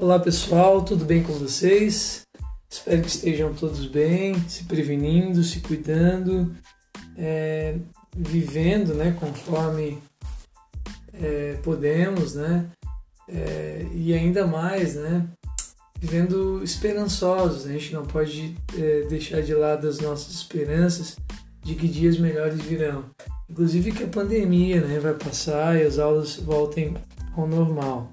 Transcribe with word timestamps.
Olá 0.00 0.18
pessoal, 0.18 0.82
tudo 0.82 1.04
bem 1.04 1.22
com 1.22 1.34
vocês? 1.34 2.22
Espero 2.70 3.02
que 3.02 3.08
estejam 3.08 3.52
todos 3.52 3.84
bem, 3.84 4.34
se 4.48 4.64
prevenindo, 4.64 5.44
se 5.44 5.60
cuidando, 5.60 6.56
é, 7.18 7.76
vivendo, 8.16 8.94
né, 8.94 9.14
conforme 9.20 9.98
é, 11.12 11.58
podemos, 11.62 12.34
né, 12.34 12.64
é, 13.28 13.86
e 13.92 14.14
ainda 14.14 14.46
mais, 14.46 14.94
né, 14.94 15.26
vivendo 16.00 16.64
esperançosos. 16.64 17.66
A 17.66 17.72
gente 17.72 17.92
não 17.92 18.06
pode 18.06 18.56
é, 18.78 19.02
deixar 19.02 19.42
de 19.42 19.52
lado 19.52 19.86
as 19.86 19.98
nossas 19.98 20.32
esperanças 20.32 21.18
de 21.62 21.74
que 21.74 21.86
dias 21.86 22.16
melhores 22.16 22.58
virão. 22.62 23.04
Inclusive 23.50 23.92
que 23.92 24.04
a 24.04 24.08
pandemia, 24.08 24.80
né, 24.80 24.98
vai 24.98 25.12
passar 25.12 25.78
e 25.78 25.82
as 25.82 25.98
aulas 25.98 26.36
voltem 26.36 26.96
ao 27.36 27.46
normal. 27.46 28.10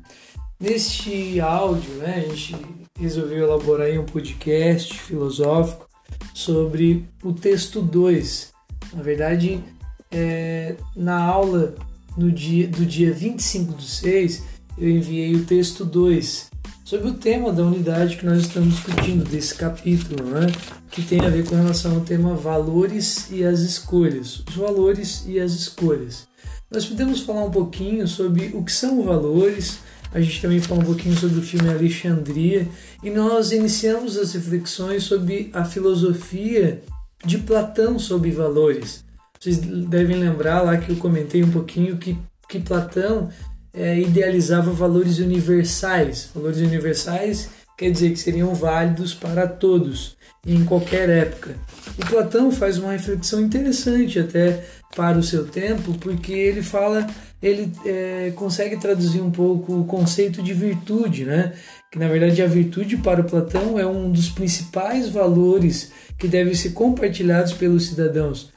Neste 0.59 1.39
áudio, 1.39 1.93
né, 1.95 2.25
a 2.25 2.34
gente 2.34 2.55
resolveu 2.99 3.43
elaborar 3.43 3.91
um 3.99 4.05
podcast 4.05 4.91
filosófico 4.99 5.88
sobre 6.33 7.07
o 7.23 7.31
texto 7.31 7.80
2. 7.80 8.53
Na 8.93 9.03
verdade, 9.03 9.63
é, 10.11 10.75
na 10.95 11.21
aula 11.21 11.75
no 12.17 12.31
dia, 12.31 12.67
do 12.67 12.88
dia 12.88 13.13
25 13.13 13.73
do 13.73 13.83
6, 13.83 14.43
eu 14.80 14.89
enviei 14.89 15.35
o 15.35 15.45
texto 15.45 15.85
2 15.85 16.49
sobre 16.83 17.09
o 17.09 17.13
tema 17.13 17.53
da 17.53 17.63
unidade 17.63 18.17
que 18.17 18.25
nós 18.25 18.41
estamos 18.41 18.75
discutindo, 18.75 19.30
desse 19.30 19.53
capítulo, 19.53 20.23
né, 20.23 20.47
que 20.89 21.03
tem 21.03 21.21
a 21.21 21.30
ver 21.30 21.45
com 21.47 21.55
relação 21.55 21.95
ao 21.95 22.02
tema 22.02 22.33
valores 22.33 23.30
e 23.30 23.44
as 23.44 23.59
escolhas. 23.59 24.44
Os 24.49 24.55
valores 24.55 25.23
e 25.27 25.39
as 25.39 25.52
escolhas. 25.52 26.27
Nós 26.71 26.85
podemos 26.88 27.21
falar 27.21 27.45
um 27.45 27.52
pouquinho 27.52 28.08
sobre 28.08 28.47
o 28.55 28.64
que 28.64 28.71
são 28.71 29.03
valores, 29.03 29.80
a 30.13 30.22
gente 30.22 30.41
também 30.41 30.59
falou 30.59 30.83
um 30.83 30.86
pouquinho 30.86 31.16
sobre 31.16 31.39
o 31.39 31.44
filme 31.44 31.69
Alexandria 31.69 32.67
e 33.03 33.09
nós 33.09 33.52
iniciamos 33.52 34.17
as 34.17 34.33
reflexões 34.33 35.03
sobre 35.03 35.49
a 35.53 35.64
filosofia 35.66 36.81
de 37.25 37.38
Platão 37.39 37.99
sobre 37.99 38.31
valores. 38.31 39.03
Vocês 39.39 39.58
devem 39.58 40.17
lembrar 40.17 40.61
lá 40.61 40.77
que 40.77 40.91
eu 40.91 40.95
comentei 40.95 41.44
um 41.44 41.52
pouquinho 41.52 41.97
que, 41.97 42.17
que 42.49 42.59
Platão 42.59 43.30
é, 43.73 43.99
idealizava 43.99 44.72
valores 44.72 45.19
universais. 45.19 46.30
Valores 46.33 46.59
universais 46.59 47.49
quer 47.77 47.92
dizer 47.92 48.11
que 48.11 48.19
seriam 48.19 48.55
válidos 48.55 49.14
para 49.14 49.47
todos 49.47 50.17
em 50.45 50.64
qualquer 50.66 51.09
época. 51.09 51.55
E 51.98 52.06
Platão 52.06 52.52
faz 52.52 52.78
uma 52.78 52.92
reflexão 52.92 53.42
interessante 53.42 54.20
até 54.20 54.64
para 54.95 55.17
o 55.17 55.23
seu 55.23 55.48
tempo, 55.48 55.94
porque 55.95 56.31
ele 56.31 56.62
fala, 56.62 57.08
ele 57.42 57.72
é, 57.86 58.31
consegue 58.36 58.78
traduzir 58.78 59.22
um 59.22 59.31
pouco 59.31 59.73
o 59.80 59.86
conceito 59.86 60.42
de 60.42 60.54
virtude, 60.54 61.26
né? 61.26 61.54
Que 61.92 61.98
na 61.98 62.08
verdade 62.08 62.42
a 62.42 62.48
virtude 62.48 62.98
para 62.98 63.22
o 63.22 63.23
Platão 63.23 63.80
é 63.80 63.86
um 63.86 64.12
dos 64.12 64.30
principais 64.30 65.09
valores 65.09 65.92
que 66.17 66.28
devem 66.28 66.54
ser 66.54 66.72
compartilhados 66.72 67.54
pelos 67.54 67.88
cidadãos, 67.88 68.52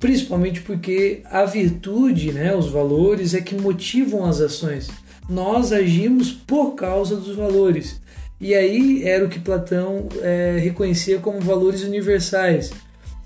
principalmente 0.00 0.60
porque 0.62 1.22
a 1.26 1.44
virtude, 1.44 2.32
né, 2.32 2.54
os 2.54 2.68
valores 2.68 3.34
é 3.34 3.40
que 3.40 3.54
motivam 3.54 4.24
as 4.24 4.40
ações. 4.40 4.88
Nós 5.28 5.72
agimos 5.72 6.32
por 6.32 6.74
causa 6.74 7.16
dos 7.16 7.36
valores. 7.36 8.00
E 8.42 8.56
aí 8.56 9.04
era 9.04 9.24
o 9.24 9.28
que 9.28 9.38
Platão 9.38 10.08
é, 10.20 10.58
reconhecia 10.60 11.20
como 11.20 11.40
valores 11.40 11.84
universais, 11.84 12.72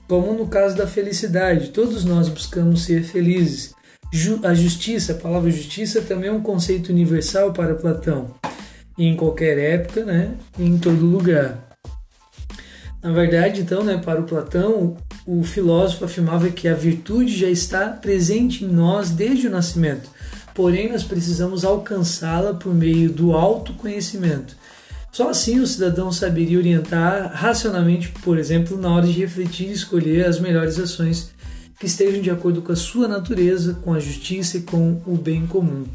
como 0.07 0.35
no 0.35 0.47
caso 0.47 0.77
da 0.77 0.87
felicidade. 0.87 1.71
Todos 1.71 2.05
nós 2.05 2.29
buscamos 2.29 2.85
ser 2.85 3.03
felizes. 3.03 3.75
Ju 4.13 4.39
a 4.43 4.53
justiça, 4.53 5.13
a 5.13 5.17
palavra 5.17 5.51
justiça 5.51 6.03
também 6.03 6.29
é 6.29 6.33
um 6.33 6.43
conceito 6.43 6.91
universal 6.91 7.55
para 7.55 7.75
Platão, 7.75 8.35
em 8.99 9.17
qualquer 9.17 9.57
época, 9.57 10.05
né, 10.05 10.35
em 10.59 10.77
todo 10.77 11.07
lugar. 11.07 11.67
Na 13.03 13.11
verdade, 13.11 13.63
então, 13.63 13.83
né, 13.83 13.97
para 13.97 14.21
o 14.21 14.25
Platão, 14.25 14.99
o 15.27 15.43
filósofo 15.43 16.05
afirmava 16.05 16.51
que 16.51 16.69
a 16.69 16.75
virtude 16.75 17.35
já 17.35 17.49
está 17.49 17.89
presente 17.89 18.67
em 18.67 18.69
nós 18.69 19.09
desde 19.09 19.47
o 19.47 19.51
nascimento, 19.51 20.11
porém 20.55 20.93
nós 20.93 21.03
precisamos 21.03 21.65
alcançá-la 21.65 22.53
por 22.53 22.75
meio 22.75 23.11
do 23.11 23.33
autoconhecimento. 23.33 24.66
Só 25.17 25.31
assim 25.31 25.61
o 25.61 25.67
cidadão 25.67 26.13
saberia 26.13 26.59
orientar 26.59 27.33
racionalmente, 27.33 28.11
por 28.23 28.37
exemplo, 28.37 28.77
na 28.77 28.95
hora 28.95 29.07
de 29.07 29.19
refletir 29.19 29.69
e 29.71 29.73
escolher 29.73 30.27
as 30.27 30.39
melhores 30.39 30.79
ações 30.79 31.31
que 31.81 31.87
estejam 31.87 32.21
de 32.21 32.31
acordo 32.31 32.61
com 32.61 32.71
a 32.71 32.77
sua 32.77 33.09
natureza, 33.09 33.79
com 33.83 33.95
a 33.95 33.99
justiça 33.99 34.59
e 34.59 34.61
com 34.61 35.01
o 35.07 35.17
bem 35.17 35.47
comum. 35.47 35.87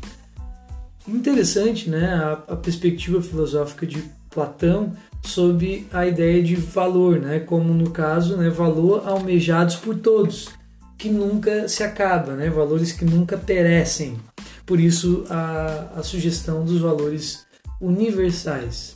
Interessante 1.07 1.87
né, 1.87 2.15
a, 2.15 2.31
a 2.47 2.55
perspectiva 2.55 3.21
filosófica 3.21 3.85
de 3.85 4.03
Platão 4.31 4.91
sobre 5.21 5.85
a 5.93 6.07
ideia 6.07 6.41
de 6.41 6.55
valor, 6.55 7.19
né, 7.19 7.41
como 7.41 7.75
no 7.75 7.91
caso, 7.91 8.35
né, 8.37 8.49
valor 8.49 9.07
almejados 9.07 9.75
por 9.75 9.99
todos, 9.99 10.49
que 10.97 11.09
nunca 11.09 11.69
se 11.69 11.83
acaba, 11.83 12.33
né, 12.33 12.49
valores 12.49 12.91
que 12.91 13.05
nunca 13.05 13.37
perecem. 13.37 14.17
Por 14.65 14.79
isso 14.79 15.25
a, 15.29 15.91
a 15.97 16.01
sugestão 16.01 16.65
dos 16.65 16.81
valores 16.81 17.45
universais. 17.79 18.95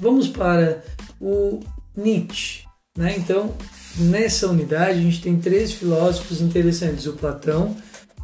Vamos 0.00 0.28
para 0.28 0.82
o 1.20 1.60
Nietzsche. 1.94 2.64
Né? 2.96 3.16
Então, 3.18 3.54
nessa 3.96 4.48
unidade, 4.48 4.98
a 4.98 5.02
gente 5.02 5.20
tem 5.20 5.38
três 5.38 5.72
filósofos 5.72 6.40
interessantes: 6.40 7.06
o 7.06 7.12
Platão, 7.12 7.76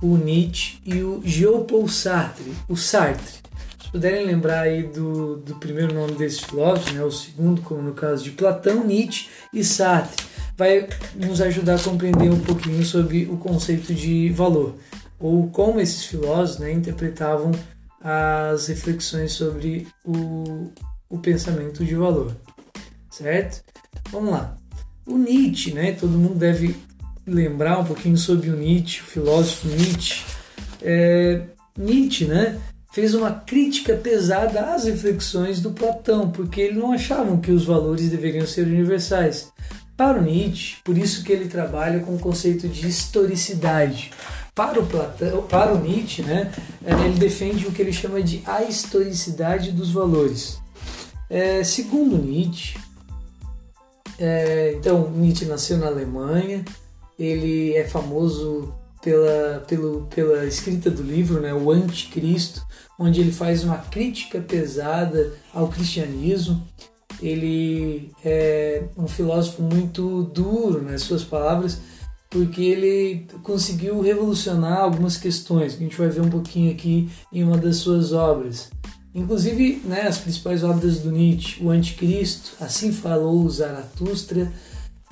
o 0.02 0.16
Nietzsche 0.16 0.78
e 0.84 1.02
o 1.02 1.20
Jean-Paul 1.24 1.88
Sartre, 1.88 2.52
o 2.68 2.76
Sartre. 2.76 3.46
Se 3.82 3.92
puderem 3.92 4.26
lembrar 4.26 4.62
aí 4.62 4.82
do, 4.82 5.36
do 5.36 5.54
primeiro 5.56 5.94
nome 5.94 6.12
desses 6.12 6.40
filósofos, 6.40 6.92
né? 6.92 7.04
o 7.04 7.10
segundo, 7.10 7.62
como 7.62 7.82
no 7.82 7.92
caso 7.92 8.24
de 8.24 8.32
Platão, 8.32 8.84
Nietzsche 8.84 9.28
e 9.52 9.62
Sartre, 9.62 10.26
vai 10.56 10.88
nos 11.14 11.40
ajudar 11.40 11.76
a 11.76 11.78
compreender 11.78 12.30
um 12.30 12.40
pouquinho 12.40 12.84
sobre 12.84 13.26
o 13.26 13.36
conceito 13.36 13.94
de 13.94 14.30
valor, 14.30 14.74
ou 15.20 15.48
como 15.50 15.78
esses 15.78 16.04
filósofos 16.06 16.58
né, 16.58 16.72
interpretavam 16.72 17.52
as 18.00 18.66
reflexões 18.66 19.32
sobre 19.32 19.86
o, 20.04 20.70
o 21.08 21.18
pensamento 21.18 21.84
de 21.84 21.94
valor, 21.94 22.36
certo? 23.10 23.62
Vamos 24.10 24.30
lá. 24.30 24.56
O 25.06 25.16
Nietzsche, 25.16 25.72
né? 25.72 25.92
Todo 25.92 26.18
mundo 26.18 26.34
deve 26.34 26.76
lembrar 27.26 27.78
um 27.78 27.84
pouquinho 27.84 28.16
sobre 28.16 28.50
o 28.50 28.56
Nietzsche, 28.56 29.00
o 29.00 29.04
filósofo 29.04 29.68
Nietzsche. 29.68 30.24
É, 30.82 31.42
Nietzsche, 31.76 32.24
né? 32.24 32.58
Fez 32.92 33.14
uma 33.14 33.30
crítica 33.30 33.94
pesada 33.94 34.74
às 34.74 34.84
reflexões 34.84 35.60
do 35.60 35.70
Platão, 35.70 36.30
porque 36.30 36.62
ele 36.62 36.78
não 36.78 36.92
achava 36.92 37.36
que 37.36 37.50
os 37.50 37.66
valores 37.66 38.08
deveriam 38.08 38.46
ser 38.46 38.66
universais. 38.66 39.52
Para 39.96 40.18
o 40.18 40.22
Nietzsche, 40.22 40.76
por 40.82 40.96
isso 40.96 41.22
que 41.22 41.32
ele 41.32 41.46
trabalha 41.46 42.00
com 42.00 42.14
o 42.14 42.18
conceito 42.18 42.68
de 42.68 42.86
historicidade. 42.88 44.10
Para 44.54 44.80
o, 44.80 44.86
Platão, 44.86 45.42
para 45.42 45.74
o 45.74 45.78
Nietzsche, 45.78 46.22
né, 46.22 46.50
ele 46.82 47.18
defende 47.18 47.66
o 47.66 47.72
que 47.72 47.82
ele 47.82 47.92
chama 47.92 48.22
de 48.22 48.42
a 48.46 48.62
historicidade 48.62 49.70
dos 49.70 49.90
valores. 49.90 50.58
É, 51.28 51.64
segundo 51.64 52.16
Nietzsche, 52.16 52.78
é, 54.18 54.74
então 54.78 55.10
Nietzsche 55.10 55.44
nasceu 55.44 55.76
na 55.78 55.86
Alemanha, 55.86 56.64
ele 57.18 57.74
é 57.74 57.84
famoso 57.84 58.74
pela, 59.02 59.64
pelo, 59.68 60.06
pela 60.06 60.44
escrita 60.44 60.90
do 60.90 61.02
livro, 61.02 61.40
né, 61.40 61.54
o 61.54 61.70
Anticristo, 61.70 62.66
onde 62.98 63.20
ele 63.20 63.32
faz 63.32 63.62
uma 63.62 63.78
crítica 63.78 64.40
pesada 64.40 65.32
ao 65.54 65.68
cristianismo. 65.68 66.66
Ele 67.22 68.10
é 68.24 68.84
um 68.96 69.06
filósofo 69.06 69.62
muito 69.62 70.24
duro 70.24 70.82
nas 70.82 71.02
suas 71.02 71.24
palavras, 71.24 71.80
porque 72.28 72.62
ele 72.62 73.26
conseguiu 73.42 74.00
revolucionar 74.00 74.80
algumas 74.80 75.16
questões, 75.16 75.74
que 75.74 75.84
a 75.84 75.86
gente 75.86 75.96
vai 75.96 76.08
ver 76.08 76.20
um 76.20 76.28
pouquinho 76.28 76.72
aqui 76.72 77.08
em 77.32 77.42
uma 77.42 77.56
das 77.56 77.76
suas 77.76 78.12
obras. 78.12 78.70
Inclusive, 79.16 79.80
né, 79.86 80.02
as 80.02 80.18
principais 80.18 80.62
obras 80.62 80.98
do 80.98 81.10
Nietzsche, 81.10 81.64
O 81.64 81.70
Anticristo, 81.70 82.52
Assim 82.60 82.92
Falou 82.92 83.48
Zaratustra, 83.48 84.52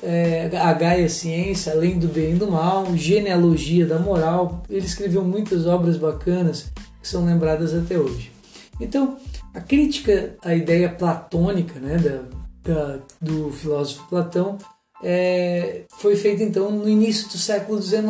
é, 0.02 0.50
A 0.58 0.74
Gaia 0.74 1.08
Ciência, 1.08 1.72
Além 1.72 1.98
do 1.98 2.06
Bem 2.08 2.32
e 2.32 2.38
do 2.38 2.50
Mal, 2.50 2.94
Genealogia 2.94 3.86
da 3.86 3.98
Moral. 3.98 4.62
Ele 4.68 4.84
escreveu 4.84 5.24
muitas 5.24 5.66
obras 5.66 5.96
bacanas 5.96 6.70
que 7.00 7.08
são 7.08 7.24
lembradas 7.24 7.72
até 7.72 7.98
hoje. 7.98 8.30
Então, 8.78 9.16
a 9.54 9.60
crítica 9.60 10.36
à 10.44 10.54
ideia 10.54 10.90
platônica 10.90 11.80
né, 11.80 11.96
da, 11.96 12.20
da 12.62 12.98
do 13.18 13.50
filósofo 13.52 14.06
Platão 14.10 14.58
é, 15.02 15.84
foi 15.96 16.14
feita 16.14 16.42
então 16.42 16.70
no 16.70 16.86
início 16.86 17.26
do 17.28 17.38
século 17.38 17.80
XIX, 17.80 18.04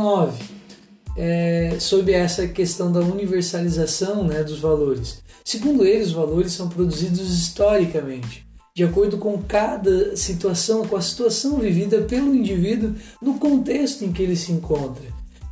é, 1.17 1.77
sob 1.79 2.13
essa 2.13 2.47
questão 2.49 2.91
da 2.91 3.01
universalização 3.01 4.25
né, 4.25 4.43
dos 4.43 4.59
valores. 4.59 5.23
Segundo 5.45 5.85
ele, 5.85 6.05
os 6.05 6.13
valores 6.13 6.53
são 6.53 6.69
produzidos 6.69 7.31
historicamente, 7.31 8.47
de 8.75 8.83
acordo 8.83 9.19
com 9.19 9.39
cada 9.43 10.17
situação, 10.17 10.87
com 10.87 10.97
a 10.97 11.03
situação 11.03 11.59
vivida 11.59 12.03
pelo 12.03 12.35
indivíduo 12.35 12.95
no 13.21 13.35
contexto 13.35 14.05
em 14.05 14.13
que 14.13 14.23
ele 14.23 14.37
se 14.37 14.53
encontra. 14.53 15.05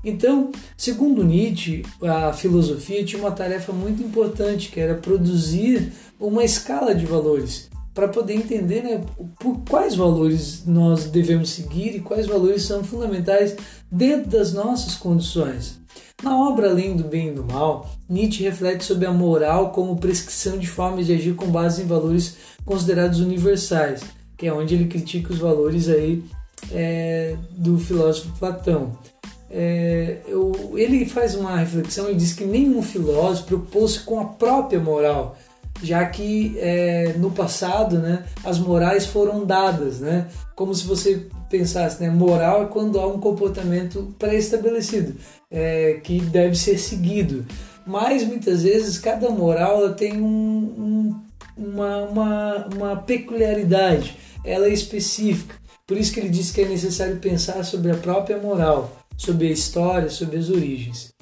Então, 0.04 0.50
segundo 0.76 1.22
Nietzsche, 1.22 1.84
a 2.02 2.32
filosofia 2.32 3.04
tinha 3.04 3.22
uma 3.22 3.30
tarefa 3.30 3.72
muito 3.72 4.02
importante, 4.02 4.70
que 4.70 4.80
era 4.80 4.96
produzir 4.96 5.92
uma 6.18 6.44
escala 6.44 6.92
de 6.94 7.06
valores 7.06 7.70
para 7.94 8.08
poder 8.08 8.34
entender 8.34 8.82
né, 8.82 9.04
por 9.38 9.60
quais 9.68 9.94
valores 9.94 10.64
nós 10.66 11.04
devemos 11.04 11.50
seguir 11.50 11.94
e 11.94 12.00
quais 12.00 12.26
valores 12.26 12.62
são 12.62 12.82
fundamentais 12.82 13.54
dentro 13.90 14.30
das 14.30 14.52
nossas 14.52 14.94
condições. 14.94 15.80
Na 16.22 16.38
obra 16.38 16.70
Além 16.70 16.96
do 16.96 17.04
Bem 17.04 17.28
e 17.28 17.32
do 17.32 17.44
Mal, 17.44 17.90
Nietzsche 18.08 18.44
reflete 18.44 18.84
sobre 18.84 19.06
a 19.06 19.12
moral 19.12 19.70
como 19.72 19.96
prescrição 19.96 20.56
de 20.56 20.68
formas 20.68 21.06
de 21.06 21.14
agir 21.14 21.34
com 21.34 21.46
base 21.46 21.82
em 21.82 21.86
valores 21.86 22.36
considerados 22.64 23.18
universais, 23.18 24.02
que 24.36 24.46
é 24.46 24.52
onde 24.52 24.74
ele 24.74 24.86
critica 24.86 25.32
os 25.32 25.38
valores 25.38 25.88
aí 25.88 26.22
é, 26.70 27.36
do 27.50 27.76
filósofo 27.76 28.38
Platão. 28.38 28.96
É, 29.50 30.20
eu, 30.26 30.72
ele 30.76 31.04
faz 31.04 31.34
uma 31.34 31.56
reflexão 31.56 32.10
e 32.10 32.14
diz 32.14 32.32
que 32.32 32.44
nenhum 32.44 32.82
filósofo 32.82 33.48
preocupou-se 33.48 34.00
com 34.00 34.20
a 34.20 34.24
própria 34.24 34.80
moral, 34.80 35.36
já 35.82 36.04
que 36.06 36.56
é, 36.58 37.14
no 37.18 37.30
passado 37.30 37.98
né, 37.98 38.24
as 38.44 38.58
morais 38.58 39.06
foram 39.06 39.44
dadas, 39.44 40.00
né, 40.00 40.28
como 40.54 40.74
se 40.74 40.86
você 40.86 41.26
pensasse, 41.50 42.02
né, 42.02 42.10
moral 42.10 42.62
é 42.62 42.66
quando 42.66 42.98
há 42.98 43.06
um 43.06 43.20
comportamento 43.20 44.14
pré-estabelecido, 44.18 45.14
é, 45.50 46.00
que 46.02 46.20
deve 46.20 46.56
ser 46.56 46.78
seguido. 46.78 47.44
Mas 47.86 48.24
muitas 48.24 48.62
vezes 48.62 48.98
cada 48.98 49.28
moral 49.28 49.92
tem 49.94 50.20
um, 50.20 50.26
um, 50.26 51.22
uma, 51.56 51.96
uma, 52.04 52.66
uma 52.74 52.96
peculiaridade, 52.96 54.16
ela 54.44 54.66
é 54.66 54.72
específica. 54.72 55.54
Por 55.86 55.96
isso 55.96 56.12
que 56.12 56.20
ele 56.20 56.28
diz 56.28 56.50
que 56.50 56.62
é 56.62 56.68
necessário 56.68 57.16
pensar 57.16 57.64
sobre 57.64 57.90
a 57.90 57.96
própria 57.96 58.38
moral, 58.38 58.96
sobre 59.16 59.48
a 59.48 59.50
história, 59.50 60.08
sobre 60.08 60.38
as 60.38 60.48
origens. 60.48 61.12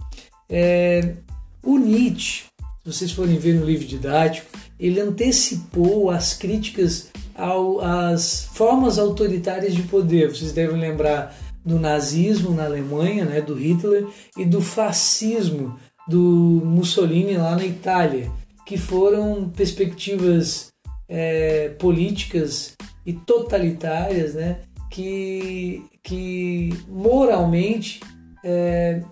É, 0.49 1.15
o 1.63 1.79
Nietzsche, 1.79 2.45
se 2.85 2.93
vocês 2.93 3.13
forem 3.13 3.39
ver 3.39 3.55
no 3.55 3.67
livro 3.67 3.87
didático, 3.87 4.47
ele 4.79 5.01
antecipou 5.01 6.11
as 6.11 6.33
críticas 6.33 7.11
ao, 7.35 7.81
às 7.81 8.45
formas 8.55 8.99
autoritárias 8.99 9.75
de 9.75 9.83
poder. 9.83 10.31
Vocês 10.31 10.53
devem 10.53 10.81
lembrar 10.81 11.37
do 11.65 11.79
nazismo 11.79 12.55
na 12.55 12.65
Alemanha, 12.65 13.27
né, 13.27 13.43
do 13.43 13.55
Hitler, 13.55 14.07
e 14.37 14.47
do 14.47 14.63
fascismo 14.63 15.79
do 16.09 16.63
Mussolini 16.65 17.37
lá 17.37 17.55
na 17.55 17.65
Itália, 17.65 18.31
que 18.67 18.79
foram 18.79 19.51
perspectivas 19.51 20.69
é, 21.07 21.69
políticas 21.79 22.75
e 23.05 23.13
totalitárias, 23.13 24.35
né, 24.35 24.61
que, 24.91 25.85
que 26.03 26.71
moralmente 26.89 28.01
é, 28.43 29.03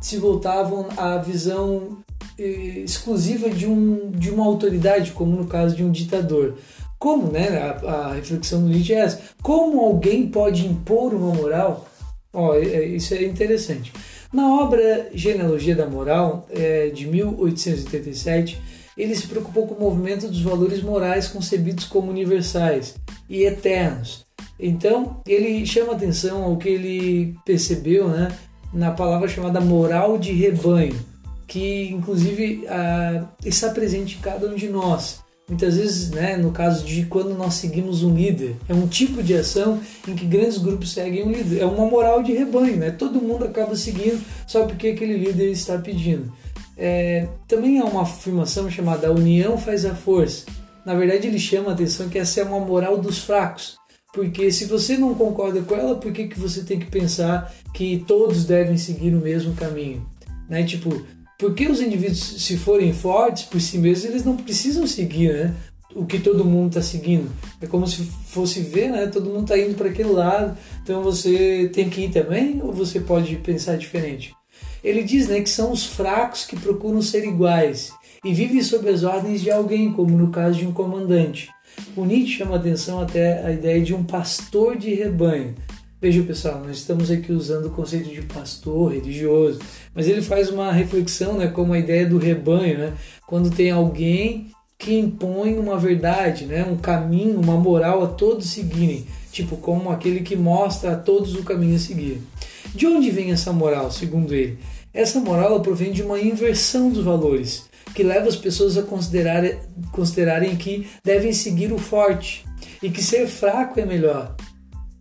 se 0.00 0.18
voltavam 0.18 0.88
à 0.96 1.16
visão 1.16 2.04
é, 2.38 2.42
exclusiva 2.42 3.50
de, 3.50 3.66
um, 3.66 4.10
de 4.10 4.30
uma 4.30 4.44
autoridade, 4.44 5.12
como 5.12 5.36
no 5.36 5.46
caso 5.46 5.76
de 5.76 5.84
um 5.84 5.90
ditador. 5.90 6.56
Como, 6.98 7.30
né, 7.30 7.58
a, 7.58 7.90
a 7.90 8.14
reflexão 8.14 8.62
do 8.62 8.68
Nietzsche 8.68 8.92
é 8.92 8.98
essa, 8.98 9.20
como 9.42 9.80
alguém 9.80 10.28
pode 10.28 10.66
impor 10.66 11.14
uma 11.14 11.32
moral? 11.32 11.88
Ó, 12.32 12.54
é, 12.54 12.64
é, 12.64 12.84
isso 12.86 13.14
é 13.14 13.24
interessante. 13.24 13.92
Na 14.32 14.60
obra 14.60 15.08
Genealogia 15.14 15.74
da 15.74 15.86
Moral, 15.86 16.46
é, 16.50 16.88
de 16.88 17.06
1887, 17.06 18.60
ele 18.96 19.14
se 19.14 19.26
preocupou 19.26 19.66
com 19.66 19.74
o 19.74 19.80
movimento 19.80 20.26
dos 20.28 20.42
valores 20.42 20.82
morais 20.82 21.28
concebidos 21.28 21.84
como 21.84 22.10
universais 22.10 22.96
e 23.28 23.44
eternos. 23.44 24.26
Então, 24.58 25.20
ele 25.26 25.64
chama 25.64 25.92
atenção 25.92 26.42
ao 26.42 26.56
que 26.56 26.68
ele 26.68 27.36
percebeu 27.46 28.08
né, 28.08 28.28
na 28.72 28.90
palavra 28.90 29.28
chamada 29.28 29.60
moral 29.60 30.18
de 30.18 30.32
rebanho, 30.32 30.98
que 31.48 31.90
inclusive 31.90 32.64
está 33.44 33.70
presente 33.70 34.16
em 34.16 34.20
cada 34.20 34.46
um 34.46 34.54
de 34.54 34.68
nós. 34.68 35.26
Muitas 35.48 35.76
vezes, 35.78 36.10
né, 36.10 36.36
no 36.36 36.52
caso 36.52 36.84
de 36.84 37.06
quando 37.06 37.30
nós 37.30 37.54
seguimos 37.54 38.02
um 38.02 38.14
líder, 38.14 38.54
é 38.68 38.74
um 38.74 38.86
tipo 38.86 39.22
de 39.22 39.34
ação 39.34 39.80
em 40.06 40.14
que 40.14 40.26
grandes 40.26 40.58
grupos 40.58 40.92
seguem 40.92 41.26
um 41.26 41.32
líder. 41.32 41.62
É 41.62 41.64
uma 41.64 41.86
moral 41.86 42.22
de 42.22 42.34
rebanho, 42.34 42.76
né? 42.76 42.90
Todo 42.90 43.18
mundo 43.18 43.46
acaba 43.46 43.74
seguindo 43.74 44.22
só 44.46 44.66
porque 44.66 44.88
aquele 44.88 45.16
líder 45.16 45.50
está 45.50 45.78
pedindo. 45.78 46.30
É, 46.76 47.26
também 47.48 47.80
há 47.80 47.84
uma 47.84 48.02
afirmação 48.02 48.70
chamada 48.70 49.08
a 49.08 49.10
união 49.10 49.56
faz 49.56 49.86
a 49.86 49.94
força. 49.94 50.44
Na 50.84 50.94
verdade, 50.94 51.26
ele 51.26 51.38
chama 51.38 51.70
a 51.70 51.72
atenção 51.72 52.10
que 52.10 52.18
essa 52.18 52.40
é 52.40 52.44
uma 52.44 52.60
moral 52.60 52.98
dos 52.98 53.18
fracos. 53.18 53.78
Porque 54.12 54.52
se 54.52 54.66
você 54.66 54.98
não 54.98 55.14
concorda 55.14 55.62
com 55.62 55.74
ela, 55.74 55.94
por 55.94 56.12
que, 56.12 56.28
que 56.28 56.38
você 56.38 56.62
tem 56.62 56.78
que 56.78 56.86
pensar 56.86 57.54
que 57.72 58.04
todos 58.06 58.44
devem 58.44 58.76
seguir 58.76 59.14
o 59.14 59.20
mesmo 59.20 59.54
caminho? 59.54 60.06
Né? 60.48 60.62
Tipo, 60.64 60.90
porque 61.38 61.68
os 61.68 61.80
indivíduos, 61.80 62.42
se 62.42 62.56
forem 62.56 62.92
fortes 62.92 63.44
por 63.44 63.60
si 63.60 63.78
mesmos, 63.78 64.10
eles 64.10 64.24
não 64.24 64.36
precisam 64.36 64.88
seguir 64.88 65.32
né? 65.32 65.54
o 65.94 66.04
que 66.04 66.18
todo 66.18 66.44
mundo 66.44 66.70
está 66.70 66.82
seguindo. 66.82 67.30
É 67.60 67.66
como 67.66 67.86
se 67.86 68.02
fosse 68.26 68.60
ver, 68.60 68.90
né? 68.90 69.06
todo 69.06 69.30
mundo 69.30 69.42
está 69.42 69.56
indo 69.56 69.76
para 69.76 69.88
aquele 69.88 70.10
lado, 70.10 70.58
então 70.82 71.00
você 71.00 71.70
tem 71.72 71.88
que 71.88 72.02
ir 72.02 72.10
também 72.10 72.60
ou 72.60 72.72
você 72.72 72.98
pode 72.98 73.36
pensar 73.36 73.78
diferente? 73.78 74.34
Ele 74.82 75.04
diz 75.04 75.28
né, 75.28 75.40
que 75.40 75.48
são 75.48 75.70
os 75.70 75.86
fracos 75.86 76.44
que 76.44 76.58
procuram 76.58 77.00
ser 77.00 77.24
iguais 77.24 77.92
e 78.24 78.34
vivem 78.34 78.60
sob 78.60 78.88
as 78.88 79.04
ordens 79.04 79.40
de 79.40 79.50
alguém, 79.50 79.92
como 79.92 80.16
no 80.16 80.30
caso 80.30 80.58
de 80.58 80.66
um 80.66 80.72
comandante. 80.72 81.48
O 81.96 82.04
Nietzsche 82.04 82.38
chama 82.38 82.56
atenção 82.56 83.00
até 83.00 83.44
a 83.44 83.52
ideia 83.52 83.80
de 83.80 83.94
um 83.94 84.02
pastor 84.02 84.76
de 84.76 84.92
rebanho. 84.92 85.54
Veja 86.00 86.22
pessoal, 86.22 86.62
nós 86.64 86.76
estamos 86.76 87.10
aqui 87.10 87.32
usando 87.32 87.66
o 87.66 87.70
conceito 87.70 88.08
de 88.08 88.22
pastor 88.22 88.92
religioso, 88.92 89.58
mas 89.92 90.06
ele 90.06 90.22
faz 90.22 90.48
uma 90.48 90.70
reflexão, 90.70 91.36
né, 91.36 91.48
como 91.48 91.72
a 91.72 91.78
ideia 91.78 92.06
do 92.06 92.18
rebanho, 92.18 92.78
né, 92.78 92.92
quando 93.26 93.50
tem 93.50 93.72
alguém 93.72 94.52
que 94.78 94.96
impõe 94.96 95.58
uma 95.58 95.76
verdade, 95.76 96.46
né, 96.46 96.64
um 96.64 96.76
caminho, 96.76 97.40
uma 97.40 97.56
moral 97.56 98.04
a 98.04 98.06
todos 98.06 98.46
seguirem, 98.46 99.06
tipo 99.32 99.56
como 99.56 99.90
aquele 99.90 100.20
que 100.20 100.36
mostra 100.36 100.92
a 100.92 100.96
todos 100.96 101.34
o 101.34 101.42
caminho 101.42 101.74
a 101.74 101.80
seguir. 101.80 102.22
De 102.72 102.86
onde 102.86 103.10
vem 103.10 103.32
essa 103.32 103.52
moral, 103.52 103.90
segundo 103.90 104.32
ele? 104.32 104.56
Essa 104.94 105.18
moral 105.18 105.60
provém 105.62 105.90
de 105.90 106.02
uma 106.02 106.20
inversão 106.20 106.90
dos 106.90 107.02
valores, 107.02 107.64
que 107.92 108.04
leva 108.04 108.28
as 108.28 108.36
pessoas 108.36 108.78
a 108.78 108.82
considerarem, 108.82 109.58
considerarem 109.90 110.54
que 110.54 110.86
devem 111.04 111.32
seguir 111.32 111.72
o 111.72 111.78
forte 111.78 112.44
e 112.80 112.88
que 112.88 113.02
ser 113.02 113.26
fraco 113.26 113.80
é 113.80 113.84
melhor. 113.84 114.36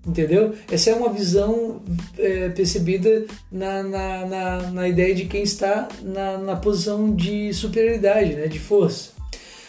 Entendeu? 0.07 0.55
Essa 0.71 0.91
é 0.91 0.95
uma 0.95 1.11
visão 1.11 1.81
é, 2.17 2.47
percebida 2.49 3.25
na, 3.51 3.83
na, 3.83 4.25
na, 4.25 4.71
na, 4.71 4.87
ideia 4.87 5.13
de 5.13 5.25
quem 5.25 5.43
está 5.43 5.89
na, 6.01 6.37
na 6.37 6.55
posição 6.55 7.13
de 7.13 7.53
superioridade, 7.53 8.33
né, 8.33 8.47
de 8.47 8.57
força. 8.57 9.11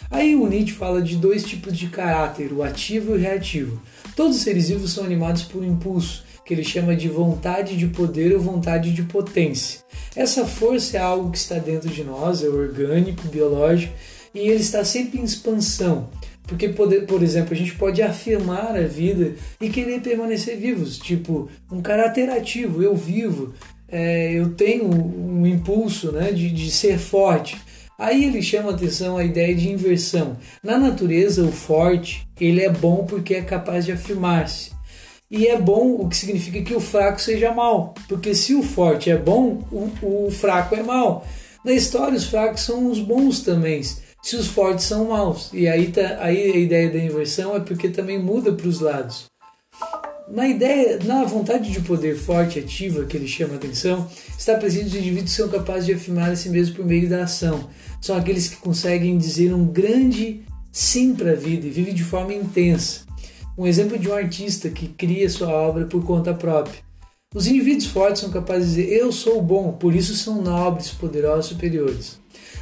Aí 0.09 0.35
o 0.35 0.47
Nietzsche 0.47 0.73
fala 0.73 1.01
de 1.01 1.17
dois 1.17 1.43
tipos 1.43 1.77
de 1.77 1.87
caráter, 1.87 2.53
o 2.53 2.63
ativo 2.63 3.11
e 3.11 3.17
o 3.17 3.19
reativo. 3.19 3.81
Todos 4.15 4.37
os 4.37 4.43
seres 4.43 4.69
vivos 4.69 4.93
são 4.93 5.03
animados 5.03 5.43
por 5.43 5.61
um 5.61 5.67
impulso, 5.67 6.23
que 6.45 6.53
ele 6.53 6.63
chama 6.63 6.95
de 6.95 7.09
vontade 7.09 7.77
de 7.77 7.87
poder 7.87 8.33
ou 8.33 8.39
vontade 8.39 8.91
de 8.91 9.03
potência. 9.03 9.81
Essa 10.15 10.47
força 10.47 10.97
é 10.97 10.99
algo 10.99 11.31
que 11.31 11.37
está 11.37 11.59
dentro 11.59 11.89
de 11.89 12.03
nós, 12.03 12.43
é 12.43 12.47
orgânico, 12.47 13.27
biológico, 13.27 13.93
e 14.33 14.39
ele 14.39 14.61
está 14.61 14.83
sempre 14.83 15.19
em 15.19 15.23
expansão. 15.23 16.09
Porque, 16.43 16.69
por 16.69 17.21
exemplo, 17.21 17.53
a 17.53 17.55
gente 17.55 17.75
pode 17.75 18.01
afirmar 18.01 18.75
a 18.75 18.81
vida 18.81 19.35
e 19.61 19.69
querer 19.69 20.01
permanecer 20.01 20.57
vivos, 20.57 20.97
tipo 20.97 21.47
um 21.71 21.79
caráter 21.79 22.27
ativo, 22.29 22.81
eu 22.81 22.95
vivo, 22.95 23.53
é, 23.87 24.33
eu 24.33 24.49
tenho 24.55 24.85
um 24.89 25.45
impulso 25.45 26.11
né, 26.11 26.31
de, 26.31 26.49
de 26.49 26.71
ser 26.71 26.97
forte. 26.97 27.55
Aí 27.99 28.23
ele 28.25 28.41
chama 28.41 28.71
atenção 28.71 29.17
a 29.17 29.23
ideia 29.23 29.53
de 29.53 29.69
inversão. 29.69 30.37
Na 30.63 30.77
natureza, 30.77 31.43
o 31.43 31.51
forte 31.51 32.27
ele 32.39 32.61
é 32.61 32.69
bom 32.69 33.05
porque 33.05 33.35
é 33.35 33.41
capaz 33.41 33.85
de 33.85 33.91
afirmar-se. 33.91 34.71
E 35.29 35.45
é 35.45 35.59
bom, 35.59 35.95
o 35.99 36.09
que 36.09 36.15
significa 36.15 36.61
que 36.61 36.73
o 36.73 36.79
fraco 36.79 37.21
seja 37.21 37.53
mal. 37.53 37.93
Porque 38.07 38.33
se 38.33 38.55
o 38.55 38.63
forte 38.63 39.11
é 39.11 39.17
bom, 39.17 39.63
o, 39.71 40.25
o 40.25 40.31
fraco 40.31 40.75
é 40.75 40.81
mal. 40.81 41.27
Na 41.63 41.73
história, 41.73 42.17
os 42.17 42.25
fracos 42.25 42.61
são 42.61 42.89
os 42.89 42.99
bons 42.99 43.41
também, 43.41 43.81
se 44.21 44.35
os 44.35 44.47
fortes 44.47 44.85
são 44.85 45.09
maus. 45.09 45.49
E 45.53 45.67
aí, 45.67 45.91
tá, 45.91 46.17
aí 46.19 46.51
a 46.51 46.57
ideia 46.57 46.89
da 46.89 46.99
inversão 46.99 47.55
é 47.55 47.59
porque 47.59 47.89
também 47.89 48.19
muda 48.19 48.51
para 48.51 48.67
os 48.67 48.79
lados. 48.79 49.25
Na 50.27 50.47
ideia, 50.47 50.99
na 51.03 51.23
vontade 51.23 51.71
de 51.71 51.81
poder 51.81 52.15
forte 52.15 52.59
e 52.59 52.61
ativa 52.61 53.05
que 53.05 53.17
ele 53.17 53.27
chama 53.27 53.53
a 53.53 53.57
atenção, 53.57 54.07
está 54.37 54.55
presente 54.55 54.87
os 54.87 54.95
indivíduos 54.95 55.31
que 55.31 55.37
são 55.37 55.49
capazes 55.49 55.87
de 55.87 55.93
afirmar 55.93 56.31
a 56.31 56.35
si 56.35 56.49
por 56.71 56.85
meio 56.85 57.09
da 57.09 57.23
ação. 57.23 57.67
São 57.99 58.15
aqueles 58.15 58.47
que 58.47 58.57
conseguem 58.57 59.17
dizer 59.17 59.53
um 59.53 59.65
grande 59.65 60.43
sim 60.71 61.15
para 61.15 61.31
a 61.31 61.35
vida 61.35 61.65
e 61.65 61.71
vivem 61.71 61.95
de 61.95 62.03
forma 62.03 62.33
intensa 62.33 63.09
um 63.59 63.67
exemplo 63.67 63.99
de 63.99 64.07
um 64.07 64.13
artista 64.13 64.69
que 64.69 64.87
cria 64.87 65.29
sua 65.29 65.49
obra 65.49 65.85
por 65.85 66.01
conta 66.05 66.33
própria. 66.33 66.81
Os 67.35 67.45
indivíduos 67.45 67.87
fortes 67.87 68.21
são 68.21 68.31
capazes 68.31 68.73
de 68.73 68.83
dizer 68.83 68.97
eu 68.97 69.11
sou 69.11 69.41
bom, 69.41 69.73
por 69.73 69.93
isso 69.93 70.15
são 70.15 70.41
nobres, 70.41 70.91
poderosos, 70.91 71.47
superiores. 71.47 72.18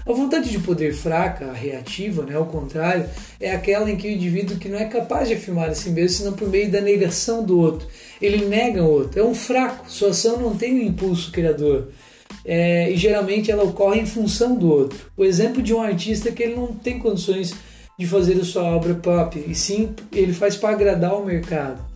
A 0.07 0.13
vontade 0.13 0.49
de 0.49 0.59
poder 0.59 0.93
fraca, 0.93 1.51
reativa, 1.51 2.23
né, 2.23 2.35
ao 2.35 2.45
contrário, 2.45 3.09
é 3.41 3.51
aquela 3.51 3.91
em 3.91 3.97
que 3.97 4.07
o 4.07 4.11
indivíduo 4.11 4.57
que 4.57 4.69
não 4.69 4.77
é 4.77 4.85
capaz 4.85 5.27
de 5.27 5.33
afirmar 5.33 5.69
a 5.69 5.75
si 5.75 5.89
mesmo 5.89 6.17
senão 6.17 6.33
por 6.33 6.47
meio 6.47 6.71
da 6.71 6.79
negação 6.79 7.43
do 7.43 7.59
outro. 7.59 7.85
Ele 8.21 8.45
nega 8.45 8.81
o 8.81 8.89
outro. 8.89 9.19
É 9.19 9.23
um 9.23 9.35
fraco. 9.35 9.83
Sua 9.91 10.11
ação 10.11 10.39
não 10.39 10.55
tem 10.55 10.75
um 10.75 10.83
impulso 10.83 11.29
criador. 11.29 11.89
É, 12.45 12.89
e 12.89 12.95
geralmente 12.95 13.51
ela 13.51 13.63
ocorre 13.63 13.99
em 13.99 14.05
função 14.05 14.55
do 14.55 14.71
outro. 14.71 14.97
O 15.17 15.25
exemplo 15.25 15.61
de 15.61 15.73
um 15.73 15.81
artista 15.81 16.31
que 16.31 16.41
ele 16.41 16.55
não 16.55 16.67
tem 16.67 16.99
condições 16.99 17.53
de 17.99 18.07
fazer 18.07 18.39
a 18.39 18.45
sua 18.45 18.63
obra 18.63 18.93
própria, 18.93 19.43
e 19.45 19.55
sim 19.55 19.89
ele 20.13 20.31
faz 20.31 20.55
para 20.55 20.69
agradar 20.69 21.15
o 21.15 21.25
mercado. 21.25 21.87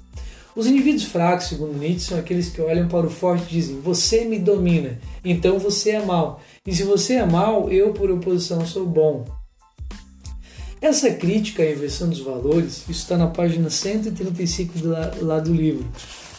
Os 0.55 0.67
indivíduos 0.67 1.05
fracos, 1.05 1.48
segundo 1.48 1.77
Nietzsche, 1.77 2.08
são 2.08 2.20
aqueles 2.20 2.50
que 2.50 2.62
olham 2.62 2.88
para 2.88 3.08
o 3.08 3.10
forte 3.10 3.46
e 3.46 3.60
dizem: 3.60 3.79
Você 3.79 4.25
me 4.25 4.38
domina, 4.38 5.00
então 5.24 5.58
você 5.58 5.91
é 5.91 6.05
mal. 6.05 6.41
E 6.65 6.75
se 6.75 6.84
você 6.84 7.15
é 7.15 7.25
mal, 7.25 7.70
eu, 7.70 7.93
por 7.93 8.12
oposição, 8.12 8.65
sou 8.65 8.86
bom. 8.86 9.25
Essa 10.81 11.12
crítica 11.12 11.63
à 11.63 11.72
inversão 11.72 12.10
dos 12.10 12.20
valores, 12.20 12.81
isso 12.89 13.03
está 13.03 13.15
na 13.15 13.27
página 13.27 13.70
135 13.70 14.79
do, 14.79 14.89
lá 15.25 15.39
do 15.39 15.53
livro, 15.53 15.88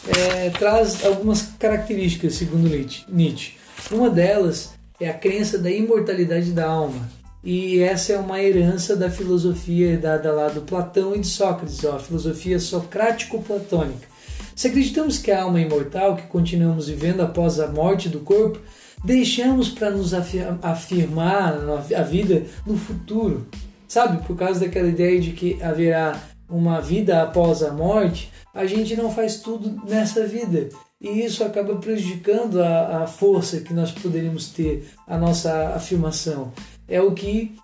é, 0.05 0.49
traz 0.49 1.05
algumas 1.05 1.43
características, 1.57 2.35
segundo 2.35 2.69
Nietzsche. 3.09 3.53
Uma 3.89 4.09
delas 4.09 4.71
é 4.99 5.09
a 5.09 5.13
crença 5.13 5.57
da 5.57 5.71
imortalidade 5.71 6.51
da 6.51 6.67
alma. 6.67 7.09
E 7.43 7.79
essa 7.79 8.13
é 8.13 8.17
uma 8.17 8.41
herança 8.41 8.95
da 8.95 9.09
filosofia 9.09 9.97
dada 9.97 10.31
lá 10.31 10.47
do 10.47 10.61
Platão 10.61 11.13
e 11.13 11.19
de 11.19 11.27
Sócrates, 11.27 11.83
ó, 11.83 11.97
a 11.97 11.99
filosofia 11.99 12.57
socrático-platônica. 12.57 14.07
Se 14.55 14.67
acreditamos 14.67 15.17
que 15.17 15.29
a 15.29 15.43
alma 15.43 15.59
é 15.59 15.63
imortal, 15.63 16.15
que 16.15 16.27
continuamos 16.27 16.87
vivendo 16.87 17.21
após 17.21 17.59
a 17.59 17.67
morte 17.67 18.07
do 18.07 18.19
corpo, 18.19 18.59
deixamos 19.03 19.67
para 19.67 19.89
nos 19.89 20.13
afirmar 20.13 21.59
a 21.93 22.01
vida 22.01 22.43
no 22.65 22.77
futuro. 22.77 23.45
Sabe, 23.89 24.25
por 24.25 24.37
causa 24.37 24.61
daquela 24.61 24.87
ideia 24.87 25.19
de 25.19 25.31
que 25.31 25.61
haverá 25.61 26.17
uma 26.49 26.79
vida 26.79 27.21
após 27.21 27.61
a 27.61 27.73
morte, 27.73 28.31
a 28.53 28.65
gente 28.65 28.95
não 28.95 29.11
faz 29.11 29.37
tudo 29.37 29.81
nessa 29.85 30.25
vida. 30.25 30.69
E 31.01 31.25
isso 31.25 31.43
acaba 31.43 31.75
prejudicando 31.75 32.61
a, 32.61 33.03
a 33.03 33.07
força 33.07 33.59
que 33.59 33.73
nós 33.73 33.91
poderíamos 33.91 34.47
ter, 34.47 34.87
a 35.05 35.17
nossa 35.17 35.73
afirmação. 35.75 36.53
É 36.87 37.01
o 37.01 37.11
que 37.11 37.55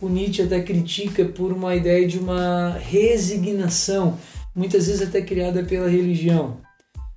o 0.00 0.08
Nietzsche 0.08 0.42
até 0.42 0.60
critica 0.60 1.24
por 1.24 1.52
uma 1.52 1.74
ideia 1.76 2.06
de 2.06 2.18
uma 2.18 2.76
resignação, 2.78 4.18
muitas 4.54 4.86
vezes 4.86 5.02
até 5.02 5.22
criada 5.22 5.62
pela 5.62 5.88
religião. 5.88 6.58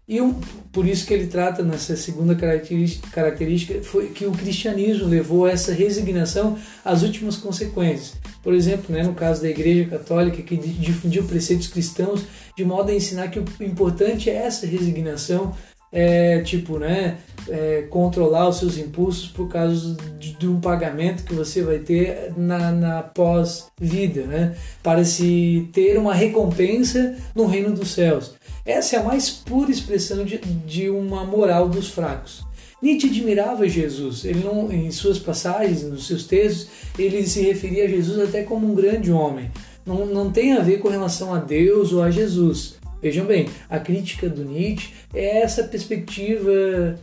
E 0.07 0.21
um, 0.21 0.35
por 0.71 0.85
isso 0.85 1.07
que 1.07 1.15
ele 1.15 1.25
trata 1.25 1.63
nessa 1.63 1.95
segunda 1.95 2.35
característica, 2.35 3.09
característica 3.09 3.81
foi 3.81 4.09
que 4.09 4.27
o 4.27 4.31
cristianismo 4.31 5.07
levou 5.07 5.47
essa 5.47 5.73
resignação 5.73 6.59
às 6.83 7.01
últimas 7.01 7.37
consequências. 7.37 8.13
Por 8.43 8.53
exemplo, 8.53 8.93
né, 8.93 9.01
no 9.01 9.15
caso 9.15 9.41
da 9.41 9.49
Igreja 9.49 9.89
Católica, 9.89 10.43
que 10.43 10.55
difundiu 10.55 11.23
preceitos 11.23 11.67
cristãos 11.67 12.23
de 12.55 12.63
modo 12.63 12.91
a 12.91 12.93
ensinar 12.93 13.29
que 13.29 13.39
o 13.39 13.45
importante 13.61 14.29
é 14.29 14.35
essa 14.35 14.67
resignação, 14.67 15.55
é, 15.91 16.41
tipo, 16.41 16.77
né, 16.77 17.17
é, 17.47 17.83
controlar 17.89 18.49
os 18.49 18.57
seus 18.57 18.77
impulsos 18.77 19.29
por 19.29 19.47
causa 19.47 19.95
de, 20.19 20.33
de, 20.33 20.47
um 20.47 20.59
pagamento 20.59 21.23
que 21.23 21.33
você 21.33 21.61
vai 21.61 21.79
ter 21.79 22.33
na, 22.35 22.71
na 22.71 23.03
pós-vida, 23.03 24.23
né, 24.23 24.55
para 24.81 25.03
se 25.03 25.69
ter 25.71 25.97
uma 25.97 26.13
recompensa 26.13 27.15
no 27.33 27.45
reino 27.45 27.71
dos 27.71 27.93
céus. 27.93 28.33
Essa 28.65 28.95
é 28.95 28.99
a 28.99 29.03
mais 29.03 29.29
pura 29.29 29.71
expressão 29.71 30.25
de, 30.25 30.37
de 30.39 30.89
uma 30.89 31.23
moral 31.23 31.69
dos 31.69 31.89
fracos. 31.89 32.43
Nietzsche 32.81 33.07
admirava 33.07 33.67
Jesus. 33.67 34.25
Ele 34.25 34.43
não, 34.43 34.71
em 34.71 34.91
suas 34.91 35.17
passagens, 35.17 35.83
nos 35.83 36.07
seus 36.07 36.25
textos, 36.25 36.67
ele 36.97 37.25
se 37.27 37.41
referia 37.41 37.85
a 37.85 37.87
Jesus 37.87 38.19
até 38.19 38.43
como 38.43 38.69
um 38.69 38.75
grande 38.75 39.11
homem. 39.11 39.49
Não, 39.85 40.05
não 40.05 40.31
tem 40.31 40.53
a 40.53 40.61
ver 40.61 40.79
com 40.79 40.89
relação 40.89 41.33
a 41.33 41.39
Deus 41.39 41.93
ou 41.93 42.01
a 42.01 42.11
Jesus. 42.11 42.75
Vejam 43.05 43.27
bem, 43.27 43.47
a 43.69 43.77
crítica 43.77 44.27
do 44.27 44.43
Nietzsche 44.43 44.91
é 45.13 45.41
essa 45.43 45.63
perspectiva 45.63 46.99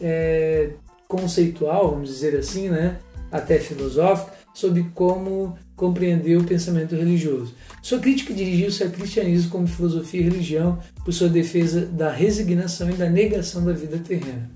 é, 0.00 0.70
conceitual, 1.06 1.92
vamos 1.92 2.08
dizer 2.08 2.36
assim, 2.36 2.68
né, 2.68 2.98
até 3.30 3.60
filosófica, 3.60 4.32
sobre 4.52 4.84
como 4.92 5.56
compreender 5.76 6.36
o 6.36 6.42
pensamento 6.42 6.96
religioso. 6.96 7.54
Sua 7.80 8.00
crítica 8.00 8.34
dirigiu-se 8.34 8.82
ao 8.82 8.90
cristianismo 8.90 9.52
como 9.52 9.68
filosofia 9.68 10.22
e 10.22 10.24
religião 10.24 10.80
por 11.04 11.14
sua 11.14 11.28
defesa 11.28 11.86
da 11.86 12.10
resignação 12.10 12.90
e 12.90 12.94
da 12.94 13.08
negação 13.08 13.64
da 13.64 13.72
vida 13.72 13.98
terrena. 13.98 14.50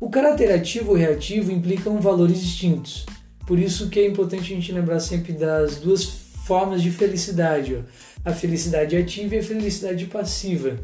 O 0.00 0.08
caráter 0.08 0.50
ativo 0.50 0.92
ou 0.92 0.96
reativo 0.96 1.52
implicam 1.52 2.00
valores 2.00 2.40
distintos. 2.40 3.04
Por 3.46 3.58
isso 3.58 3.90
que 3.90 4.00
é 4.00 4.06
importante 4.06 4.50
a 4.50 4.56
gente 4.56 4.72
lembrar 4.72 5.00
sempre 5.00 5.34
das 5.34 5.76
duas 5.76 6.04
formas 6.48 6.80
de 6.80 6.90
felicidade, 6.90 7.76
ó. 7.76 8.07
A 8.28 8.34
felicidade 8.34 8.96
ativa 8.96 9.34
e 9.34 9.38
a 9.38 9.42
felicidade 9.42 10.06
passiva. 10.06 10.78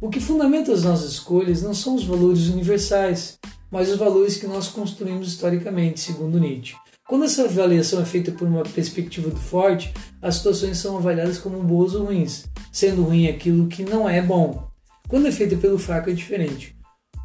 O 0.00 0.08
que 0.08 0.20
fundamenta 0.20 0.72
as 0.72 0.84
nossas 0.84 1.12
escolhas 1.12 1.62
não 1.62 1.74
são 1.74 1.94
os 1.94 2.04
valores 2.04 2.48
universais, 2.48 3.38
mas 3.70 3.88
os 3.88 3.96
valores 3.96 4.36
que 4.36 4.46
nós 4.46 4.68
construímos 4.68 5.28
historicamente, 5.28 6.00
segundo 6.00 6.40
Nietzsche. 6.40 6.74
Quando 7.08 7.24
essa 7.24 7.44
avaliação 7.44 8.00
é 8.00 8.04
feita 8.04 8.32
por 8.32 8.46
uma 8.46 8.62
perspectiva 8.62 9.30
do 9.30 9.36
forte, 9.36 9.92
as 10.22 10.36
situações 10.36 10.78
são 10.78 10.96
avaliadas 10.96 11.38
como 11.38 11.62
boas 11.62 11.94
ou 11.94 12.04
ruins, 12.04 12.44
sendo 12.72 13.02
ruim 13.02 13.28
aquilo 13.28 13.66
que 13.66 13.82
não 13.82 14.08
é 14.08 14.22
bom. 14.22 14.68
Quando 15.08 15.26
é 15.26 15.32
feita 15.32 15.56
pelo 15.56 15.78
fraco 15.78 16.08
é 16.08 16.12
diferente. 16.12 16.76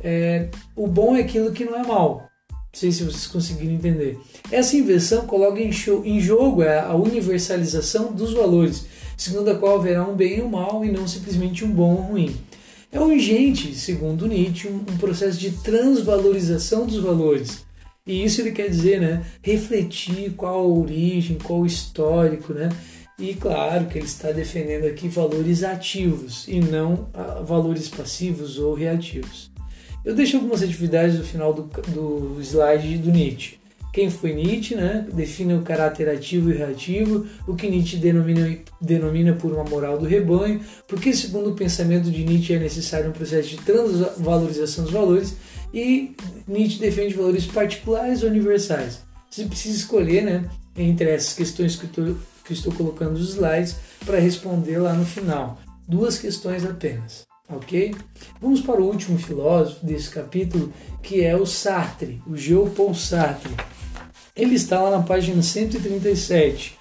É, 0.01 0.49
o 0.75 0.87
bom 0.87 1.15
é 1.15 1.21
aquilo 1.21 1.51
que 1.51 1.63
não 1.63 1.75
é 1.75 1.85
mal. 1.85 2.27
Não 2.51 2.57
sei 2.73 2.91
se 2.91 3.03
vocês 3.03 3.27
conseguiram 3.27 3.73
entender. 3.73 4.19
Essa 4.51 4.75
inversão 4.75 5.25
coloca 5.25 5.61
em, 5.61 5.71
show, 5.71 6.03
em 6.03 6.19
jogo 6.19 6.63
a 6.63 6.93
universalização 6.95 8.11
dos 8.11 8.33
valores, 8.33 8.85
segundo 9.17 9.49
a 9.49 9.55
qual 9.55 9.77
haverá 9.77 10.07
um 10.07 10.15
bem 10.15 10.39
e 10.39 10.41
um 10.41 10.49
mal 10.49 10.83
e 10.83 10.91
não 10.91 11.07
simplesmente 11.07 11.63
um 11.63 11.71
bom 11.71 11.95
ou 11.95 12.01
ruim. 12.01 12.35
É 12.91 12.99
urgente, 12.99 13.75
segundo 13.75 14.27
Nietzsche, 14.27 14.67
um, 14.67 14.97
processo 14.97 15.37
de 15.37 15.51
transvalorização 15.51 16.85
dos 16.85 16.97
valores 16.97 17.65
e 18.07 18.23
isso 18.23 18.39
ele 18.41 18.51
quer 18.51 18.69
dizer, 18.69 19.01
né? 19.01 19.25
Refletir 19.41 20.33
qual 20.37 20.59
a 20.59 20.67
origem, 20.67 21.39
qual 21.39 21.61
o 21.61 21.65
histórico, 21.65 22.53
né? 22.53 22.69
E 23.17 23.33
claro 23.33 23.87
que 23.87 23.97
ele 23.97 24.05
está 24.05 24.31
defendendo 24.31 24.85
aqui 24.85 25.07
valores 25.07 25.63
ativos 25.63 26.47
e 26.47 26.59
não 26.59 27.07
ah, 27.15 27.41
valores 27.43 27.89
passivos 27.89 28.59
ou 28.59 28.75
reativos. 28.75 29.49
Eu 30.03 30.13
deixo 30.13 30.37
algumas 30.37 30.61
atividades 30.61 31.17
no 31.17 31.23
final 31.23 31.51
do, 31.51 31.63
do 31.63 32.39
slide 32.41 32.99
do 32.99 33.09
Nietzsche. 33.09 33.57
Quem 33.95 34.09
foi 34.09 34.33
Nietzsche, 34.33 34.75
né? 34.75 35.07
Define 35.13 35.53
o 35.53 35.61
caráter 35.61 36.09
ativo 36.09 36.51
e 36.51 36.53
reativo, 36.53 37.25
o 37.47 37.55
que 37.55 37.69
Nietzsche 37.69 37.95
denomina, 37.95 38.57
denomina 38.81 39.31
por 39.31 39.53
uma 39.53 39.63
moral 39.63 39.97
do 39.97 40.05
rebanho, 40.05 40.59
porque 40.85 41.13
segundo 41.13 41.51
o 41.51 41.55
pensamento 41.55 42.11
de 42.11 42.25
Nietzsche 42.25 42.55
é 42.55 42.59
necessário 42.59 43.09
um 43.09 43.13
processo 43.13 43.47
de 43.47 43.57
transvalorização 43.59 44.83
dos 44.83 44.91
valores 44.91 45.37
e 45.73 46.13
Nietzsche 46.45 46.77
defende 46.77 47.13
valores 47.13 47.45
particulares 47.45 48.21
ou 48.21 48.29
universais. 48.29 48.99
Você 49.29 49.45
precisa 49.45 49.77
escolher, 49.77 50.23
né, 50.23 50.49
entre 50.75 51.11
essas 51.11 51.33
questões 51.33 51.77
que, 51.77 51.87
eu 51.97 52.17
que 52.43 52.51
estou 52.51 52.73
colocando 52.73 53.17
nos 53.17 53.29
slides 53.29 53.77
para 54.05 54.19
responder 54.19 54.77
lá 54.77 54.91
no 54.91 55.05
final. 55.05 55.57
Duas 55.87 56.17
questões 56.17 56.65
apenas, 56.65 57.23
ok? 57.47 57.95
Vamos 58.41 58.59
para 58.59 58.81
o 58.81 58.87
último 58.87 59.17
filósofo 59.17 59.85
desse 59.85 60.09
capítulo, 60.09 60.73
que 61.01 61.23
é 61.23 61.33
o 61.33 61.45
Sartre, 61.45 62.21
o 62.27 62.35
Jean-Paul 62.35 62.93
Sartre. 62.93 63.53
Ele 64.35 64.55
está 64.55 64.81
lá 64.81 64.91
na 64.91 65.03
página 65.03 65.41
137. 65.41 66.77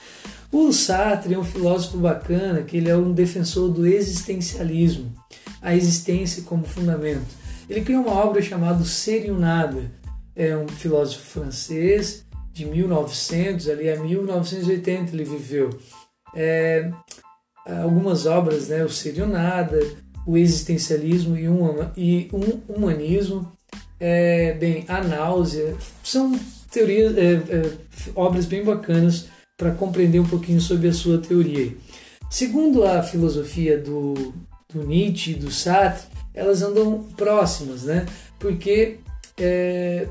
O 0.51 0.73
Sartre 0.73 1.35
é 1.35 1.39
um 1.39 1.45
filósofo 1.45 1.99
bacana, 1.99 2.63
que 2.63 2.77
ele 2.77 2.89
é 2.89 2.97
um 2.97 3.13
defensor 3.13 3.71
do 3.71 3.87
existencialismo, 3.87 5.13
a 5.61 5.75
existência 5.75 6.43
como 6.43 6.65
fundamento. 6.65 7.27
Ele 7.69 7.81
criou 7.81 8.03
uma 8.03 8.15
obra 8.15 8.43
chamada 8.43 8.85
Ser 8.85 9.27
e 9.27 9.31
o 9.31 9.39
Nada. 9.39 9.91
É 10.37 10.57
um 10.57 10.69
filósofo 10.69 11.25
francês 11.25 12.25
de 12.53 12.65
1900 12.65 13.69
ali 13.69 13.91
a 13.91 13.99
1980 13.99 15.13
ele 15.13 15.25
viveu. 15.25 15.71
É, 16.35 16.91
algumas 17.67 18.27
obras, 18.27 18.69
né, 18.69 18.85
o 18.85 18.89
Ser 18.89 19.17
e 19.19 19.23
o 19.23 19.27
Nada, 19.27 19.81
o 20.27 20.37
Existencialismo 20.37 21.37
e 21.37 21.49
um, 21.49 21.91
e 21.97 22.29
um 22.33 22.73
Humanismo, 22.73 23.51
é, 23.99 24.53
bem, 24.55 24.85
a 24.89 25.03
Náusea, 25.03 25.77
são 26.03 26.39
teorias, 26.75 27.17
é, 27.17 27.35
é, 27.35 27.73
obras 28.15 28.45
bem 28.45 28.65
bacanas 28.65 29.27
para 29.57 29.71
compreender 29.71 30.19
um 30.19 30.27
pouquinho 30.29 30.61
sobre 30.61 30.89
a 30.89 30.93
sua 30.93 31.19
teoria. 31.19 31.73
Segundo 32.29 32.85
a 32.85 33.03
filosofia 33.03 33.79
do, 33.79 34.35
do 34.73 34.85
Nietzsche 34.85 35.31
e 35.31 35.35
do 35.35 35.51
Sartre, 35.51 36.09
elas 36.35 36.63
andam 36.63 37.05
próximas, 37.17 37.85
né? 37.85 38.05
Porque 38.41 38.99
é, 39.39 40.09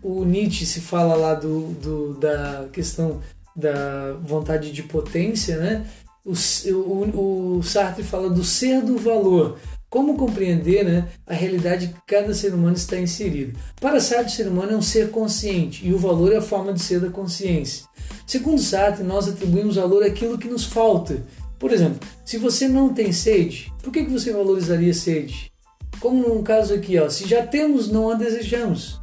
o 0.00 0.24
Nietzsche 0.24 0.64
se 0.64 0.80
fala 0.80 1.16
lá 1.16 1.34
do, 1.34 1.72
do, 1.74 2.14
da 2.14 2.68
questão 2.72 3.20
da 3.56 4.12
vontade 4.22 4.70
de 4.70 4.84
potência, 4.84 5.58
né? 5.58 5.86
O, 6.24 6.32
o, 6.72 7.58
o 7.58 7.62
Sartre 7.64 8.04
fala 8.04 8.30
do 8.30 8.44
ser 8.44 8.82
do 8.82 8.96
valor. 8.96 9.58
Como 9.90 10.16
compreender 10.16 10.84
né, 10.84 11.08
a 11.26 11.34
realidade 11.34 11.88
que 11.88 12.00
cada 12.06 12.32
ser 12.32 12.54
humano 12.54 12.76
está 12.76 12.96
inserido? 12.96 13.58
Para 13.80 14.00
Sartre, 14.00 14.32
o 14.32 14.36
ser 14.36 14.46
humano 14.46 14.72
é 14.72 14.76
um 14.76 14.82
ser 14.82 15.10
consciente 15.10 15.84
e 15.84 15.92
o 15.92 15.98
valor 15.98 16.32
é 16.32 16.36
a 16.36 16.42
forma 16.42 16.72
de 16.72 16.80
ser 16.80 17.00
da 17.00 17.10
consciência. 17.10 17.84
Segundo 18.24 18.60
Sartre, 18.60 19.02
nós 19.02 19.28
atribuímos 19.28 19.74
valor 19.74 20.04
àquilo 20.04 20.38
que 20.38 20.46
nos 20.46 20.64
falta, 20.64 21.26
por 21.58 21.72
exemplo, 21.72 21.98
se 22.24 22.38
você 22.38 22.68
não 22.68 22.94
tem 22.94 23.12
sede, 23.12 23.70
por 23.82 23.92
que, 23.92 24.04
que 24.04 24.12
você 24.12 24.32
valorizaria 24.32 24.94
sede? 24.94 25.52
Como 25.98 26.36
no 26.36 26.42
caso 26.44 26.72
aqui, 26.72 26.96
ó, 26.96 27.10
se 27.10 27.28
já 27.28 27.44
temos, 27.44 27.90
não 27.90 28.10
a 28.10 28.14
desejamos. 28.14 29.00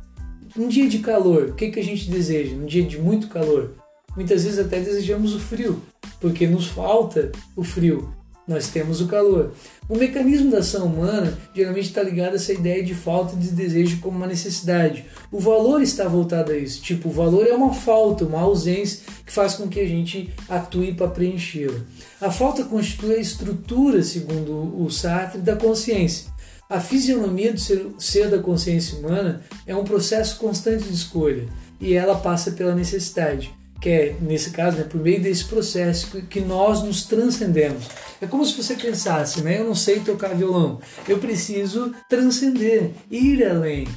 Um 0.58 0.70
dia 0.70 0.88
de 0.88 1.00
calor, 1.00 1.50
o 1.50 1.54
que, 1.54 1.70
que 1.70 1.82
a 1.82 1.84
gente 1.84 2.10
deseja? 2.10 2.56
Um 2.56 2.66
dia 2.66 2.84
de 2.84 2.98
muito 2.98 3.28
calor. 3.28 3.76
Muitas 4.16 4.46
vezes 4.46 4.58
até 4.58 4.80
desejamos 4.80 5.36
o 5.36 5.40
frio, 5.40 5.84
porque 6.20 6.48
nos 6.48 6.68
falta 6.68 7.32
o 7.56 7.64
frio 7.64 8.17
nós 8.48 8.68
temos 8.68 9.02
o 9.02 9.08
calor. 9.08 9.52
O 9.90 9.96
mecanismo 9.96 10.50
da 10.50 10.60
ação 10.60 10.86
humana 10.86 11.38
geralmente 11.54 11.88
está 11.88 12.02
ligado 12.02 12.34
a 12.34 12.36
essa 12.36 12.54
ideia 12.54 12.84
de 12.84 12.96
falta 12.96 13.36
de 13.36 13.50
desejo 13.50 14.00
como 14.00 14.18
uma 14.18 14.28
necessidade. 14.28 15.06
O 15.32 15.40
valor 15.40 15.82
está 15.82 16.08
voltado 16.08 16.52
a 16.52 16.58
isso. 16.58 16.82
Tipo, 16.82 17.10
o 17.10 17.12
valor 17.12 17.46
é 17.46 17.54
uma 17.54 17.74
falta, 17.74 18.26
uma 18.26 18.42
ausência 18.42 19.02
que 19.26 19.32
faz 19.32 19.56
com 19.56 19.68
que 19.68 19.80
a 19.80 19.88
gente 19.88 20.34
atue 20.48 20.94
para 20.94 21.08
preenchê-la. 21.08 21.80
A 22.22 22.32
falta 22.32 22.64
constitui 22.64 23.16
a 23.16 23.20
estrutura, 23.20 24.02
segundo 24.02 24.82
o 24.82 24.90
Sartre, 24.90 25.42
da 25.42 25.56
consciência. 25.56 26.32
A 26.70 26.80
fisionomia 26.80 27.54
do 27.54 27.60
ser, 27.60 27.86
ser 27.98 28.30
da 28.30 28.40
consciência 28.40 28.98
humana 28.98 29.42
é 29.66 29.76
um 29.76 29.84
processo 29.84 30.38
constante 30.38 30.84
de 30.84 30.94
escolha 30.94 31.48
e 31.80 31.94
ela 31.94 32.16
passa 32.16 32.52
pela 32.52 32.76
necessidade 32.76 33.58
que 33.80 33.90
é, 33.90 34.16
nesse 34.20 34.52
caso, 34.52 34.78
né, 34.78 34.84
por 34.84 35.00
meio 35.00 35.22
desse 35.22 35.46
processo 35.46 36.22
que 36.24 36.40
nós 36.42 36.84
nos 36.84 37.06
transcendemos. 37.06 37.86
É 38.22 38.26
como 38.26 38.46
se 38.46 38.62
você 38.62 38.76
pensasse, 38.76 39.42
né, 39.42 39.60
eu 39.60 39.66
não 39.66 39.76
sei 39.76 40.00
tocar 40.00 40.36
violão, 40.36 40.80
eu 41.08 41.20
preciso 41.20 41.94
transcender, 42.10 42.92
ir 43.12 43.44
além. 43.46 43.88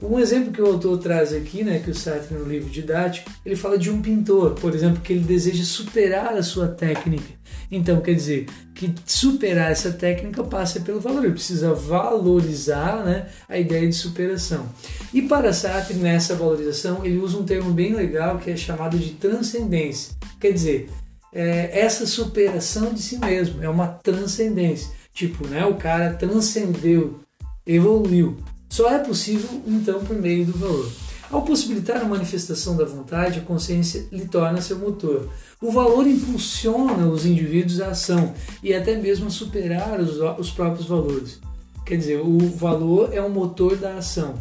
Um 0.00 0.18
exemplo 0.18 0.52
que 0.52 0.60
o 0.60 0.66
autor 0.66 0.98
traz 0.98 1.32
aqui, 1.32 1.64
né, 1.64 1.78
que 1.78 1.90
o 1.90 1.94
Sartre 1.94 2.36
no 2.36 2.44
livro 2.44 2.68
didático, 2.68 3.30
ele 3.44 3.56
fala 3.56 3.78
de 3.78 3.90
um 3.90 4.02
pintor, 4.02 4.50
por 4.52 4.74
exemplo, 4.74 5.00
que 5.00 5.10
ele 5.10 5.24
deseja 5.24 5.64
superar 5.64 6.34
a 6.34 6.42
sua 6.42 6.68
técnica. 6.68 7.34
Então, 7.70 8.02
quer 8.02 8.14
dizer, 8.14 8.46
que 8.74 8.94
superar 9.06 9.72
essa 9.72 9.90
técnica 9.90 10.44
passa 10.44 10.80
pelo 10.80 11.00
valor, 11.00 11.24
ele 11.24 11.32
precisa 11.32 11.72
valorizar 11.72 13.02
né, 13.04 13.26
a 13.48 13.58
ideia 13.58 13.88
de 13.88 13.94
superação. 13.94 14.68
E 15.14 15.22
para 15.22 15.52
Sartre, 15.54 15.94
nessa 15.94 16.34
valorização, 16.34 17.02
ele 17.02 17.16
usa 17.16 17.38
um 17.38 17.44
termo 17.44 17.72
bem 17.72 17.94
legal 17.94 18.38
que 18.38 18.50
é 18.50 18.56
chamado 18.56 18.98
de 18.98 19.12
transcendência. 19.12 20.14
Quer 20.38 20.52
dizer, 20.52 20.90
é 21.32 21.80
essa 21.80 22.06
superação 22.06 22.92
de 22.92 23.02
si 23.02 23.18
mesmo, 23.18 23.62
é 23.62 23.68
uma 23.68 23.88
transcendência. 23.88 24.90
Tipo, 25.12 25.46
né, 25.46 25.64
o 25.64 25.74
cara 25.74 26.14
transcendeu, 26.14 27.20
evoluiu. 27.66 28.36
Só 28.68 28.90
é 28.90 28.98
possível, 28.98 29.48
então, 29.66 30.04
por 30.04 30.16
meio 30.16 30.44
do 30.44 30.58
valor. 30.58 30.90
Ao 31.30 31.42
possibilitar 31.42 32.00
a 32.00 32.04
manifestação 32.04 32.76
da 32.76 32.84
vontade, 32.84 33.40
a 33.40 33.42
consciência 33.42 34.06
lhe 34.12 34.26
torna 34.26 34.60
seu 34.60 34.78
motor. 34.78 35.28
O 35.60 35.72
valor 35.72 36.06
impulsiona 36.06 37.08
os 37.08 37.26
indivíduos 37.26 37.80
à 37.80 37.88
ação 37.88 38.32
e 38.62 38.72
até 38.72 38.96
mesmo 38.96 39.26
a 39.26 39.30
superar 39.30 39.98
os, 40.00 40.18
os 40.38 40.50
próprios 40.50 40.86
valores. 40.86 41.40
Quer 41.84 41.96
dizer, 41.96 42.20
o 42.20 42.38
valor 42.38 43.12
é 43.12 43.20
o 43.20 43.30
motor 43.30 43.76
da 43.76 43.96
ação. 43.96 44.34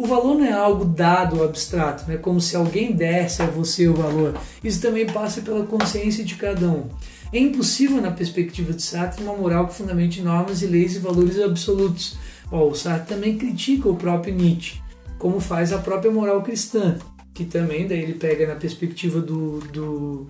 O 0.00 0.06
valor 0.06 0.34
não 0.34 0.46
é 0.46 0.52
algo 0.52 0.86
dado 0.86 1.44
abstrato, 1.44 2.04
não 2.08 2.14
é 2.14 2.16
como 2.16 2.40
se 2.40 2.56
alguém 2.56 2.90
desse 2.90 3.42
a 3.42 3.44
você 3.44 3.86
o 3.86 3.92
valor. 3.92 4.34
Isso 4.64 4.80
também 4.80 5.04
passa 5.04 5.42
pela 5.42 5.66
consciência 5.66 6.24
de 6.24 6.36
cada 6.36 6.66
um. 6.70 6.88
É 7.30 7.38
impossível, 7.38 8.00
na 8.00 8.10
perspectiva 8.10 8.72
de 8.72 8.80
Sartre, 8.80 9.22
uma 9.22 9.36
moral 9.36 9.66
que 9.68 9.74
fundamente 9.74 10.22
normas 10.22 10.62
e 10.62 10.66
leis 10.66 10.96
e 10.96 11.00
valores 11.00 11.38
absolutos. 11.38 12.16
o 12.50 12.74
Sartre 12.74 13.14
também 13.14 13.36
critica 13.36 13.90
o 13.90 13.94
próprio 13.94 14.34
Nietzsche, 14.34 14.80
como 15.18 15.38
faz 15.38 15.70
a 15.70 15.76
própria 15.76 16.10
moral 16.10 16.42
cristã, 16.42 16.96
que 17.34 17.44
também 17.44 17.86
daí 17.86 18.00
ele 18.00 18.14
pega 18.14 18.46
na 18.46 18.54
perspectiva 18.54 19.20
do, 19.20 19.58
do 19.70 20.26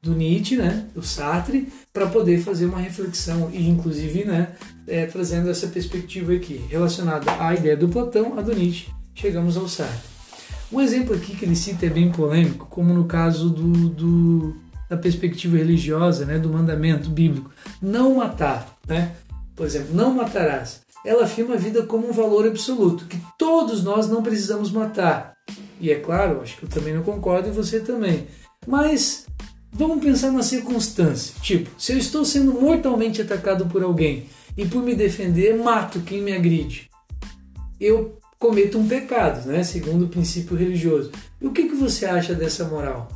do 0.00 0.14
Nietzsche, 0.14 0.56
né, 0.56 0.86
do 0.94 1.02
Sartre, 1.02 1.68
para 1.92 2.06
poder 2.06 2.40
fazer 2.40 2.66
uma 2.66 2.78
reflexão 2.78 3.50
e, 3.52 3.68
inclusive, 3.68 4.24
né, 4.24 4.52
é, 4.86 5.06
trazendo 5.06 5.50
essa 5.50 5.66
perspectiva 5.66 6.32
aqui 6.32 6.64
relacionada 6.68 7.30
à 7.38 7.54
ideia 7.54 7.76
do 7.76 7.88
Platão, 7.88 8.38
a 8.38 8.42
do 8.42 8.54
Nietzsche, 8.54 8.90
chegamos 9.14 9.56
ao 9.56 9.68
Sartre. 9.68 10.08
Um 10.70 10.80
exemplo 10.80 11.14
aqui 11.14 11.34
que 11.34 11.44
ele 11.44 11.56
cita 11.56 11.86
é 11.86 11.90
bem 11.90 12.12
polêmico, 12.12 12.66
como 12.66 12.92
no 12.92 13.06
caso 13.06 13.50
do, 13.50 13.88
do 13.88 14.56
da 14.88 14.96
perspectiva 14.96 15.56
religiosa, 15.56 16.24
né, 16.24 16.38
do 16.38 16.48
mandamento 16.48 17.10
bíblico, 17.10 17.50
não 17.80 18.14
matar, 18.16 18.78
né? 18.86 19.14
Por 19.54 19.66
exemplo, 19.66 19.94
não 19.94 20.14
matarás. 20.14 20.80
Ela 21.04 21.24
afirma 21.24 21.54
a 21.54 21.58
vida 21.58 21.82
como 21.82 22.08
um 22.08 22.12
valor 22.12 22.46
absoluto, 22.46 23.04
que 23.04 23.20
todos 23.38 23.84
nós 23.84 24.08
não 24.08 24.22
precisamos 24.22 24.70
matar. 24.70 25.34
E 25.80 25.90
é 25.90 25.96
claro, 25.96 26.40
acho 26.40 26.56
que 26.56 26.64
eu 26.64 26.68
também 26.68 26.94
não 26.94 27.02
concordo 27.02 27.48
e 27.48 27.52
você 27.52 27.80
também. 27.80 28.26
Mas 28.66 29.26
Vamos 29.78 30.02
pensar 30.02 30.32
na 30.32 30.42
circunstância. 30.42 31.32
Tipo, 31.40 31.70
se 31.80 31.92
eu 31.92 31.98
estou 31.98 32.24
sendo 32.24 32.52
mortalmente 32.52 33.22
atacado 33.22 33.66
por 33.66 33.80
alguém 33.84 34.26
e 34.56 34.66
por 34.66 34.82
me 34.82 34.92
defender 34.92 35.56
mato 35.56 36.00
quem 36.00 36.20
me 36.20 36.32
agride, 36.32 36.90
eu 37.80 38.18
cometo 38.40 38.76
um 38.76 38.88
pecado, 38.88 39.46
né? 39.46 39.62
segundo 39.62 40.06
o 40.06 40.08
princípio 40.08 40.56
religioso. 40.56 41.12
E 41.40 41.46
o 41.46 41.52
que, 41.52 41.68
que 41.68 41.76
você 41.76 42.06
acha 42.06 42.34
dessa 42.34 42.64
moral? 42.64 43.06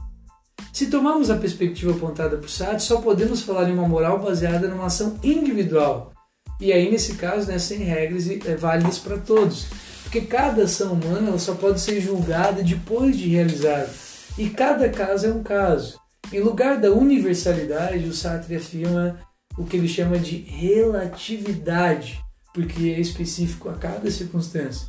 Se 0.72 0.87
tomarmos 0.87 1.31
a 1.31 1.37
perspectiva 1.37 1.90
apontada 1.90 2.37
por 2.37 2.48
Sartre, 2.48 2.85
só 2.85 3.01
podemos 3.01 3.42
falar 3.42 3.68
em 3.68 3.72
uma 3.72 3.88
moral 3.88 4.20
baseada 4.20 4.68
numa 4.68 4.87
ação 4.87 5.18
individual. 5.20 6.12
E 6.61 6.72
aí, 6.72 6.88
nesse 6.88 7.14
caso, 7.14 7.48
né, 7.48 7.59
sem 7.59 7.79
regras 7.79 8.31
é 8.31 8.55
válidas 8.55 9.01
para 9.01 9.18
todos. 9.18 9.66
Porque 10.05 10.20
cada 10.20 10.62
ação 10.62 10.92
humana 10.92 11.37
só 11.40 11.57
pode 11.57 11.81
ser 11.81 12.01
julgada 12.01 12.62
depois 12.62 13.16
de 13.16 13.29
realizada. 13.29 13.90
E 14.38 14.48
cada 14.48 14.88
caso 14.88 15.27
é 15.27 15.33
um 15.33 15.42
caso. 15.42 16.02
Em 16.33 16.40
lugar 16.40 16.81
da 16.81 16.90
universalidade, 16.90 18.09
o 18.09 18.14
Sartre 18.14 18.57
afirma 18.57 19.21
o 19.59 19.64
que 19.64 19.77
ele 19.77 19.87
chama 19.87 20.18
de 20.18 20.37
relatividade, 20.37 22.25
porque 22.55 22.88
é 22.88 22.99
específico 22.99 23.68
a 23.68 23.75
cada 23.75 24.11
circunstância. 24.11 24.87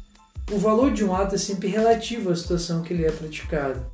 O 0.50 0.58
valor 0.58 0.94
de 0.94 1.04
um 1.04 1.14
ato 1.14 1.36
é 1.36 1.38
sempre 1.38 1.68
relativo 1.68 2.30
à 2.30 2.36
situação 2.36 2.82
que 2.82 2.94
ele 2.94 3.06
é 3.06 3.12
praticado. 3.12 3.86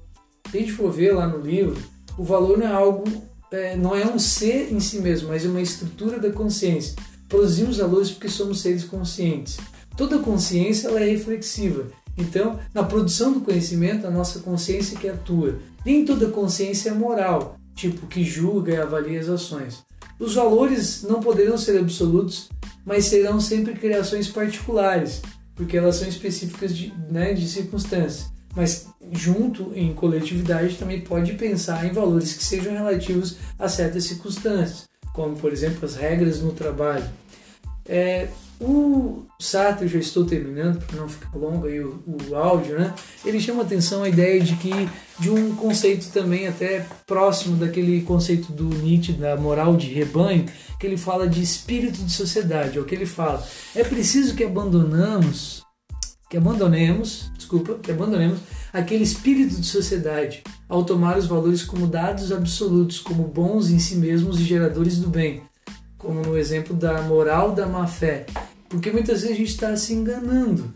Se 0.52 0.58
a 0.58 0.60
gente 0.60 0.74
for 0.74 0.92
ver 0.92 1.12
lá 1.14 1.26
no 1.26 1.40
livro, 1.40 1.76
o 2.20 2.24
valor 2.24 2.56
não 2.56 2.68
é 2.68 2.72
algo, 2.72 3.04
é, 3.52 3.76
não 3.76 3.96
é 3.96 4.06
um 4.06 4.20
ser 4.20 4.72
em 4.72 4.80
si 4.80 5.00
mesmo, 5.00 5.30
mas 5.30 5.44
é 5.44 5.50
uma 5.50 5.62
estrutura 5.62 6.20
da 6.20 6.32
consciência. 6.32 6.96
Produzimos 7.28 7.78
valores 7.78 8.12
porque 8.12 8.30
somos 8.30 8.62
seres 8.62 8.84
conscientes. 8.84 9.58
Toda 9.98 10.20
consciência 10.20 10.88
ela 10.88 11.00
é 11.00 11.10
reflexiva. 11.10 11.88
Então, 12.20 12.60
na 12.74 12.84
produção 12.84 13.32
do 13.32 13.42
conhecimento, 13.42 14.06
a 14.06 14.12
nossa 14.12 14.40
consciência 14.40 15.00
que 15.00 15.08
atua. 15.08 15.58
Nem 15.86 16.04
toda 16.04 16.28
consciência 16.28 16.90
é 16.90 16.94
moral, 16.94 17.58
tipo 17.74 18.06
que 18.08 18.24
julga 18.24 18.74
e 18.74 18.78
avalia 18.78 19.22
as 19.22 19.30
ações. 19.30 19.84
Os 20.20 20.36
valores 20.36 21.04
não 21.04 21.22
poderão 21.22 21.58
ser 21.58 21.80
absolutos, 21.80 22.50
mas 22.86 23.06
serão 23.06 23.40
sempre 23.40 23.74
criações 23.74 24.28
particulares, 24.28 25.22
porque 25.56 25.78
elas 25.78 25.96
são 25.96 26.10
específicas 26.10 26.76
de, 26.76 26.94
né, 27.10 27.34
de 27.34 27.48
circunstâncias. 27.48 28.30
Mas 28.54 28.88
junto 29.14 29.72
em 29.74 29.94
coletividade 29.94 30.76
também 30.76 31.00
pode 31.00 31.34
pensar 31.34 31.86
em 31.86 31.94
valores 31.94 32.34
que 32.34 32.44
sejam 32.44 32.74
relativos 32.74 33.38
a 33.58 33.70
certas 33.70 34.04
circunstâncias, 34.04 34.90
como 35.14 35.38
por 35.38 35.54
exemplo 35.54 35.86
as 35.86 35.96
regras 35.96 36.42
no 36.42 36.52
trabalho. 36.52 37.08
É, 37.86 38.28
o 38.60 39.26
Sartre, 39.40 39.88
já 39.88 40.00
estou 40.00 40.26
terminando 40.26 40.86
para 40.86 41.00
não 41.00 41.08
ficar 41.08 41.34
longo 41.38 41.66
aí 41.66 41.80
o, 41.80 42.04
o, 42.06 42.36
áudio, 42.36 42.78
né? 42.78 42.94
Ele 43.24 43.40
chama 43.40 43.64
atenção 43.64 44.04
a 44.04 44.10
ideia 44.10 44.42
de 44.42 44.56
que 44.58 44.90
de 45.18 45.30
um 45.30 45.56
conceito 45.56 46.12
também 46.12 46.46
até 46.46 46.86
próximo 47.08 47.56
daquele 47.56 48.02
conceito 48.02 48.52
do 48.52 48.66
Nietzsche 48.66 49.14
da 49.14 49.38
moral 49.38 49.78
de 49.78 49.88
rebanho, 49.94 50.46
que 50.78 50.86
ele 50.86 50.98
fala 50.98 51.28
de 51.28 51.42
espírito 51.42 52.04
de 52.04 52.12
sociedade, 52.12 52.78
é 52.78 52.82
o 52.82 52.86
que 52.86 52.94
ele 52.94 53.06
fala. 53.06 53.42
É 53.74 53.84
preciso 53.84 54.36
que 54.36 54.44
abandonamos, 54.44 55.64
que 56.30 56.36
abandonemos, 56.36 57.32
desculpa, 57.38 57.76
que 57.82 57.92
abandonemos 57.92 58.40
aquele 58.74 59.04
espírito 59.04 59.56
de 59.56 59.66
sociedade 59.66 60.44
ao 60.68 60.84
tomar 60.84 61.18
os 61.18 61.26
valores 61.26 61.64
como 61.64 61.88
dados 61.88 62.32
absolutos, 62.32 63.00
como 63.00 63.24
bons 63.24 63.70
em 63.70 63.80
si 63.80 63.96
mesmos 63.96 64.40
e 64.40 64.44
geradores 64.44 65.00
do 65.00 65.10
bem, 65.10 65.42
como 66.00 66.22
no 66.22 66.36
exemplo 66.36 66.76
da 66.76 67.04
moral 67.04 67.52
da 67.52 67.68
má 67.68 67.86
fé 67.86 68.26
porque 68.70 68.92
muitas 68.92 69.22
vezes 69.22 69.36
a 69.36 69.40
gente 69.40 69.50
está 69.50 69.76
se 69.76 69.94
enganando. 69.94 70.72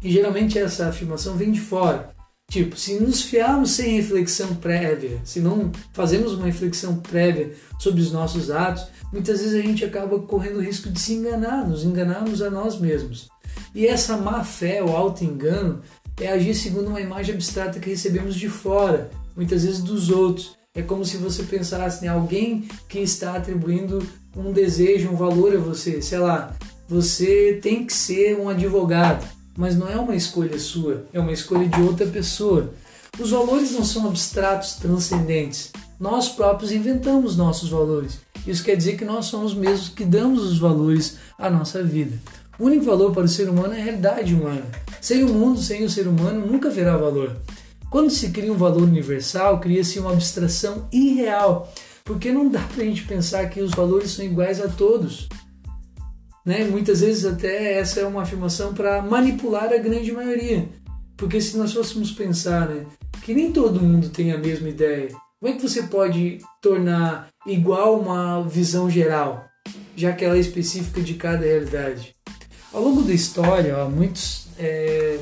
E 0.00 0.10
geralmente 0.10 0.58
essa 0.58 0.88
afirmação 0.88 1.36
vem 1.36 1.50
de 1.50 1.60
fora. 1.60 2.10
Tipo, 2.48 2.76
se 2.76 3.00
nos 3.00 3.22
fiarmos 3.22 3.72
sem 3.72 3.96
reflexão 3.96 4.54
prévia, 4.56 5.20
se 5.24 5.40
não 5.40 5.72
fazemos 5.92 6.34
uma 6.34 6.46
reflexão 6.46 6.96
prévia 6.96 7.52
sobre 7.78 8.00
os 8.00 8.12
nossos 8.12 8.50
atos, 8.50 8.86
muitas 9.12 9.40
vezes 9.40 9.54
a 9.58 9.62
gente 9.62 9.84
acaba 9.84 10.18
correndo 10.20 10.58
o 10.58 10.62
risco 10.62 10.90
de 10.90 11.00
se 11.00 11.14
enganar, 11.14 11.66
nos 11.66 11.82
enganarmos 11.82 12.42
a 12.42 12.50
nós 12.50 12.78
mesmos. 12.78 13.28
E 13.74 13.86
essa 13.86 14.16
má 14.16 14.44
fé, 14.44 14.82
o 14.82 14.94
auto-engano, 14.94 15.80
é 16.20 16.28
agir 16.28 16.54
segundo 16.54 16.88
uma 16.88 17.00
imagem 17.00 17.34
abstrata 17.34 17.80
que 17.80 17.90
recebemos 17.90 18.34
de 18.34 18.48
fora, 18.48 19.10
muitas 19.34 19.64
vezes 19.64 19.80
dos 19.80 20.10
outros. 20.10 20.56
É 20.74 20.80
como 20.80 21.04
se 21.04 21.18
você 21.18 21.42
pensasse 21.42 22.02
em 22.02 22.08
alguém 22.08 22.66
que 22.88 22.98
está 22.98 23.36
atribuindo 23.36 24.02
um 24.34 24.52
desejo, 24.52 25.10
um 25.10 25.16
valor 25.16 25.54
a 25.54 25.58
você, 25.58 26.00
sei 26.00 26.18
lá, 26.18 26.56
você 26.88 27.60
tem 27.62 27.84
que 27.84 27.92
ser 27.92 28.40
um 28.40 28.48
advogado, 28.48 29.22
mas 29.54 29.76
não 29.76 29.86
é 29.86 29.96
uma 29.96 30.16
escolha 30.16 30.58
sua, 30.58 31.04
é 31.12 31.20
uma 31.20 31.30
escolha 31.30 31.68
de 31.68 31.78
outra 31.82 32.06
pessoa. 32.06 32.72
Os 33.20 33.32
valores 33.32 33.72
não 33.72 33.84
são 33.84 34.08
abstratos, 34.08 34.76
transcendentes, 34.76 35.70
nós 36.00 36.30
próprios 36.30 36.72
inventamos 36.72 37.36
nossos 37.36 37.68
valores. 37.68 38.20
Isso 38.46 38.64
quer 38.64 38.74
dizer 38.74 38.96
que 38.96 39.04
nós 39.04 39.26
somos 39.26 39.52
mesmos 39.52 39.90
que 39.90 40.06
damos 40.06 40.42
os 40.42 40.58
valores 40.58 41.18
à 41.38 41.50
nossa 41.50 41.82
vida. 41.82 42.18
O 42.58 42.64
único 42.64 42.86
valor 42.86 43.12
para 43.12 43.24
o 43.24 43.28
ser 43.28 43.50
humano 43.50 43.74
é 43.74 43.80
a 43.80 43.84
realidade 43.84 44.34
humana. 44.34 44.64
Sem 45.02 45.22
o 45.22 45.28
mundo, 45.28 45.60
sem 45.60 45.84
o 45.84 45.90
ser 45.90 46.08
humano, 46.08 46.46
nunca 46.46 46.68
haverá 46.68 46.96
valor. 46.96 47.36
Quando 47.92 48.08
se 48.08 48.30
cria 48.30 48.50
um 48.50 48.56
valor 48.56 48.84
universal, 48.84 49.60
cria-se 49.60 49.98
uma 49.98 50.14
abstração 50.14 50.88
irreal, 50.90 51.70
porque 52.02 52.32
não 52.32 52.48
dá 52.48 52.60
para 52.60 52.82
a 52.82 52.86
gente 52.86 53.04
pensar 53.04 53.46
que 53.50 53.60
os 53.60 53.72
valores 53.72 54.12
são 54.12 54.24
iguais 54.24 54.62
a 54.62 54.68
todos. 54.68 55.28
Né? 56.42 56.64
Muitas 56.64 57.02
vezes 57.02 57.26
até 57.26 57.78
essa 57.78 58.00
é 58.00 58.06
uma 58.06 58.22
afirmação 58.22 58.72
para 58.72 59.02
manipular 59.02 59.70
a 59.70 59.76
grande 59.76 60.10
maioria. 60.10 60.70
Porque 61.18 61.38
se 61.38 61.54
nós 61.58 61.74
fôssemos 61.74 62.10
pensar 62.10 62.66
né, 62.66 62.86
que 63.22 63.34
nem 63.34 63.52
todo 63.52 63.82
mundo 63.82 64.08
tem 64.08 64.32
a 64.32 64.38
mesma 64.38 64.70
ideia, 64.70 65.08
como 65.38 65.52
é 65.52 65.56
que 65.58 65.60
você 65.60 65.82
pode 65.82 66.38
tornar 66.62 67.28
igual 67.46 68.00
uma 68.00 68.42
visão 68.42 68.88
geral, 68.88 69.44
já 69.94 70.14
que 70.14 70.24
ela 70.24 70.36
é 70.36 70.40
específica 70.40 71.02
de 71.02 71.12
cada 71.12 71.44
realidade? 71.44 72.16
Ao 72.72 72.82
longo 72.82 73.02
da 73.02 73.12
história, 73.12 73.76
ó, 73.76 73.90
muitos, 73.90 74.46
é, 74.58 75.18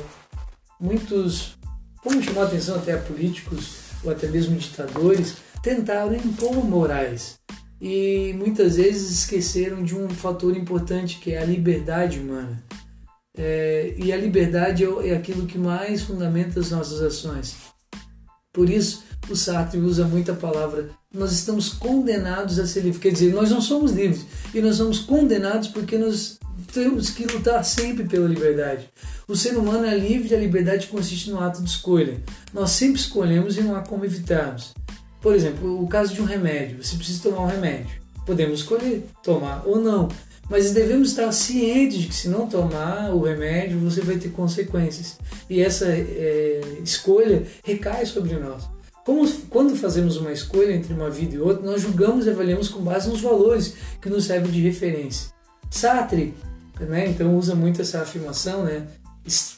muitos, 0.79 1.57
como 2.03 2.21
chamar 2.21 2.43
atenção 2.43 2.75
até 2.75 2.93
a 2.93 2.97
políticos 2.97 3.75
ou 4.03 4.11
até 4.11 4.27
mesmo 4.27 4.57
ditadores, 4.57 5.37
tentaram 5.61 6.15
impor 6.15 6.63
morais 6.65 7.39
e 7.79 8.33
muitas 8.37 8.75
vezes 8.75 9.11
esqueceram 9.11 9.83
de 9.83 9.95
um 9.95 10.07
fator 10.09 10.55
importante 10.55 11.19
que 11.19 11.33
é 11.33 11.41
a 11.41 11.45
liberdade 11.45 12.19
humana. 12.19 12.63
É, 13.35 13.95
e 13.97 14.11
a 14.11 14.17
liberdade 14.17 14.83
é, 14.83 15.09
é 15.09 15.15
aquilo 15.15 15.47
que 15.47 15.57
mais 15.57 16.01
fundamenta 16.01 16.59
as 16.59 16.71
nossas 16.71 17.01
ações. 17.01 17.55
Por 18.53 18.69
isso, 18.69 19.03
o 19.29 19.35
Sartre 19.35 19.79
usa 19.79 20.05
muita 20.05 20.33
palavra. 20.33 20.89
Nós 21.13 21.31
estamos 21.31 21.69
condenados 21.69 22.59
a 22.59 22.65
ser 22.65 22.81
livres. 22.81 23.01
Quer 23.01 23.11
dizer, 23.11 23.33
nós 23.33 23.49
não 23.49 23.61
somos 23.61 23.91
livres 23.91 24.25
e 24.53 24.61
nós 24.61 24.77
somos 24.77 24.99
condenados 24.99 25.67
porque 25.67 25.97
nós 25.97 26.39
temos 26.73 27.09
que 27.09 27.25
lutar 27.25 27.63
sempre 27.63 28.05
pela 28.05 28.27
liberdade. 28.27 28.89
O 29.27 29.35
ser 29.35 29.57
humano 29.57 29.85
é 29.85 29.97
livre 29.97 30.29
e 30.29 30.35
a 30.35 30.39
liberdade 30.39 30.87
consiste 30.87 31.29
no 31.29 31.39
ato 31.39 31.61
de 31.61 31.69
escolha. 31.69 32.21
Nós 32.53 32.71
sempre 32.71 32.99
escolhemos 32.99 33.57
e 33.57 33.61
não 33.61 33.75
há 33.75 33.81
como 33.81 34.05
evitarmos. 34.05 34.73
Por 35.21 35.35
exemplo, 35.35 35.81
o 35.81 35.87
caso 35.87 36.13
de 36.13 36.21
um 36.21 36.25
remédio, 36.25 36.83
você 36.83 36.95
precisa 36.95 37.23
tomar 37.23 37.43
um 37.43 37.47
remédio. 37.47 38.01
Podemos 38.25 38.59
escolher 38.59 39.05
tomar 39.23 39.63
ou 39.65 39.79
não, 39.79 40.07
mas 40.49 40.71
devemos 40.71 41.09
estar 41.09 41.31
cientes 41.31 41.99
de 41.99 42.07
que 42.07 42.15
se 42.15 42.27
não 42.27 42.47
tomar 42.47 43.13
o 43.13 43.21
remédio, 43.21 43.79
você 43.79 44.01
vai 44.01 44.17
ter 44.17 44.29
consequências. 44.29 45.17
E 45.49 45.61
essa 45.61 45.85
é, 45.87 46.61
escolha 46.83 47.43
recai 47.63 48.05
sobre 48.05 48.35
nós. 48.35 48.67
Como, 49.05 49.27
quando 49.49 49.75
fazemos 49.75 50.17
uma 50.17 50.31
escolha 50.31 50.73
entre 50.73 50.93
uma 50.93 51.09
vida 51.09 51.35
e 51.35 51.39
outra, 51.39 51.65
nós 51.65 51.81
julgamos 51.81 52.25
e 52.25 52.29
avaliamos 52.29 52.69
com 52.69 52.81
base 52.81 53.09
nos 53.09 53.21
valores 53.21 53.75
que 53.99 54.09
nos 54.09 54.25
servem 54.25 54.51
de 54.51 54.61
referência. 54.61 55.31
Sartre, 55.69 56.35
né, 56.79 57.07
então 57.07 57.35
usa 57.37 57.55
muito 57.55 57.81
essa 57.81 58.01
afirmação, 58.01 58.63
né? 58.63 58.87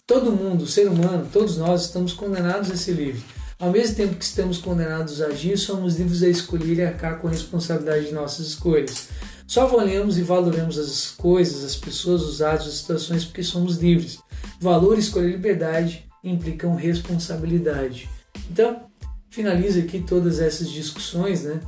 Todo 0.05 0.31
mundo, 0.31 0.67
ser 0.67 0.87
humano, 0.87 1.27
todos 1.31 1.57
nós 1.57 1.85
estamos 1.85 2.13
condenados 2.13 2.69
a 2.71 2.75
ser 2.75 2.93
livre. 2.93 3.23
Ao 3.59 3.71
mesmo 3.71 3.95
tempo 3.95 4.15
que 4.15 4.25
estamos 4.25 4.57
condenados 4.57 5.21
a 5.21 5.27
agir, 5.27 5.57
somos 5.57 5.97
livres 5.97 6.21
a 6.21 6.27
escolher 6.27 6.77
e 6.77 6.83
arcar 6.83 7.19
com 7.19 7.27
a 7.27 7.31
responsabilidade 7.31 8.07
de 8.07 8.13
nossas 8.13 8.47
escolhas. 8.47 9.07
Só 9.47 9.63
avaliamos 9.63 10.17
e 10.17 10.21
valoramos 10.21 10.77
as 10.77 11.11
coisas, 11.11 11.63
as 11.63 11.75
pessoas, 11.75 12.23
os 12.23 12.41
atos, 12.41 12.67
as 12.67 12.73
situações 12.75 13.23
porque 13.23 13.43
somos 13.43 13.77
livres. 13.77 14.19
Valor, 14.59 14.97
escolha 14.97 15.27
e 15.27 15.31
liberdade 15.31 16.05
implicam 16.23 16.75
responsabilidade. 16.75 18.09
Então, 18.49 18.83
finaliza 19.33 19.79
aqui 19.79 19.99
todas 19.99 20.39
essas 20.39 20.69
discussões, 20.69 21.43
né? 21.43 21.59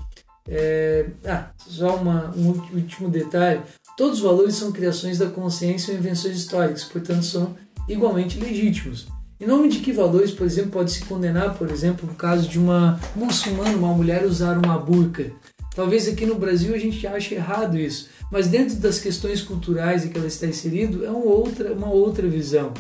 É... 0.48 1.08
Ah, 1.26 1.50
só 1.58 1.96
uma, 1.96 2.32
um 2.38 2.50
último 2.74 3.10
detalhe. 3.10 3.62
Todos 3.98 4.20
os 4.20 4.24
valores 4.24 4.56
são 4.56 4.72
criações 4.72 5.18
da 5.18 5.28
consciência 5.28 5.92
ou 5.92 6.00
invenções 6.00 6.38
históricas, 6.38 6.84
portanto 6.84 7.24
são 7.24 7.56
igualmente 7.90 8.40
legítimos. 8.40 9.08
Em 9.40 9.48
nome 9.48 9.68
de 9.68 9.80
que 9.80 9.92
valores, 9.92 10.32
por 10.32 10.46
exemplo, 10.46 10.72
pode 10.72 10.92
se 10.92 11.04
condenar, 11.06 11.58
por 11.58 11.70
exemplo, 11.70 12.10
o 12.10 12.16
caso 12.16 12.48
de 12.48 12.60
uma 12.60 13.00
muçulmana, 13.16 13.76
uma 13.76 13.94
mulher 13.94 14.26
usar 14.26 14.58
uma 14.58 14.78
burca? 14.78 15.32
Talvez 15.76 16.08
aqui 16.08 16.26
no 16.26 16.36
Brasil 16.36 16.74
a 16.74 16.78
gente 16.78 17.06
ache 17.06 17.36
errado 17.36 17.78
isso, 17.78 18.08
mas 18.32 18.48
dentro 18.48 18.76
das 18.78 19.00
questões 19.00 19.42
culturais 19.42 20.06
em 20.06 20.10
que 20.10 20.18
ela 20.18 20.28
está 20.28 20.48
inserido 20.48 21.06
é 21.06 21.10
uma 21.10 21.26
outra, 21.26 21.74
uma 21.74 21.90
outra 21.90 22.28
visão. 22.28 22.74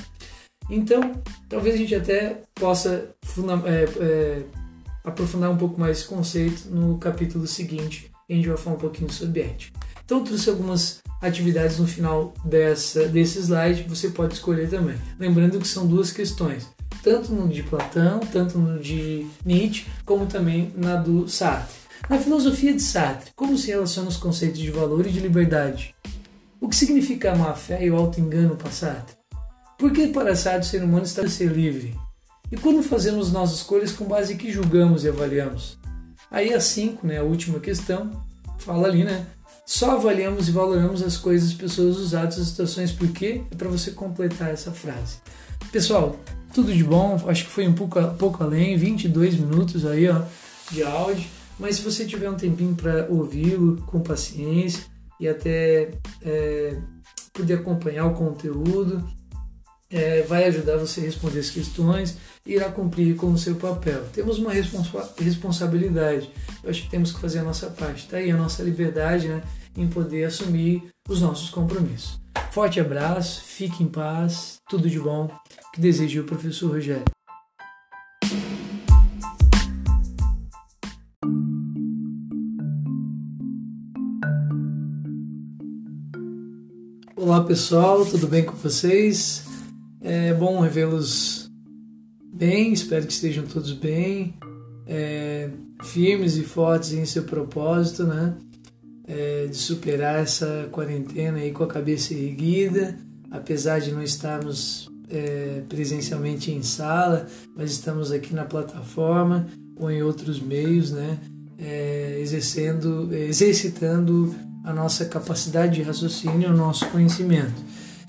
Então, 0.70 1.02
talvez 1.50 1.76
a 1.76 1.78
gente 1.78 1.94
até 1.94 2.42
possa 2.56 3.10
é, 3.66 3.86
é, 4.00 4.42
aprofundar 5.06 5.52
um 5.52 5.58
pouco 5.58 5.80
mais 5.80 6.00
esse 6.00 6.08
conceito 6.08 6.68
no 6.70 6.98
capítulo 6.98 7.46
seguinte, 7.46 8.12
a 8.30 8.34
gente 8.34 8.48
vai 8.48 8.58
falar 8.58 8.76
um 8.76 8.80
pouquinho 8.80 9.12
sobre 9.12 9.42
ética. 9.42 9.80
Então, 10.04 10.24
trouxe 10.24 10.50
algumas 10.50 11.02
atividades 11.22 11.80
no 11.80 11.88
final 11.88 12.34
dessa, 12.44 13.08
desse 13.08 13.40
slide, 13.40 13.86
você 13.88 14.10
pode 14.10 14.34
escolher 14.34 14.70
também. 14.70 14.98
Lembrando 15.20 15.60
que 15.60 15.68
são 15.68 15.88
duas 15.88 16.12
questões, 16.12 16.68
tanto 17.04 17.32
no 17.32 17.48
de 17.48 17.64
Platão, 17.64 18.20
tanto 18.20 18.58
no 18.58 18.80
de 18.80 19.26
Nietzsche, 19.46 19.86
como 20.06 20.26
também 20.26 20.72
na 20.76 20.96
do 20.96 21.28
Sartre. 21.28 21.76
Na 22.10 22.20
filosofia 22.20 22.74
de 22.74 22.82
Sartre, 22.82 23.32
como 23.36 23.58
se 23.58 23.68
relacionam 23.68 24.10
os 24.10 24.18
conceitos 24.18 24.60
de 24.60 24.70
valor 24.70 25.08
e 25.08 25.12
de 25.12 25.20
liberdade? 25.20 25.96
O 26.60 26.70
que 26.70 26.76
significa 26.76 27.32
a 27.32 27.36
má-fé 27.36 27.84
e 27.84 27.92
o 27.92 27.96
auto-engano 27.96 28.56
para 28.56 28.72
Sartre? 28.72 29.16
Por 29.78 29.92
que 29.92 30.08
para 30.08 30.36
Sartre 30.36 30.68
o 30.68 30.70
ser 30.70 30.84
humano 30.84 31.06
está 31.06 31.24
a 31.24 31.30
ser 31.30 31.52
livre? 31.52 31.96
E 32.56 32.58
quando 32.58 32.82
fazemos 32.82 33.34
nossas 33.34 33.58
escolhas 33.58 33.92
com 33.92 34.06
base 34.06 34.34
em 34.34 34.38
que 34.38 34.50
julgamos 34.50 35.04
e 35.04 35.10
avaliamos? 35.10 35.78
Aí 36.32 36.54
a 36.54 36.62
5, 36.62 37.06
né, 37.06 37.18
a 37.18 37.24
última 37.24 37.60
questão, 37.60 38.10
fala 38.60 38.88
ali, 38.88 39.04
né? 39.04 39.26
Só 39.66 39.92
avaliamos 39.92 40.48
e 40.48 40.54
valoramos 40.54 41.04
as 41.04 41.18
coisas, 41.18 41.52
pessoas, 41.52 41.98
os 41.98 42.16
atos, 42.16 42.40
as 42.40 42.48
situações. 42.48 42.94
Por 42.94 43.10
quê? 43.10 43.42
É 43.52 43.56
para 43.56 43.68
você 43.68 43.92
completar 43.92 44.52
essa 44.52 44.72
frase. 44.72 45.18
Pessoal, 45.70 46.16
tudo 46.54 46.74
de 46.74 46.82
bom. 46.82 47.22
Acho 47.28 47.44
que 47.44 47.52
foi 47.52 47.68
um 47.68 47.74
pouco, 47.74 48.02
pouco 48.18 48.42
além, 48.42 48.78
22 48.78 49.36
minutos 49.36 49.86
aí 49.86 50.08
ó, 50.08 50.22
de 50.72 50.82
áudio. 50.82 51.28
Mas 51.60 51.76
se 51.76 51.82
você 51.82 52.06
tiver 52.06 52.30
um 52.30 52.38
tempinho 52.38 52.74
para 52.74 53.06
ouvi-lo 53.10 53.84
com 53.86 54.00
paciência 54.00 54.86
e 55.20 55.28
até 55.28 55.92
é, 56.22 56.78
poder 57.34 57.56
acompanhar 57.56 58.06
o 58.06 58.14
conteúdo, 58.14 59.06
é, 59.90 60.24
vai 60.24 60.46
ajudar 60.46 60.78
você 60.78 61.02
a 61.02 61.04
responder 61.04 61.40
as 61.40 61.50
questões 61.50 62.18
e 62.46 62.54
irá 62.54 62.70
cumprir 62.70 63.16
com 63.16 63.28
o 63.28 63.38
seu 63.38 63.56
papel. 63.56 64.04
Temos 64.14 64.40
uma 64.40 64.52
responsa 64.52 65.14
responsabilidade. 65.18 66.30
Eu 66.64 66.70
acho 66.70 66.84
que 66.84 66.90
temos 66.90 67.12
que 67.12 67.20
fazer 67.20 67.40
a 67.40 67.44
nossa 67.44 67.68
parte. 67.68 68.06
Está 68.06 68.18
aí 68.18 68.32
a 68.32 68.38
nossa 68.38 68.64
liberdade 68.64 69.28
né, 69.28 69.44
em 69.78 69.88
poder 69.88 70.26
assumir 70.26 70.84
os 71.08 71.22
nossos 71.22 71.50
compromissos. 71.50 72.20
Forte 72.52 72.80
abraço, 72.80 73.44
fique 73.44 73.84
em 73.84 73.88
paz, 73.88 74.58
tudo 74.70 74.90
de 74.90 75.00
bom. 75.00 75.30
Que 75.74 75.82
desejo 75.82 76.22
o 76.22 76.26
professor 76.26 76.72
Rogério. 76.72 77.04
Olá 87.16 87.44
pessoal, 87.44 88.06
tudo 88.06 88.28
bem 88.28 88.46
com 88.46 88.56
vocês? 88.56 89.45
É 90.08 90.32
bom 90.36 90.60
revê-los 90.60 91.50
bem, 92.32 92.72
espero 92.72 93.08
que 93.08 93.12
estejam 93.12 93.44
todos 93.44 93.74
bem, 93.74 94.36
é, 94.86 95.50
firmes 95.82 96.38
e 96.38 96.44
fortes 96.44 96.94
em 96.94 97.04
seu 97.06 97.24
propósito, 97.24 98.04
né? 98.04 98.36
É, 99.08 99.48
de 99.48 99.58
superar 99.58 100.22
essa 100.22 100.70
quarentena 100.72 101.40
aí 101.40 101.52
com 101.52 101.64
a 101.64 101.68
cabeça 101.68 102.14
erguida, 102.14 102.96
apesar 103.32 103.80
de 103.80 103.92
não 103.92 104.04
estarmos 104.04 104.88
é, 105.10 105.64
presencialmente 105.68 106.52
em 106.52 106.62
sala, 106.62 107.26
mas 107.56 107.72
estamos 107.72 108.12
aqui 108.12 108.32
na 108.32 108.46
plataforma 108.46 109.48
ou 109.76 109.90
em 109.90 110.04
outros 110.04 110.40
meios, 110.40 110.92
né? 110.92 111.18
É, 111.58 112.20
exercendo, 112.22 113.12
exercitando 113.12 114.36
a 114.64 114.72
nossa 114.72 115.04
capacidade 115.04 115.78
de 115.78 115.82
raciocínio, 115.82 116.52
o 116.52 116.56
nosso 116.56 116.86
conhecimento. 116.90 117.56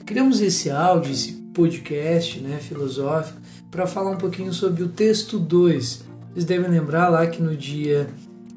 Criamos 0.04 0.42
esse 0.42 0.70
áudio, 0.70 1.12
esse 1.12 1.35
podcast 1.56 2.38
né, 2.40 2.58
filosófico 2.60 3.40
para 3.70 3.86
falar 3.86 4.10
um 4.10 4.18
pouquinho 4.18 4.52
sobre 4.52 4.82
o 4.82 4.88
texto 4.88 5.38
2. 5.38 6.04
Vocês 6.34 6.44
devem 6.44 6.70
lembrar 6.70 7.08
lá 7.08 7.26
que 7.26 7.42
no 7.42 7.56
dia 7.56 8.08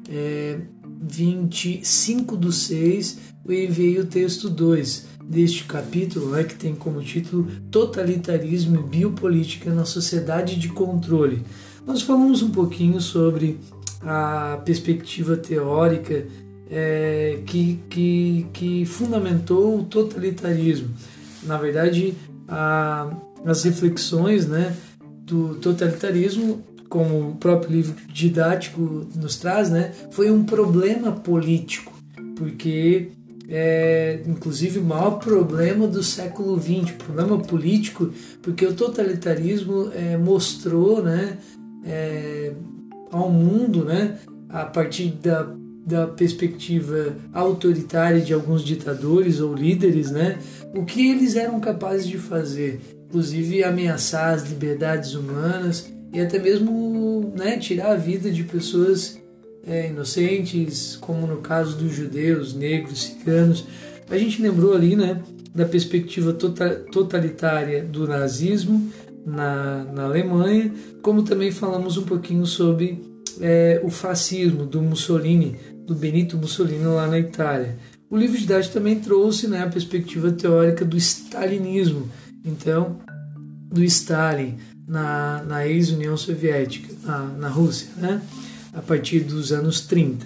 é, 0.06 0.58
25 1.02 2.36
do 2.36 2.52
6 2.52 3.18
eu 3.46 3.54
enviei 3.54 3.98
o 3.98 4.04
texto 4.04 4.50
2 4.50 5.06
deste 5.24 5.64
capítulo, 5.64 6.32
né, 6.32 6.44
que 6.44 6.54
tem 6.54 6.74
como 6.74 7.00
título 7.00 7.48
Totalitarismo 7.70 8.80
e 8.80 8.82
Biopolítica 8.82 9.72
na 9.72 9.86
Sociedade 9.86 10.56
de 10.56 10.68
Controle. 10.68 11.42
Nós 11.86 12.02
falamos 12.02 12.42
um 12.42 12.50
pouquinho 12.50 13.00
sobre 13.00 13.58
a 14.02 14.60
perspectiva 14.62 15.38
teórica 15.38 16.26
é, 16.70 17.40
que, 17.46 17.80
que, 17.88 18.46
que 18.52 18.84
fundamentou 18.84 19.78
o 19.78 19.84
totalitarismo. 19.84 20.90
Na 21.42 21.56
verdade, 21.56 22.14
a, 22.50 23.10
as 23.44 23.62
reflexões 23.62 24.46
né, 24.46 24.76
do 25.24 25.54
totalitarismo 25.56 26.64
como 26.88 27.30
o 27.30 27.36
próprio 27.36 27.70
livro 27.70 27.94
didático 28.12 29.06
nos 29.14 29.36
traz, 29.36 29.70
né, 29.70 29.92
foi 30.10 30.28
um 30.28 30.42
problema 30.42 31.12
político, 31.12 31.92
porque 32.34 33.12
é, 33.48 34.20
inclusive 34.26 34.80
o 34.80 34.84
maior 34.84 35.18
problema 35.18 35.86
do 35.86 36.02
século 36.02 36.60
XX, 36.60 36.92
problema 36.92 37.38
político, 37.38 38.12
porque 38.42 38.66
o 38.66 38.74
totalitarismo 38.74 39.90
é, 39.94 40.16
mostrou, 40.16 41.02
né, 41.02 41.38
é, 41.84 42.52
ao 43.12 43.30
mundo, 43.30 43.84
né, 43.84 44.18
a 44.48 44.64
partir 44.64 45.10
da, 45.22 45.48
da 45.90 46.06
perspectiva 46.06 47.16
autoritária 47.32 48.20
de 48.20 48.32
alguns 48.32 48.64
ditadores 48.64 49.40
ou 49.40 49.54
líderes, 49.54 50.10
né, 50.10 50.38
o 50.74 50.84
que 50.84 51.10
eles 51.10 51.34
eram 51.36 51.58
capazes 51.58 52.06
de 52.06 52.16
fazer, 52.16 52.80
inclusive 53.08 53.64
ameaçar 53.64 54.34
as 54.34 54.48
liberdades 54.48 55.14
humanas 55.14 55.90
e 56.12 56.20
até 56.20 56.38
mesmo 56.38 57.32
né, 57.36 57.58
tirar 57.58 57.92
a 57.92 57.96
vida 57.96 58.30
de 58.30 58.44
pessoas 58.44 59.18
é, 59.66 59.88
inocentes, 59.88 60.96
como 61.00 61.26
no 61.26 61.38
caso 61.38 61.76
dos 61.76 61.92
judeus, 61.92 62.54
negros, 62.54 63.02
ciganos. 63.02 63.66
A 64.08 64.16
gente 64.16 64.40
lembrou 64.40 64.74
ali 64.74 64.96
né, 64.96 65.20
da 65.54 65.64
perspectiva 65.64 66.32
tota-, 66.32 66.84
totalitária 66.90 67.82
do 67.84 68.06
nazismo 68.06 68.90
na, 69.26 69.84
na 69.92 70.04
Alemanha, 70.04 70.72
como 71.02 71.22
também 71.22 71.50
falamos 71.50 71.96
um 71.96 72.04
pouquinho 72.04 72.46
sobre 72.46 73.10
é, 73.40 73.80
o 73.82 73.90
fascismo 73.90 74.64
do 74.64 74.82
Mussolini, 74.82 75.56
do 75.90 75.96
Benito 75.96 76.36
Mussolini 76.36 76.84
lá 76.84 77.08
na 77.08 77.18
Itália. 77.18 77.76
O 78.08 78.16
livro 78.16 78.38
de 78.38 78.44
idade 78.44 78.70
também 78.70 79.00
trouxe 79.00 79.48
né, 79.48 79.64
a 79.64 79.68
perspectiva 79.68 80.30
teórica 80.30 80.84
do 80.84 80.96
stalinismo, 80.96 82.08
então 82.44 83.00
do 83.68 83.82
Stalin 83.82 84.56
na, 84.86 85.42
na 85.42 85.66
ex-União 85.66 86.16
Soviética, 86.16 86.94
na, 87.02 87.18
na 87.24 87.48
Rússia, 87.48 87.88
né, 87.96 88.22
a 88.72 88.80
partir 88.80 89.20
dos 89.20 89.50
anos 89.50 89.80
30. 89.80 90.24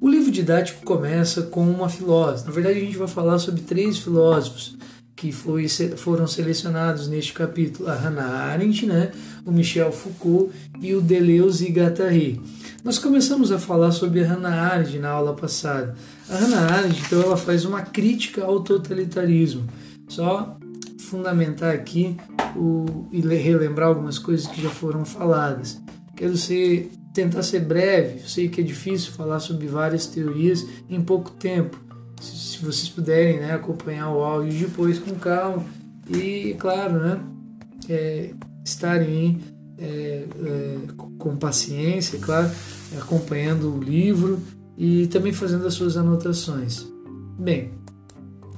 O 0.00 0.08
livro 0.08 0.30
didático 0.30 0.84
começa 0.84 1.42
com 1.42 1.68
uma 1.68 1.88
filósofa. 1.88 2.46
Na 2.46 2.52
verdade, 2.52 2.78
a 2.78 2.84
gente 2.84 2.96
vai 2.96 3.08
falar 3.08 3.40
sobre 3.40 3.62
três 3.62 3.98
filósofos 3.98 4.76
que 5.20 5.30
foi, 5.32 5.68
foram 5.68 6.26
selecionados 6.26 7.06
neste 7.06 7.34
capítulo, 7.34 7.90
a 7.90 7.94
Hannah 7.94 8.24
Arendt, 8.24 8.86
né, 8.86 9.12
o 9.44 9.52
Michel 9.52 9.92
Foucault 9.92 10.50
e 10.80 10.94
o 10.94 11.02
Deleuze 11.02 11.66
e 11.66 11.70
Guattari. 11.70 12.40
Nós 12.82 12.98
começamos 12.98 13.52
a 13.52 13.58
falar 13.58 13.92
sobre 13.92 14.24
a 14.24 14.26
Hannah 14.26 14.72
Arendt 14.72 14.98
na 14.98 15.10
aula 15.10 15.34
passada. 15.34 15.94
A 16.26 16.36
Hannah 16.36 16.72
Arendt, 16.72 17.02
então, 17.04 17.20
ela 17.20 17.36
faz 17.36 17.66
uma 17.66 17.82
crítica 17.82 18.42
ao 18.42 18.60
totalitarismo. 18.60 19.64
Só 20.08 20.56
fundamentar 21.00 21.74
aqui 21.74 22.16
o, 22.56 23.06
e 23.12 23.20
relembrar 23.20 23.88
algumas 23.88 24.18
coisas 24.18 24.46
que 24.46 24.62
já 24.62 24.70
foram 24.70 25.04
faladas. 25.04 25.78
Quero 26.16 26.34
ser, 26.34 26.90
tentar 27.12 27.42
ser 27.42 27.60
breve, 27.60 28.26
sei 28.26 28.48
que 28.48 28.62
é 28.62 28.64
difícil 28.64 29.12
falar 29.12 29.40
sobre 29.40 29.66
várias 29.66 30.06
teorias 30.06 30.66
em 30.88 31.02
pouco 31.02 31.30
tempo, 31.32 31.78
se 32.20 32.58
vocês 32.58 32.88
puderem 32.88 33.40
né, 33.40 33.54
acompanhar 33.54 34.10
o 34.10 34.22
áudio 34.22 34.68
depois 34.68 34.98
com 34.98 35.14
calma 35.14 35.64
e, 36.08 36.54
claro, 36.58 36.98
né, 37.00 37.20
é, 37.88 38.30
estarem 38.64 39.40
é, 39.78 40.24
é, 40.44 40.76
com 41.18 41.36
paciência, 41.36 42.18
claro, 42.18 42.50
acompanhando 42.98 43.74
o 43.74 43.82
livro 43.82 44.38
e 44.76 45.06
também 45.06 45.32
fazendo 45.32 45.66
as 45.66 45.74
suas 45.74 45.96
anotações. 45.96 46.86
Bem, 47.38 47.72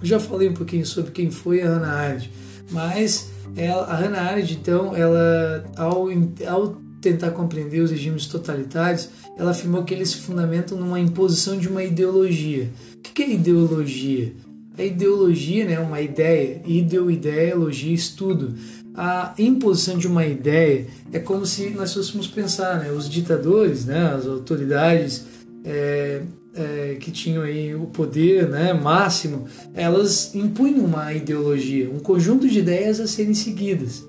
já 0.03 0.19
falei 0.19 0.49
um 0.49 0.55
pouquinho 0.55 0.85
sobre 0.85 1.13
quem 1.13 1.31
foi 1.31 1.63
a 1.63 1.69
Hannah 1.69 1.93
Arendt, 1.93 2.33
mas 2.71 3.31
ela, 3.55 3.85
a 3.85 3.95
Hannah 3.95 4.23
Arendt, 4.23 4.55
então, 4.55 4.97
ela 4.97 5.65
ao, 5.77 6.09
ao 6.49 6.83
tentar 7.01 7.31
compreender 7.31 7.81
os 7.81 7.91
regimes 7.91 8.27
totalitários, 8.27 9.09
ela 9.37 9.51
afirmou 9.53 9.85
que 9.85 9.95
eles 9.95 10.11
se 10.11 10.19
fundamentam 10.19 10.79
numa 10.79 10.99
imposição 10.99 11.57
de 11.59 11.69
uma 11.69 11.83
ideologia 11.83 12.71
o 13.03 13.13
que 13.13 13.23
é 13.23 13.31
ideologia? 13.31 14.33
A 14.79 14.83
ideologia 14.83 15.67
né, 15.67 15.75
é 15.75 15.81
uma 15.81 16.01
ideia, 16.01 16.63
ideo, 16.65 17.11
ideia, 17.11 17.55
logia, 17.57 17.93
estudo. 17.93 18.55
A 18.95 19.35
imposição 19.39 19.99
de 19.99 20.07
uma 20.07 20.25
ideia 20.25 20.87
é 21.13 21.19
como 21.19 21.45
se 21.45 21.71
nós 21.71 21.93
fôssemos 21.93 22.29
pensar, 22.29 22.79
né, 22.79 22.93
os 22.93 23.11
ditadores, 23.11 23.85
né, 23.85 24.15
as 24.15 24.27
autoridades 24.27 25.25
é, 25.65 26.23
é, 26.55 26.97
que 27.01 27.11
tinham 27.11 27.43
aí 27.43 27.75
o 27.75 27.87
poder 27.87 28.49
né, 28.49 28.73
máximo, 28.73 29.47
elas 29.75 30.35
impunham 30.35 30.85
uma 30.85 31.13
ideologia, 31.13 31.91
um 31.91 31.99
conjunto 31.99 32.49
de 32.49 32.61
ideias 32.61 33.01
a 33.01 33.07
serem 33.07 33.35
seguidas. 33.35 34.05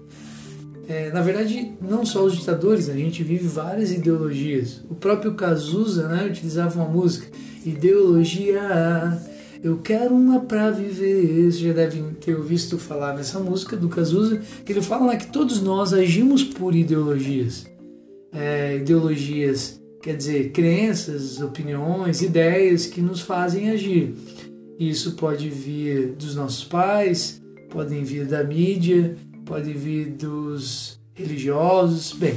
É, 0.87 1.11
na 1.11 1.21
verdade, 1.21 1.73
não 1.81 2.05
só 2.05 2.23
os 2.23 2.35
ditadores, 2.35 2.89
a 2.89 2.93
gente 2.93 3.23
vive 3.23 3.47
várias 3.47 3.91
ideologias. 3.91 4.81
O 4.89 4.95
próprio 4.95 5.33
Cazuza 5.33 6.07
né, 6.09 6.27
utilizava 6.29 6.79
uma 6.79 6.89
música 6.89 7.27
Ideologia, 7.65 8.61
eu 9.63 9.77
quero 9.77 10.13
uma 10.13 10.41
pra 10.41 10.69
viver. 10.69 11.51
Vocês 11.51 11.59
já 11.59 11.73
devem 11.73 12.11
ter 12.13 12.35
ouvido 12.35 12.77
falar 12.77 13.15
nessa 13.15 13.39
música 13.39 13.77
do 13.77 13.87
Cazuza, 13.87 14.41
que 14.65 14.73
ele 14.73 14.81
fala 14.81 15.07
lá 15.07 15.15
que 15.15 15.27
todos 15.27 15.61
nós 15.61 15.93
agimos 15.93 16.43
por 16.43 16.75
ideologias. 16.75 17.65
É, 18.33 18.77
ideologias, 18.77 19.81
quer 20.01 20.17
dizer, 20.17 20.51
crenças, 20.51 21.39
opiniões, 21.39 22.21
ideias 22.21 22.85
que 22.85 22.99
nos 22.99 23.21
fazem 23.21 23.69
agir. 23.69 24.13
Isso 24.77 25.13
pode 25.13 25.49
vir 25.49 26.13
dos 26.13 26.35
nossos 26.35 26.65
pais, 26.65 27.41
podem 27.69 28.03
vir 28.03 28.25
da 28.25 28.43
mídia, 28.43 29.15
pode 29.45 29.71
vir 29.71 30.09
dos 30.09 30.99
religiosos. 31.13 32.11
Bem, 32.11 32.35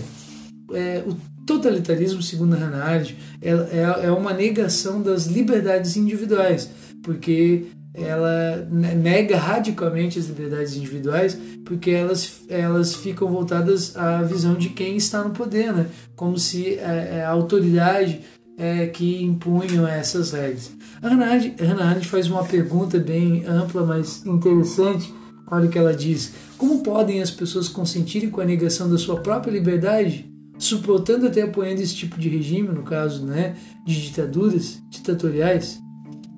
é, 0.72 1.02
o 1.04 1.16
totalitarismo, 1.46 2.20
segundo 2.20 2.56
Hannah 2.56 2.84
Arendt, 2.84 3.16
é, 3.40 3.50
é, 3.50 4.06
é 4.06 4.10
uma 4.10 4.32
negação 4.32 5.00
das 5.00 5.26
liberdades 5.26 5.96
individuais, 5.96 6.68
porque 7.02 7.66
ela 7.94 8.68
nega 8.70 9.38
radicalmente 9.38 10.18
as 10.18 10.26
liberdades 10.26 10.76
individuais 10.76 11.38
porque 11.64 11.90
elas, 11.90 12.42
elas 12.48 12.94
ficam 12.94 13.28
voltadas 13.28 13.96
à 13.96 14.22
visão 14.22 14.54
de 14.54 14.68
quem 14.68 14.96
está 14.96 15.24
no 15.24 15.30
poder, 15.30 15.72
né? 15.72 15.86
como 16.14 16.38
se 16.38 16.74
é, 16.74 17.18
é 17.18 17.24
a 17.24 17.30
autoridade 17.30 18.20
é, 18.56 18.86
que 18.86 19.22
impunham 19.22 19.86
essas 19.86 20.30
regras. 20.30 20.70
A 21.02 21.08
Hannah 21.08 21.90
Arendt 21.90 22.06
faz 22.06 22.28
uma 22.28 22.44
pergunta 22.44 22.98
bem 22.98 23.44
ampla, 23.46 23.84
mas 23.84 24.24
interessante. 24.24 25.12
Olha 25.50 25.66
o 25.66 25.68
que 25.68 25.78
ela 25.78 25.94
diz: 25.94 26.32
Como 26.56 26.82
podem 26.82 27.20
as 27.20 27.30
pessoas 27.30 27.68
consentirem 27.68 28.30
com 28.30 28.40
a 28.40 28.44
negação 28.44 28.88
da 28.88 28.96
sua 28.96 29.20
própria 29.20 29.50
liberdade? 29.50 30.35
Suportando 30.58 31.26
até 31.26 31.42
apoiando 31.42 31.82
esse 31.82 31.94
tipo 31.94 32.18
de 32.18 32.28
regime, 32.28 32.68
no 32.68 32.82
caso 32.82 33.24
né, 33.24 33.56
de 33.84 34.00
ditaduras 34.02 34.82
ditatoriais. 34.88 35.80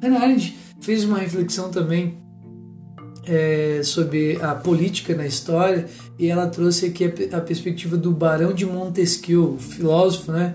Hannah 0.03 0.21
Arendt 0.21 0.57
fez 0.81 1.05
uma 1.05 1.19
reflexão 1.19 1.71
também 1.71 2.19
é, 3.27 3.83
sobre 3.83 4.39
a 4.41 4.55
política 4.55 5.15
na 5.15 5.27
história 5.27 5.87
e 6.19 6.29
ela 6.29 6.47
trouxe 6.47 6.87
aqui 6.87 7.05
a, 7.05 7.39
a 7.39 7.41
perspectiva 7.41 7.97
do 7.97 8.11
Barão 8.11 8.53
de 8.53 8.65
Montesquieu, 8.65 9.57
filósofo, 9.59 10.33
né, 10.33 10.55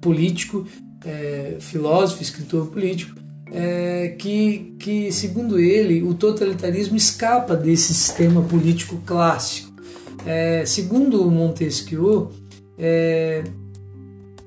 político, 0.00 0.66
é, 1.04 1.56
filósofo, 1.60 2.22
escritor 2.22 2.66
político, 2.66 3.18
é, 3.52 4.14
que, 4.18 4.76
que, 4.78 5.10
segundo 5.10 5.58
ele, 5.58 6.02
o 6.02 6.14
totalitarismo 6.14 6.96
escapa 6.96 7.56
desse 7.56 7.92
sistema 7.94 8.42
político 8.42 9.00
clássico. 9.04 9.70
É, 10.24 10.64
segundo 10.66 11.28
Montesquieu, 11.30 12.30
é, 12.80 13.44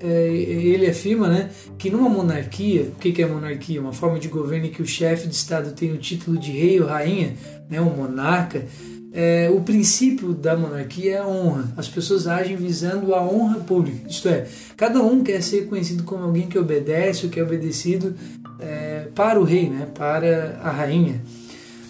é, 0.00 0.28
ele 0.28 0.86
afirma 0.86 1.28
né, 1.28 1.50
que 1.78 1.88
numa 1.88 2.08
monarquia, 2.08 2.92
o 2.94 2.98
que 2.98 3.22
é 3.22 3.26
monarquia? 3.26 3.80
Uma 3.80 3.92
forma 3.92 4.18
de 4.18 4.28
governo 4.28 4.66
em 4.66 4.70
que 4.70 4.82
o 4.82 4.86
chefe 4.86 5.28
de 5.28 5.34
Estado 5.34 5.72
tem 5.72 5.92
o 5.92 5.98
título 5.98 6.36
de 6.36 6.50
rei 6.50 6.80
ou 6.80 6.88
rainha, 6.88 7.34
né, 7.70 7.80
um 7.80 7.96
monarca. 7.96 8.66
É, 9.12 9.48
o 9.48 9.60
princípio 9.60 10.34
da 10.34 10.56
monarquia 10.56 11.14
é 11.14 11.18
a 11.18 11.26
honra. 11.26 11.72
As 11.76 11.88
pessoas 11.88 12.26
agem 12.26 12.56
visando 12.56 13.14
a 13.14 13.22
honra 13.22 13.60
pública. 13.60 14.08
Isto 14.08 14.28
é, 14.28 14.46
cada 14.76 15.00
um 15.00 15.22
quer 15.22 15.40
ser 15.40 15.68
conhecido 15.68 16.02
como 16.02 16.24
alguém 16.24 16.48
que 16.48 16.58
obedece 16.58 17.26
ou 17.26 17.30
que 17.30 17.38
é 17.38 17.42
obedecido 17.42 18.16
é, 18.58 19.06
para 19.14 19.40
o 19.40 19.44
rei, 19.44 19.70
né, 19.70 19.86
para 19.94 20.58
a 20.60 20.70
rainha. 20.70 21.22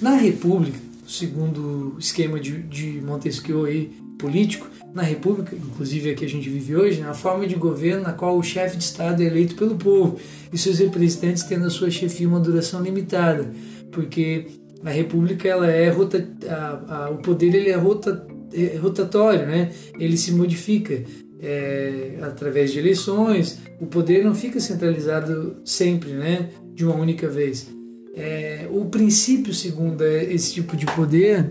Na 0.01 0.17
república, 0.17 0.79
segundo 1.09 1.95
o 1.97 1.99
esquema 1.99 2.39
de, 2.39 2.63
de 2.63 3.01
Montesquieu 3.01 3.65
aí, 3.65 3.91
político, 4.19 4.69
na 4.95 5.03
República, 5.03 5.57
inclusive 5.57 6.11
a 6.11 6.15
que 6.15 6.25
a 6.25 6.29
gente 6.29 6.49
vive 6.49 6.77
hoje, 6.77 7.01
na 7.01 7.13
forma 7.13 7.49
de 7.49 7.57
governo 7.57 8.05
na 8.05 8.13
qual 8.13 8.39
o 8.39 8.43
chefe 8.43 8.77
de 8.77 8.85
Estado 8.85 9.23
é 9.23 9.27
eleito 9.27 9.57
pelo 9.57 9.75
povo 9.75 10.17
e 10.53 10.57
seus 10.57 10.79
representantes 10.79 11.43
tendo 11.43 11.67
a 11.67 11.71
sua 11.71 11.91
chefia 11.91 12.29
uma 12.29 12.39
duração 12.39 12.81
limitada, 12.81 13.51
porque 13.91 14.47
a 14.85 14.91
República 14.91 15.49
ela 15.49 15.69
é 15.69 15.89
rota, 15.89 16.29
a, 16.49 17.07
a, 17.07 17.11
o 17.11 17.17
poder 17.19 17.53
ele 17.53 17.71
é, 17.71 17.75
rota, 17.75 18.25
é 18.53 18.77
rotatório, 18.77 19.47
né? 19.47 19.73
Ele 19.99 20.17
se 20.17 20.31
modifica 20.31 21.03
é, 21.41 22.19
através 22.23 22.71
de 22.71 22.79
eleições. 22.79 23.59
O 23.81 23.87
poder 23.87 24.23
não 24.23 24.35
fica 24.35 24.61
centralizado 24.61 25.57
sempre, 25.65 26.13
né? 26.13 26.51
De 26.73 26.85
uma 26.85 26.95
única 26.95 27.27
vez. 27.29 27.67
É, 28.15 28.69
o 28.71 28.85
princípio 28.85 29.53
segundo 29.53 30.05
esse 30.05 30.53
tipo 30.53 30.77
de 30.77 30.87
poder 30.87 31.49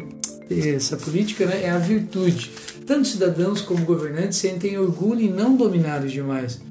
essa 0.49 0.97
política 0.97 1.45
né, 1.45 1.63
é 1.63 1.69
a 1.69 1.77
virtude. 1.77 2.51
Tanto 2.85 3.07
cidadãos 3.07 3.61
como 3.61 3.85
governantes 3.85 4.37
sentem 4.37 4.77
orgulho 4.77 5.21
em 5.21 5.29
não 5.29 5.55
dominar 5.55 6.03
os 6.03 6.11
demais, 6.11 6.61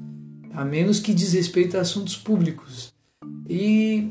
a 0.53 0.63
menos 0.63 0.99
que 0.99 1.13
diz 1.13 1.33
respeito 1.33 1.77
a 1.77 1.81
assuntos 1.81 2.15
públicos. 2.15 2.93
E 3.49 4.09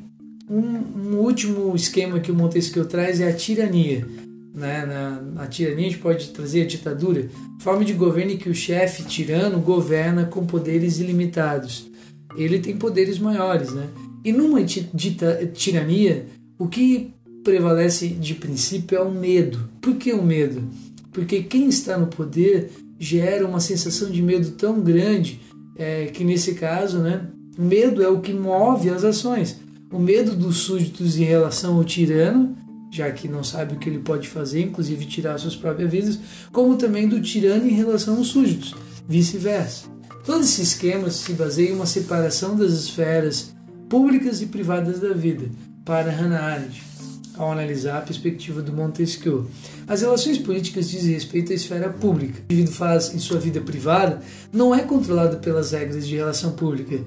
um, 0.48 0.60
um 0.60 1.16
último 1.18 1.74
esquema 1.76 2.20
que 2.20 2.32
o 2.32 2.34
Montesquieu 2.34 2.84
traz 2.84 3.20
é 3.20 3.28
a 3.28 3.34
tirania. 3.34 4.06
Né? 4.54 4.84
Na, 4.84 5.22
na 5.22 5.46
tirania 5.46 5.86
a 5.86 5.90
gente 5.90 6.02
pode 6.02 6.28
trazer 6.30 6.62
a 6.62 6.66
ditadura, 6.66 7.28
forma 7.60 7.84
de 7.84 7.92
governo 7.92 8.32
em 8.32 8.36
que 8.36 8.50
o 8.50 8.54
chefe 8.54 9.04
tirano 9.04 9.60
governa 9.60 10.26
com 10.26 10.44
poderes 10.44 10.98
ilimitados. 10.98 11.90
Ele 12.36 12.58
tem 12.58 12.76
poderes 12.76 13.18
maiores, 13.18 13.72
né? 13.72 13.88
E 14.24 14.32
numa 14.32 14.62
dita, 14.62 15.50
tirania, 15.52 16.26
o 16.58 16.68
que 16.68 17.12
prevalece 17.42 18.08
de 18.08 18.34
princípio 18.34 18.96
é 18.96 19.02
o 19.02 19.10
medo. 19.10 19.68
Por 19.80 19.96
que 19.96 20.12
o 20.12 20.22
medo? 20.22 20.62
Porque 21.12 21.42
quem 21.42 21.68
está 21.68 21.98
no 21.98 22.07
poder 22.07 22.70
gera 22.98 23.46
uma 23.46 23.61
sensação 23.61 24.11
de 24.11 24.22
medo 24.22 24.53
tão 24.53 24.81
grande 24.81 25.40
é, 25.77 26.07
que 26.07 26.25
nesse 26.25 26.55
caso, 26.55 26.98
né, 26.98 27.27
o 27.59 27.62
medo 27.62 28.03
é 28.03 28.09
o 28.09 28.20
que 28.20 28.33
move 28.33 28.88
as 28.88 29.05
ações. 29.05 29.61
O 29.90 29.98
medo 29.98 30.35
dos 30.35 30.59
súditos 30.59 31.18
em 31.18 31.25
relação 31.25 31.77
ao 31.77 31.85
tirano, 31.85 32.57
já 32.90 33.11
que 33.11 33.29
não 33.29 33.44
sabe 33.44 33.75
o 33.75 33.79
que 33.79 33.88
ele 33.88 33.98
pode 33.98 34.29
fazer, 34.29 34.62
inclusive 34.62 35.05
tirar 35.05 35.38
suas 35.38 35.57
próprias 35.57 35.90
vidas, 35.90 36.18
como 36.51 36.77
também 36.77 37.09
do 37.09 37.20
tirano 37.20 37.66
em 37.66 37.75
relação 37.75 38.16
aos 38.16 38.29
súditos, 38.29 38.75
vice-versa. 39.07 39.87
Todo 40.25 40.42
esse 40.42 40.62
esquema 40.62 41.11
se 41.11 41.33
baseia 41.33 41.70
em 41.70 41.75
uma 41.75 41.87
separação 41.87 42.57
das 42.57 42.72
esferas 42.72 43.55
públicas 43.88 44.40
e 44.40 44.46
privadas 44.46 45.01
da 45.01 45.12
vida, 45.12 45.51
para 45.85 46.11
Hannah 46.11 46.40
Arendt 46.40 46.91
ao 47.42 47.52
analisar 47.52 47.98
a 47.98 48.02
perspectiva 48.02 48.62
do 48.62 48.72
Montesquieu. 48.72 49.48
As 49.87 50.02
relações 50.02 50.38
políticas 50.38 50.88
dizem 50.88 51.14
respeito 51.14 51.52
à 51.52 51.55
esfera 51.55 51.88
pública. 51.90 52.40
O 52.40 52.52
indivíduo 52.52 52.74
faz 52.74 53.14
em 53.14 53.18
sua 53.18 53.38
vida 53.38 53.61
privada 53.61 54.20
não 54.52 54.74
é 54.74 54.83
controlado 54.83 55.38
pelas 55.38 55.72
regras 55.72 56.07
de 56.07 56.16
relação 56.16 56.52
pública, 56.52 57.00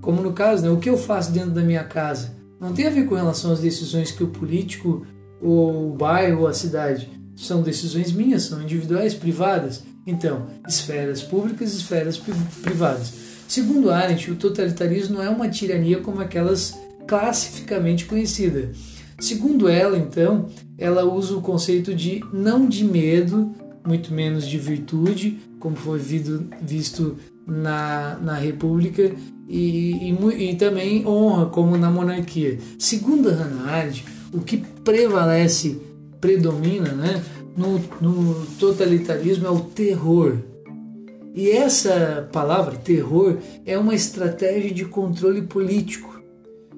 como 0.00 0.22
no 0.22 0.32
caso, 0.32 0.62
né, 0.62 0.70
o 0.70 0.78
que 0.78 0.88
eu 0.88 0.96
faço 0.96 1.30
dentro 1.32 1.50
da 1.50 1.62
minha 1.62 1.84
casa 1.84 2.40
não 2.60 2.74
tem 2.74 2.86
a 2.86 2.90
ver 2.90 3.06
com 3.06 3.14
relação 3.14 3.52
às 3.52 3.60
decisões 3.60 4.10
que 4.10 4.22
o 4.22 4.28
político, 4.28 5.06
ou 5.40 5.92
o 5.92 5.96
bairro, 5.96 6.42
ou 6.42 6.46
a 6.46 6.52
cidade. 6.52 7.08
São 7.34 7.62
decisões 7.62 8.12
minhas, 8.12 8.42
são 8.42 8.60
individuais, 8.60 9.14
privadas. 9.14 9.82
Então, 10.06 10.46
esferas 10.68 11.22
públicas 11.22 11.72
esferas 11.72 12.18
privadas. 12.62 13.14
Segundo 13.48 13.90
Arendt, 13.90 14.30
o 14.30 14.36
totalitarismo 14.36 15.16
não 15.16 15.22
é 15.22 15.30
uma 15.30 15.48
tirania 15.48 16.00
como 16.00 16.20
aquelas 16.20 16.78
classificamente 17.06 18.04
conhecidas 18.04 18.76
Segundo 19.20 19.68
ela, 19.68 19.98
então, 19.98 20.46
ela 20.78 21.04
usa 21.04 21.36
o 21.36 21.42
conceito 21.42 21.94
de 21.94 22.24
não 22.32 22.66
de 22.66 22.82
medo, 22.82 23.54
muito 23.86 24.12
menos 24.12 24.48
de 24.48 24.58
virtude, 24.58 25.38
como 25.58 25.76
foi 25.76 25.98
visto 25.98 27.16
na, 27.46 28.18
na 28.22 28.34
República, 28.34 29.12
e, 29.46 30.10
e, 30.10 30.50
e 30.50 30.56
também 30.56 31.06
honra, 31.06 31.46
como 31.46 31.76
na 31.76 31.90
monarquia. 31.90 32.58
Segundo 32.78 33.28
Hannah 33.28 33.70
Arendt, 33.70 34.04
o 34.32 34.40
que 34.40 34.56
prevalece, 34.56 35.80
predomina 36.18 36.92
né, 36.92 37.22
no, 37.54 37.78
no 38.00 38.46
totalitarismo 38.58 39.46
é 39.46 39.50
o 39.50 39.60
terror. 39.60 40.38
E 41.34 41.50
essa 41.50 42.28
palavra, 42.32 42.74
terror, 42.76 43.36
é 43.66 43.78
uma 43.78 43.94
estratégia 43.94 44.72
de 44.72 44.84
controle 44.84 45.42
político. 45.42 46.09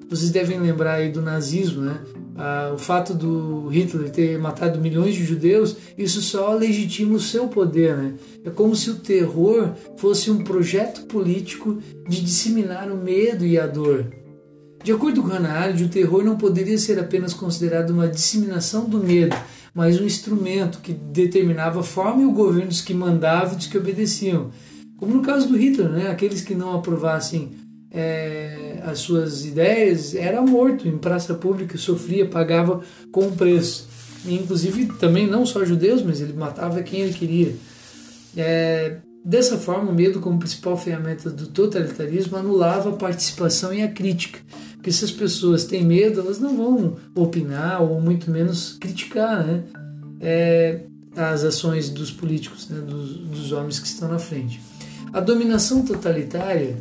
Vocês 0.09 0.29
devem 0.31 0.59
lembrar 0.59 0.95
aí 0.95 1.11
do 1.11 1.21
nazismo, 1.21 1.81
né? 1.81 1.99
ah, 2.35 2.71
o 2.73 2.77
fato 2.77 3.13
do 3.13 3.67
Hitler 3.67 4.09
ter 4.09 4.37
matado 4.39 4.81
milhões 4.81 5.15
de 5.15 5.23
judeus, 5.23 5.75
isso 5.97 6.21
só 6.21 6.53
legitima 6.53 7.15
o 7.15 7.19
seu 7.19 7.47
poder. 7.47 7.95
Né? 7.95 8.13
É 8.43 8.49
como 8.49 8.75
se 8.75 8.89
o 8.89 8.95
terror 8.95 9.71
fosse 9.97 10.31
um 10.31 10.43
projeto 10.43 11.03
político 11.03 11.77
de 12.07 12.21
disseminar 12.21 12.91
o 12.91 12.97
medo 12.97 13.45
e 13.45 13.59
a 13.59 13.67
dor. 13.67 14.11
De 14.83 14.91
acordo 14.91 15.21
com 15.21 15.29
Hannah 15.29 15.59
Arendt, 15.59 15.83
o 15.83 15.89
terror 15.89 16.25
não 16.25 16.37
poderia 16.37 16.77
ser 16.77 16.99
apenas 16.99 17.33
considerado 17.33 17.91
uma 17.91 18.07
disseminação 18.07 18.83
do 18.83 19.01
medo, 19.01 19.35
mas 19.73 19.99
um 19.99 20.05
instrumento 20.05 20.79
que 20.79 20.91
determinava 20.91 21.79
a 21.79 21.83
forma 21.83 22.21
e 22.21 22.25
o 22.25 22.31
governo 22.31 22.67
dos 22.67 22.81
que 22.81 22.93
mandavam 22.93 23.53
e 23.53 23.57
dos 23.57 23.67
que 23.67 23.77
obedeciam. 23.77 24.51
Como 24.97 25.15
no 25.15 25.21
caso 25.21 25.47
do 25.47 25.57
Hitler, 25.57 25.89
né? 25.89 26.09
aqueles 26.09 26.41
que 26.41 26.53
não 26.53 26.75
aprovassem 26.75 27.51
é, 27.93 28.79
as 28.83 28.99
suas 28.99 29.45
ideias, 29.45 30.15
era 30.15 30.41
morto 30.41 30.87
em 30.87 30.97
praça 30.97 31.35
pública, 31.35 31.77
sofria, 31.77 32.25
pagava 32.25 32.81
com 33.11 33.29
preço. 33.31 33.87
E, 34.25 34.33
inclusive 34.33 34.87
também 34.97 35.27
não 35.27 35.45
só 35.45 35.63
judeus, 35.63 36.01
mas 36.01 36.19
ele 36.19 36.33
matava 36.33 36.81
quem 36.81 37.01
ele 37.01 37.13
queria. 37.13 37.55
É, 38.35 38.97
dessa 39.23 39.57
forma, 39.59 39.91
o 39.91 39.93
medo, 39.93 40.19
como 40.19 40.39
principal 40.39 40.75
ferramenta 40.75 41.29
do 41.29 41.47
totalitarismo, 41.47 42.35
anulava 42.35 42.89
a 42.89 42.93
participação 42.93 43.71
e 43.71 43.83
a 43.83 43.87
crítica. 43.87 44.39
Porque 44.73 44.91
se 44.91 45.05
as 45.05 45.11
pessoas 45.11 45.63
têm 45.63 45.85
medo, 45.85 46.19
elas 46.19 46.39
não 46.39 46.57
vão 46.57 46.97
opinar 47.15 47.81
ou 47.81 48.01
muito 48.01 48.31
menos 48.31 48.75
criticar 48.79 49.45
né? 49.45 49.63
É, 50.19 50.79
as 51.15 51.43
ações 51.43 51.89
dos 51.89 52.11
políticos, 52.11 52.67
né? 52.69 52.79
dos, 52.79 53.17
dos 53.17 53.51
homens 53.51 53.79
que 53.79 53.87
estão 53.87 54.09
na 54.09 54.19
frente. 54.19 54.59
A 55.11 55.19
dominação 55.19 55.85
totalitária 55.85 56.75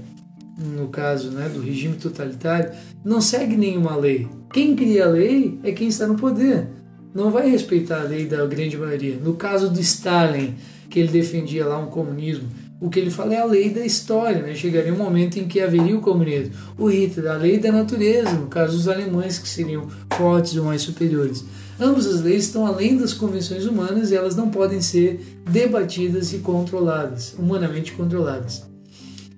no 0.57 0.89
caso 0.89 1.31
né, 1.31 1.49
do 1.49 1.61
regime 1.61 1.97
totalitário, 1.97 2.73
não 3.05 3.21
segue 3.21 3.57
nenhuma 3.57 3.97
lei. 3.97 4.29
Quem 4.53 4.77
cria 4.77 5.07
a 5.07 5.09
lei 5.09 5.59
é 5.63 5.73
quem 5.73 5.89
está 5.89 6.07
no 6.07 6.17
poder. 6.17 6.69
Não 7.15 7.31
vai 7.31 7.51
respeitar 7.51 8.01
a 8.01 8.05
lei 8.05 8.27
da 8.27 8.45
grande 8.47 8.77
maioria. 8.77 9.17
No 9.17 9.35
caso 9.35 9.71
do 9.71 9.81
Stalin, 9.81 10.55
que 10.89 10.99
ele 10.99 11.09
defendia 11.09 11.67
lá 11.67 11.79
um 11.79 11.87
comunismo, 11.87 12.49
o 12.81 12.91
que 12.91 12.99
ele 12.99 13.11
fala 13.11 13.35
é 13.35 13.41
a 13.41 13.45
lei 13.45 13.71
da 13.71 13.85
história, 13.85 14.43
né? 14.43 14.55
chegaria 14.55 14.93
um 14.93 14.99
momento 14.99 15.39
em 15.39 15.47
que 15.47 15.61
haveria 15.61 15.97
o 15.97 16.01
comunismo. 16.01 16.53
O 16.77 16.91
Hitler, 16.91 17.31
a 17.31 17.37
lei 17.37 17.59
da 17.59 17.71
natureza, 17.71 18.33
no 18.33 18.49
caso 18.49 18.77
dos 18.77 18.89
alemães, 18.89 19.39
que 19.39 19.49
seriam 19.49 19.87
fortes 20.15 20.57
ou 20.57 20.65
mais 20.65 20.83
superiores. 20.83 21.45
Ambas 21.79 22.07
as 22.07 22.21
leis 22.23 22.45
estão 22.45 22.67
além 22.67 22.97
das 22.97 23.15
convenções 23.15 23.67
humanas 23.67 24.11
e 24.11 24.17
elas 24.17 24.35
não 24.35 24.51
podem 24.51 24.83
ser 24.83 25.41
debatidas 25.49 26.33
e 26.33 26.39
controladas, 26.39 27.35
humanamente 27.39 27.93
controladas. 27.93 28.65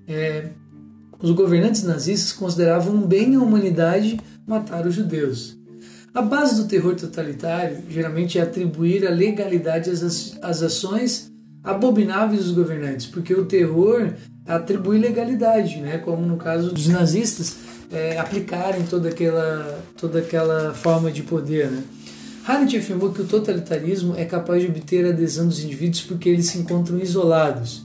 É, 0.09 0.49
os 1.25 1.31
governantes 1.31 1.83
nazistas 1.85 2.33
consideravam 2.33 2.97
um 2.97 3.07
bem 3.07 3.35
a 3.35 3.41
humanidade 3.41 4.21
matar 4.47 4.87
os 4.87 4.95
judeus. 4.95 5.57
A 6.13 6.21
base 6.21 6.55
do 6.57 6.69
terror 6.69 6.95
totalitário 6.95 7.79
geralmente 7.89 8.39
é 8.39 8.43
atribuir 8.43 9.07
a 9.07 9.11
legalidade 9.11 9.89
às, 9.89 10.63
ações 10.63 11.33
abomináveis 11.63 12.45
dos 12.45 12.53
governantes, 12.53 13.07
porque 13.07 13.33
o 13.33 13.47
terror 13.47 14.13
atribui 14.47 14.99
legalidade, 14.99 15.81
né? 15.81 15.97
como 15.97 16.27
no 16.27 16.37
caso 16.37 16.71
dos 16.71 16.89
nazistas 16.89 17.57
é, 17.91 18.19
aplicarem 18.19 18.83
toda 18.83 19.09
aquela, 19.09 19.83
toda 19.97 20.19
aquela 20.19 20.75
forma 20.75 21.11
de 21.11 21.23
poder. 21.23 21.71
Né? 21.71 21.85
Hannity 22.47 22.77
afirmou 22.77 23.11
que 23.13 23.23
o 23.23 23.27
totalitarismo 23.27 24.15
é 24.15 24.27
capaz 24.27 24.63
de 24.63 24.69
obter 24.69 25.07
a 25.07 25.09
adesão 25.09 25.49
dos 25.49 25.65
indivíduos 25.65 26.03
porque 26.03 26.29
eles 26.29 26.49
se 26.49 26.59
encontram 26.59 26.99
isolados. 26.99 27.83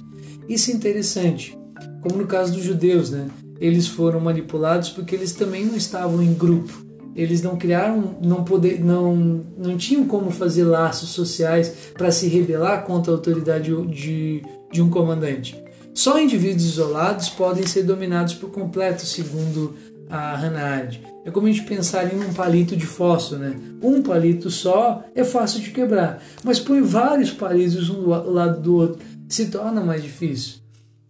Isso 0.49 0.71
é 0.71 0.73
interessante, 0.73 1.57
como 2.01 2.17
no 2.17 2.27
caso 2.27 2.53
dos 2.53 2.63
judeus, 2.63 3.11
né? 3.11 3.27
Eles 3.59 3.87
foram 3.87 4.19
manipulados 4.19 4.89
porque 4.89 5.15
eles 5.15 5.33
também 5.33 5.65
não 5.65 5.75
estavam 5.75 6.21
em 6.23 6.33
grupo. 6.33 6.87
Eles 7.15 7.41
não 7.41 7.57
criaram, 7.57 8.17
não 8.21 8.43
poder, 8.43 8.79
não, 8.79 9.43
não 9.57 9.75
tinham 9.75 10.05
como 10.05 10.31
fazer 10.31 10.63
laços 10.63 11.09
sociais 11.09 11.73
para 11.93 12.11
se 12.11 12.27
rebelar 12.27 12.85
contra 12.85 13.11
a 13.11 13.15
autoridade 13.15 13.75
de, 13.87 14.41
de 14.71 14.81
um 14.81 14.89
comandante. 14.89 15.61
Só 15.93 16.19
indivíduos 16.19 16.65
isolados 16.65 17.29
podem 17.29 17.65
ser 17.65 17.83
dominados 17.83 18.35
por 18.35 18.51
completo, 18.51 19.05
segundo 19.05 19.75
a 20.09 20.35
Hannah 20.35 20.75
Arendt. 20.75 21.01
É 21.25 21.31
como 21.31 21.47
a 21.47 21.51
gente 21.51 21.65
pensar 21.65 22.11
em 22.13 22.17
um 22.17 22.33
palito 22.33 22.75
de 22.75 22.85
fósforo, 22.85 23.41
né? 23.41 23.55
Um 23.83 24.01
palito 24.01 24.49
só 24.49 25.03
é 25.13 25.23
fácil 25.23 25.59
de 25.59 25.71
quebrar, 25.71 26.23
mas 26.43 26.59
põe 26.59 26.81
vários 26.81 27.31
palitos 27.31 27.89
um 27.89 28.01
do 28.01 28.31
lado 28.31 28.61
do 28.61 28.75
outro, 28.75 28.99
se 29.27 29.47
torna 29.47 29.81
mais 29.81 30.01
difícil. 30.01 30.59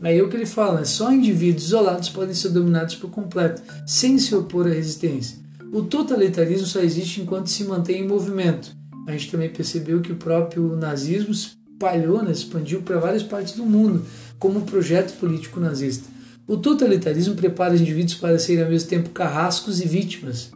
Aí 0.01 0.17
é 0.17 0.23
o 0.23 0.29
que 0.29 0.37
ele 0.37 0.45
fala, 0.45 0.79
né? 0.79 0.85
só 0.85 1.11
indivíduos 1.11 1.65
isolados 1.65 2.09
podem 2.09 2.33
ser 2.33 2.49
dominados 2.49 2.95
por 2.95 3.09
completo, 3.09 3.61
sem 3.85 4.17
se 4.17 4.33
opor 4.33 4.65
à 4.65 4.69
resistência. 4.69 5.37
O 5.73 5.81
totalitarismo 5.81 6.65
só 6.65 6.79
existe 6.79 7.21
enquanto 7.21 7.47
se 7.47 7.63
mantém 7.65 8.01
em 8.01 8.07
movimento. 8.07 8.73
A 9.05 9.11
gente 9.11 9.29
também 9.29 9.49
percebeu 9.49 10.01
que 10.01 10.11
o 10.11 10.15
próprio 10.15 10.75
nazismo 10.75 11.31
espalhou, 11.31 12.23
né, 12.23 12.31
expandiu 12.31 12.81
para 12.81 12.97
várias 12.97 13.23
partes 13.23 13.55
do 13.55 13.65
mundo 13.65 14.05
como 14.39 14.59
um 14.59 14.63
projeto 14.63 15.17
político 15.19 15.59
nazista. 15.59 16.07
O 16.47 16.57
totalitarismo 16.57 17.35
prepara 17.35 17.75
os 17.75 17.81
indivíduos 17.81 18.15
para 18.15 18.39
serem 18.39 18.63
ao 18.63 18.69
mesmo 18.69 18.89
tempo 18.89 19.09
carrascos 19.09 19.81
e 19.81 19.87
vítimas, 19.87 20.49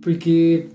porque 0.00 0.68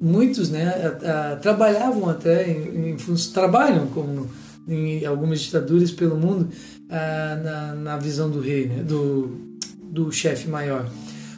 muitos 0.00 0.50
né, 0.50 0.66
a, 0.66 1.32
a, 1.32 1.36
trabalhavam 1.36 2.08
até 2.08 2.50
em, 2.50 2.92
em, 2.92 2.96
trabalham 3.32 3.86
como 3.88 4.28
em 4.70 5.04
algumas 5.04 5.40
ditaduras 5.40 5.90
pelo 5.90 6.16
mundo 6.16 6.48
ah, 6.88 7.40
na, 7.42 7.74
na 7.74 7.96
visão 7.96 8.30
do 8.30 8.40
rei, 8.40 8.66
né? 8.66 8.82
do, 8.82 9.58
do 9.82 10.10
chefe 10.12 10.48
maior. 10.48 10.88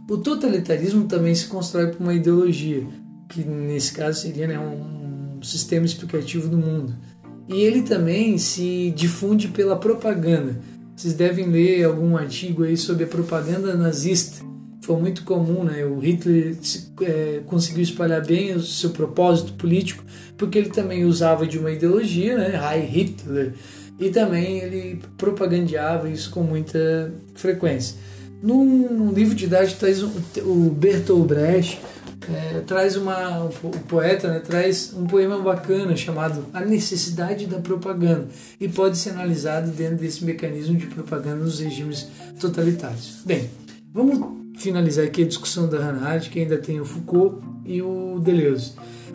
O 0.09 0.19
totalitarismo 0.19 1.05
também 1.05 1.35
se 1.35 1.47
constrói 1.47 1.89
por 1.89 2.03
uma 2.03 2.13
ideologia, 2.15 2.87
que 3.29 3.43
nesse 3.43 3.93
caso 3.93 4.21
seria 4.21 4.47
né, 4.47 4.59
um 4.59 5.43
sistema 5.43 5.87
explicativo 5.87 6.49
do 6.49 6.59
mundo. 6.59 6.95
e 7.49 7.61
ele 7.63 7.83
também 7.83 8.37
se 8.39 8.93
difunde 8.95 9.49
pela 9.49 9.77
propaganda. 9.77 10.61
Vocês 10.95 11.15
devem 11.15 11.49
ler 11.49 11.85
algum 11.85 12.17
artigo 12.17 12.63
aí 12.63 12.77
sobre 12.77 13.05
a 13.05 13.07
propaganda 13.07 13.75
nazista. 13.75 14.45
Foi 14.83 15.01
muito 15.01 15.25
comum, 15.25 15.65
né? 15.65 15.85
O 15.85 15.99
Hitler 15.99 16.57
é, 17.01 17.41
conseguiu 17.47 17.83
espalhar 17.83 18.25
bem 18.25 18.55
o 18.55 18.61
seu 18.61 18.91
propósito 18.91 19.55
político, 19.55 20.05
porque 20.43 20.59
ele 20.59 20.71
também 20.71 21.05
usava 21.05 21.47
de 21.47 21.57
uma 21.57 21.71
ideologia, 21.71 22.37
né? 22.37 22.61
Heil 22.61 22.85
Hitler, 22.85 23.53
e 23.97 24.11
também 24.11 24.59
ele 24.59 25.01
propagandeava 25.17 26.09
isso 26.09 26.31
com 26.33 26.43
muita 26.43 27.13
frequência. 27.37 27.97
Num 28.43 29.13
livro 29.13 29.37
didático 29.37 29.79
traz 29.79 30.03
o 30.03 30.71
Bertolt 30.77 31.29
Brecht 31.29 31.81
é, 32.29 32.61
traz 32.67 32.97
uma 32.97 33.45
o 33.45 33.71
poeta 33.87 34.29
né, 34.29 34.41
traz 34.41 34.93
um 34.93 35.07
poema 35.07 35.39
bacana 35.39 35.95
chamado 35.97 36.45
A 36.53 36.61
Necessidade 36.61 37.47
da 37.47 37.61
Propaganda 37.61 38.27
e 38.61 38.69
pode 38.69 38.99
ser 38.99 39.11
analisado 39.11 39.71
dentro 39.71 39.99
desse 39.99 40.25
mecanismo 40.25 40.77
de 40.77 40.87
propaganda 40.87 41.37
nos 41.37 41.61
regimes 41.61 42.09
totalitários. 42.41 43.23
Bem, 43.25 43.49
vamos 43.95 44.19
finalizar 44.57 45.05
aqui 45.05 45.23
a 45.23 45.27
discussão 45.27 45.69
da 45.69 45.79
Hannah 45.79 46.09
Arendt, 46.09 46.31
que 46.31 46.41
ainda 46.41 46.59
tem 46.59 46.81
o 46.81 46.85
Foucault 46.85 47.41
e 47.65 47.81
o 47.81 48.19
Deleuze. 48.19 48.73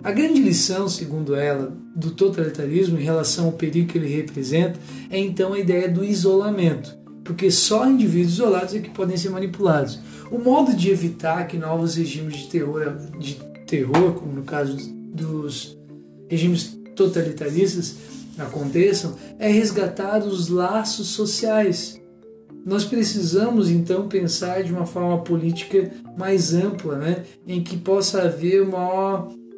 A 0.07 0.11
grande 0.13 0.41
lição, 0.41 0.87
segundo 0.87 1.35
ela, 1.35 1.75
do 1.93 2.11
totalitarismo 2.11 2.97
em 2.97 3.03
relação 3.03 3.47
ao 3.47 3.51
perigo 3.51 3.91
que 3.91 3.97
ele 3.97 4.07
representa 4.07 4.79
é 5.09 5.19
então 5.19 5.51
a 5.51 5.59
ideia 5.59 5.89
do 5.89 6.01
isolamento 6.01 6.95
porque 7.25 7.51
só 7.51 7.85
indivíduos 7.85 8.35
isolados 8.35 8.73
é 8.73 8.79
que 8.79 8.89
podem 8.89 9.17
ser 9.17 9.29
manipulados. 9.29 9.99
O 10.31 10.39
modo 10.39 10.73
de 10.73 10.89
evitar 10.89 11.45
que 11.45 11.57
novos 11.57 11.95
regimes 11.95 12.37
de 12.37 12.47
terror, 12.47 12.95
de 13.19 13.33
terror 13.67 14.13
como 14.13 14.31
no 14.31 14.43
caso 14.43 14.77
dos 15.13 15.77
regimes 16.29 16.79
totalitaristas, 16.95 17.97
aconteçam 18.37 19.13
é 19.37 19.49
resgatar 19.49 20.19
os 20.19 20.47
laços 20.47 21.07
sociais. 21.07 21.99
Nós 22.65 22.85
precisamos 22.85 23.69
então 23.69 24.07
pensar 24.07 24.63
de 24.63 24.71
uma 24.71 24.85
forma 24.85 25.21
política 25.21 25.91
mais 26.17 26.53
ampla, 26.53 26.95
né, 26.95 27.23
em 27.45 27.61
que 27.61 27.75
possa 27.75 28.21
haver 28.21 28.61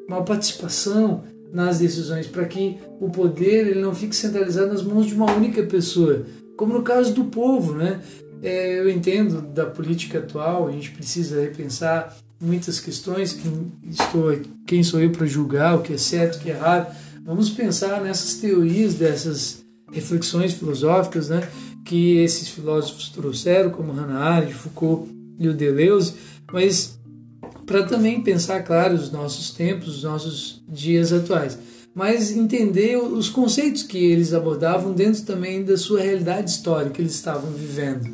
uma 0.09 0.23
participação 0.23 1.23
nas 1.53 1.79
decisões, 1.79 2.27
para 2.27 2.45
que 2.45 2.77
o 2.99 3.09
poder 3.09 3.67
ele 3.67 3.81
não 3.81 3.93
fique 3.93 4.15
centralizado 4.15 4.67
nas 4.73 4.83
mãos 4.83 5.05
de 5.05 5.13
uma 5.13 5.31
única 5.31 5.63
pessoa, 5.63 6.25
como 6.57 6.73
no 6.73 6.81
caso 6.81 7.13
do 7.13 7.25
povo, 7.25 7.73
né? 7.73 8.01
É, 8.41 8.79
eu 8.79 8.89
entendo 8.89 9.41
da 9.41 9.65
política 9.65 10.19
atual, 10.19 10.67
a 10.67 10.71
gente 10.71 10.91
precisa 10.91 11.41
repensar 11.41 12.15
muitas 12.39 12.79
questões. 12.79 13.33
Quem, 13.33 13.71
estou, 13.89 14.39
quem 14.65 14.83
sou 14.83 14.99
eu 15.01 15.11
para 15.11 15.25
julgar 15.25 15.77
o 15.77 15.81
que 15.81 15.93
é 15.93 15.97
certo, 15.97 16.35
o 16.35 16.39
que 16.39 16.49
é 16.49 16.53
errado? 16.53 16.95
Vamos 17.25 17.49
pensar 17.49 18.01
nessas 18.01 18.35
teorias, 18.35 18.95
dessas 18.95 19.63
reflexões 19.91 20.53
filosóficas, 20.53 21.29
né? 21.29 21.47
Que 21.85 22.17
esses 22.17 22.47
filósofos 22.49 23.09
trouxeram, 23.09 23.71
como 23.71 23.91
Hannah 23.91 24.19
Arendt, 24.19 24.53
Foucault 24.53 25.09
e 25.37 25.47
o 25.47 25.53
Deleuze, 25.53 26.13
mas 26.51 26.98
para 27.69 27.83
também 27.83 28.21
pensar, 28.21 28.63
claro, 28.63 28.95
os 28.95 29.11
nossos 29.11 29.51
tempos, 29.51 29.97
os 29.97 30.03
nossos 30.03 30.63
dias 30.67 31.13
atuais 31.13 31.57
mas 31.99 32.31
entender 32.31 32.97
os 32.97 33.29
conceitos 33.29 33.83
que 33.83 33.97
eles 33.97 34.33
abordavam 34.33 34.93
dentro 34.93 35.23
também 35.23 35.65
da 35.65 35.75
sua 35.75 35.99
realidade 35.99 36.49
histórica 36.49 36.91
que 36.91 37.01
eles 37.01 37.13
estavam 37.13 37.51
vivendo. 37.51 38.07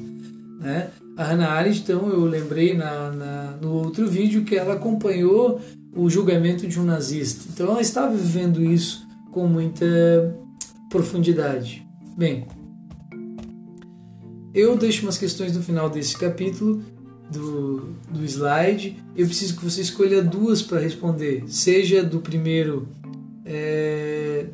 Né? 0.59 0.89
A 1.17 1.23
Hannah 1.23 1.51
Arendt, 1.51 1.81
então, 1.81 2.09
eu 2.09 2.25
lembrei 2.25 2.73
na, 2.73 3.11
na, 3.11 3.57
no 3.61 3.73
outro 3.73 4.07
vídeo 4.07 4.43
que 4.43 4.55
ela 4.55 4.73
acompanhou 4.73 5.61
o 5.95 6.09
julgamento 6.09 6.67
de 6.67 6.79
um 6.79 6.83
nazista. 6.83 7.45
Então 7.53 7.69
ela 7.69 7.81
estava 7.81 8.15
vivendo 8.15 8.63
isso 8.63 9.05
com 9.31 9.47
muita 9.47 9.85
profundidade. 10.89 11.85
Bem, 12.17 12.47
eu 14.53 14.75
deixo 14.77 15.03
umas 15.03 15.17
questões 15.17 15.55
no 15.55 15.61
final 15.61 15.89
desse 15.89 16.17
capítulo 16.17 16.81
do, 17.29 17.95
do 18.09 18.23
slide. 18.25 18.97
Eu 19.15 19.25
preciso 19.25 19.57
que 19.57 19.63
você 19.63 19.81
escolha 19.81 20.21
duas 20.21 20.61
para 20.61 20.79
responder, 20.79 21.43
seja 21.47 22.03
do 22.03 22.19
primeiro 22.19 22.87
é, 23.45 24.47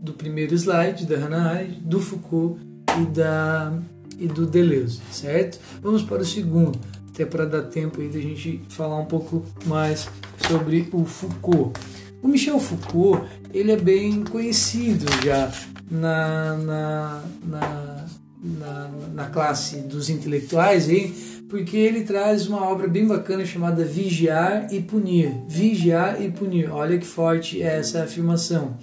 do 0.00 0.12
primeiro 0.12 0.54
slide 0.54 1.06
da 1.06 1.16
Hannah 1.16 1.50
Arendt, 1.50 1.80
do 1.80 2.00
Foucault 2.00 2.60
e, 3.00 3.06
da, 3.06 3.72
e 4.18 4.26
do 4.26 4.44
Deleuze, 4.44 5.00
certo? 5.12 5.60
Vamos 5.80 6.02
para 6.02 6.22
o 6.22 6.24
segundo, 6.24 6.78
até 7.08 7.24
para 7.24 7.46
dar 7.46 7.62
tempo 7.62 8.00
aí 8.00 8.08
da 8.08 8.18
gente 8.18 8.60
falar 8.68 8.98
um 8.98 9.04
pouco 9.04 9.44
mais 9.64 10.08
sobre 10.48 10.88
o 10.92 11.04
Foucault. 11.04 11.78
O 12.20 12.28
Michel 12.28 12.58
Foucault 12.58 13.28
ele 13.54 13.70
é 13.70 13.76
bem 13.76 14.24
conhecido 14.24 15.06
já 15.24 15.52
na, 15.90 16.56
na, 16.56 17.22
na, 17.44 18.06
na, 18.42 18.90
na 19.14 19.26
classe 19.26 19.76
dos 19.82 20.10
intelectuais 20.10 20.88
aí, 20.88 21.14
porque 21.48 21.76
ele 21.76 22.02
traz 22.02 22.46
uma 22.46 22.62
obra 22.62 22.88
bem 22.88 23.06
bacana 23.06 23.44
chamada 23.44 23.84
Vigiar 23.84 24.72
e 24.72 24.80
Punir. 24.80 25.32
Vigiar 25.46 26.20
e 26.20 26.30
punir. 26.30 26.70
Olha 26.70 26.98
que 26.98 27.06
forte 27.06 27.62
é 27.62 27.78
essa 27.78 28.02
afirmação. 28.02 28.76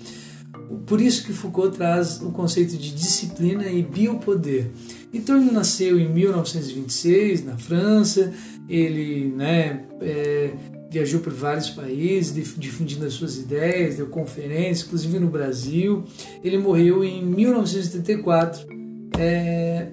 Por 0.86 1.02
isso 1.02 1.26
que 1.26 1.34
Foucault 1.34 1.76
traz 1.76 2.22
o 2.22 2.32
conceito 2.32 2.78
de 2.78 2.94
disciplina 2.94 3.66
e 3.66 3.82
biopoder. 3.82 4.68
Então 5.12 5.42
ele 5.42 5.52
nasceu 5.52 6.00
em 6.00 6.08
1926 6.08 7.44
na 7.44 7.58
França. 7.58 8.32
Ele, 8.70 9.34
né, 9.36 9.86
é, 10.00 10.52
viajou 10.92 11.22
por 11.22 11.34
vários 11.34 11.72
países, 11.72 12.54
difundindo 12.56 13.06
as 13.06 13.14
suas 13.14 13.38
ideias, 13.38 13.96
deu 13.96 14.08
conferências, 14.08 14.86
inclusive 14.86 15.20
no 15.20 15.28
Brasil. 15.28 16.04
Ele 16.44 16.60
morreu 16.60 17.04
em 17.04 17.26
1974. 17.26 18.79
É, 19.20 19.88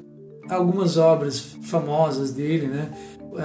algumas 0.49 0.97
obras 0.97 1.41
famosas 1.65 2.31
dele, 2.31 2.69
né? 2.69 2.91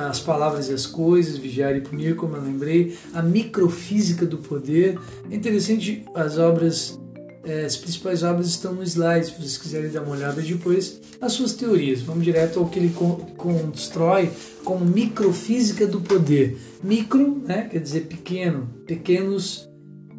As 0.09 0.19
Palavras 0.19 0.69
e 0.69 0.73
as 0.73 0.85
Coisas, 0.85 1.37
Vigiar 1.37 1.75
e 1.75 1.81
Punir, 1.81 2.15
como 2.15 2.37
eu 2.37 2.41
lembrei, 2.41 2.95
A 3.13 3.21
Microfísica 3.21 4.25
do 4.25 4.37
Poder. 4.37 4.97
É 5.29 5.35
interessante, 5.35 6.05
as 6.15 6.37
obras, 6.37 6.97
é, 7.43 7.65
as 7.65 7.75
principais 7.75 8.23
obras 8.23 8.47
estão 8.47 8.73
no 8.73 8.83
slide, 8.83 9.25
se 9.25 9.31
vocês 9.33 9.57
quiserem 9.57 9.89
dar 9.89 10.03
uma 10.03 10.15
olhada 10.15 10.41
depois. 10.41 11.01
As 11.19 11.33
suas 11.33 11.53
teorias, 11.53 12.01
vamos 12.01 12.23
direto 12.23 12.59
ao 12.59 12.67
que 12.67 12.79
ele 12.79 12.95
constrói 13.35 14.31
como 14.63 14.85
Microfísica 14.85 15.85
do 15.85 15.99
Poder. 15.99 16.57
Micro, 16.83 17.41
né, 17.45 17.67
quer 17.69 17.79
dizer 17.79 18.01
pequeno, 18.01 18.69
pequenos, 18.87 19.69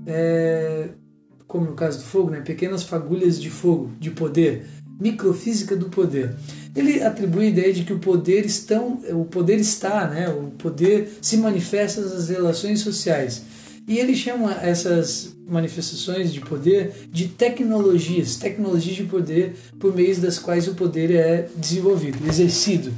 é, 0.07 0.91
como 1.47 1.67
no 1.67 1.75
caso 1.75 1.99
do 1.99 2.05
fogo, 2.05 2.31
né, 2.31 2.41
pequenas 2.41 2.83
fagulhas 2.83 3.41
de 3.41 3.49
fogo, 3.49 3.91
de 3.99 4.11
poder. 4.11 4.67
Microfísica 5.01 5.77
do 5.77 5.87
Poder. 5.87 6.35
Ele 6.75 7.03
atribui 7.03 7.47
a 7.47 7.49
ideia 7.49 7.73
de 7.73 7.85
que 7.85 7.93
o 7.93 7.99
poder, 7.99 8.47
estão, 8.47 9.03
o 9.11 9.25
poder 9.25 9.59
está, 9.59 10.09
né? 10.09 10.29
o 10.29 10.51
poder 10.53 11.19
se 11.21 11.37
manifesta 11.37 12.01
nas 12.01 12.29
relações 12.29 12.81
sociais. 12.81 13.43
E 13.87 13.99
ele 13.99 14.15
chama 14.15 14.55
essas 14.63 15.35
manifestações 15.47 16.33
de 16.33 16.41
poder 16.41 16.93
de 17.11 17.29
tecnologias, 17.29 18.37
tecnologias 18.37 18.97
de 18.97 19.05
poder 19.05 19.55
por 19.79 19.95
meio 19.95 20.17
das 20.19 20.39
quais 20.39 20.67
o 20.69 20.75
poder 20.75 21.11
é 21.11 21.49
desenvolvido, 21.57 22.27
exercido. 22.27 22.93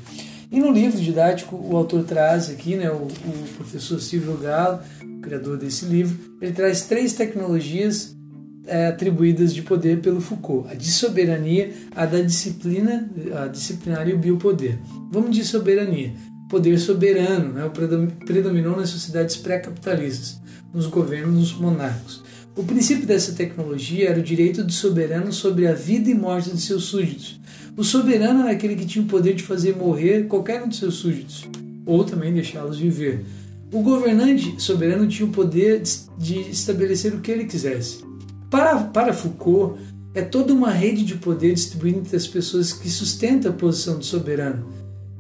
E 0.53 0.61
no 0.61 0.70
livro 0.70 1.01
didático, 1.01 1.57
o 1.57 1.76
autor 1.76 2.05
traz 2.05 2.49
aqui, 2.49 2.76
né, 2.76 2.88
o, 2.90 3.07
o 3.07 3.49
professor 3.57 4.01
Silvio 4.01 4.36
Galo, 4.36 4.78
criador 5.20 5.57
desse 5.57 5.86
livro, 5.86 6.16
ele 6.40 6.53
traz 6.53 6.82
três 6.82 7.14
tecnologias 7.14 8.14
é, 8.67 8.89
atribuídas 8.89 9.55
de 9.55 9.62
poder 9.62 10.01
pelo 10.01 10.21
Foucault: 10.21 10.69
a 10.71 10.75
de 10.75 10.91
soberania, 10.91 11.73
a 11.95 12.07
da 12.07 12.21
disciplina, 12.21 13.09
a 13.43 13.49
disciplinar 13.49 14.09
e 14.09 14.15
o 14.15 14.19
biopoder. 14.19 14.79
Vamos 15.11 15.35
de 15.37 15.45
soberania. 15.45 16.12
Poder 16.49 16.79
soberano 16.79 17.55
né, 17.55 17.71
predominou 18.27 18.77
nas 18.77 18.91
sociedades 18.91 19.37
pré-capitalistas, 19.37 20.41
nos 20.73 20.87
governos 20.87 21.55
monárquicos. 21.55 22.23
O 22.57 22.62
princípio 22.62 23.07
dessa 23.07 23.33
tecnologia 23.33 24.11
era 24.11 24.21
o 24.21 24.23
direito 24.23 24.62
do 24.62 24.71
soberano 24.71 25.33
sobre 25.33 25.67
a 25.67 25.73
vida 25.73 26.09
e 26.09 26.15
morte 26.15 26.51
de 26.51 26.61
seus 26.61 26.85
súditos. 26.85 27.41
O 27.77 27.83
soberano 27.83 28.43
era 28.43 28.53
aquele 28.53 28.77
que 28.77 28.87
tinha 28.87 29.05
o 29.05 29.09
poder 29.09 29.35
de 29.35 29.43
fazer 29.43 29.75
morrer 29.75 30.29
qualquer 30.29 30.62
um 30.62 30.69
de 30.69 30.77
seus 30.77 30.95
súditos, 30.95 31.49
ou 31.85 32.05
também 32.05 32.33
deixá-los 32.33 32.79
viver. 32.79 33.25
O 33.73 33.83
governante 33.83 34.55
soberano 34.62 35.09
tinha 35.09 35.27
o 35.27 35.33
poder 35.33 35.83
de 36.17 36.39
estabelecer 36.51 37.12
o 37.12 37.21
que 37.21 37.33
ele 37.33 37.47
quisesse. 37.47 38.05
Para, 38.55 38.76
para 38.84 39.12
Foucault, 39.12 39.80
é 40.14 40.22
toda 40.22 40.55
uma 40.55 40.70
rede 40.70 41.05
de 41.05 41.16
poder 41.16 41.55
distribuída 41.55 41.98
entre 41.98 42.16
as 42.16 42.24
pessoas 42.24 42.72
que 42.72 42.88
sustenta 42.88 43.48
a 43.48 43.52
posição 43.52 43.98
de 43.98 44.07
soberano. 44.07 44.68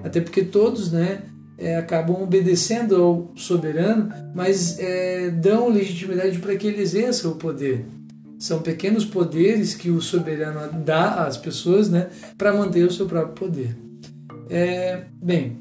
Até 0.04 0.20
porque 0.20 0.44
todos 0.44 0.92
né, 0.92 1.22
é, 1.58 1.74
acabam 1.74 2.22
obedecendo 2.22 2.94
ao 2.94 3.32
soberano, 3.34 4.08
mas 4.32 4.78
é, 4.78 5.30
dão 5.30 5.68
legitimidade 5.68 6.38
para 6.38 6.54
que 6.54 6.68
ele 6.68 6.80
exerça 6.80 7.28
o 7.28 7.34
poder. 7.34 7.84
São 8.38 8.62
pequenos 8.62 9.04
poderes 9.04 9.74
que 9.74 9.90
o 9.90 10.00
soberano 10.00 10.80
dá 10.84 11.26
às 11.26 11.36
pessoas 11.36 11.90
né, 11.90 12.10
para 12.38 12.54
manter 12.54 12.86
o 12.86 12.92
seu 12.92 13.06
próprio 13.06 13.34
poder. 13.34 13.76
É, 14.48 15.06
bem, 15.20 15.60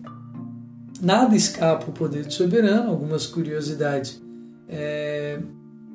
nada 1.02 1.36
escapa 1.36 1.88
ao 1.88 1.92
poder 1.92 2.24
do 2.24 2.34
soberano, 2.34 2.92
algumas 2.92 3.26
curiosidades. 3.26 4.22
É, 4.70 5.40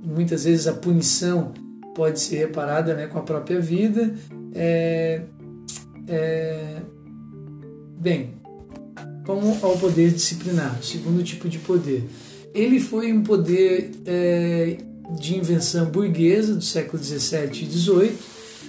muitas 0.02 0.42
vezes 0.42 0.66
a 0.66 0.72
punição 0.72 1.52
pode 1.99 2.20
ser 2.20 2.36
reparada 2.36 2.94
né, 2.94 3.09
com 3.09 3.18
a 3.18 3.22
própria 3.22 3.59
vida. 3.59 4.14
É, 4.55 5.22
é, 6.07 6.76
bem, 7.99 8.34
vamos 9.26 9.62
ao 9.64 9.76
poder 9.76 10.12
disciplinar, 10.12 10.78
segundo 10.80 11.24
tipo 11.24 11.49
de 11.49 11.59
poder. 11.59 12.05
Ele 12.55 12.78
foi 12.78 13.12
um 13.12 13.24
poder 13.24 13.90
é, 14.07 14.76
de 15.18 15.36
invenção 15.36 15.86
burguesa 15.86 16.55
do 16.55 16.62
século 16.62 17.03
17 17.03 17.64
e 17.64 17.66
18. 17.66 18.18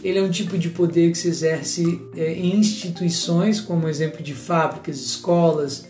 Ele 0.04 0.18
é 0.18 0.24
um 0.24 0.32
tipo 0.32 0.58
de 0.58 0.70
poder 0.70 1.12
que 1.12 1.18
se 1.20 1.28
exerce 1.28 2.02
é, 2.18 2.34
em 2.34 2.56
instituições, 2.56 3.62
como 3.62 3.88
exemplo 3.88 4.24
de 4.24 4.34
fábricas, 4.34 5.00
escolas, 5.00 5.86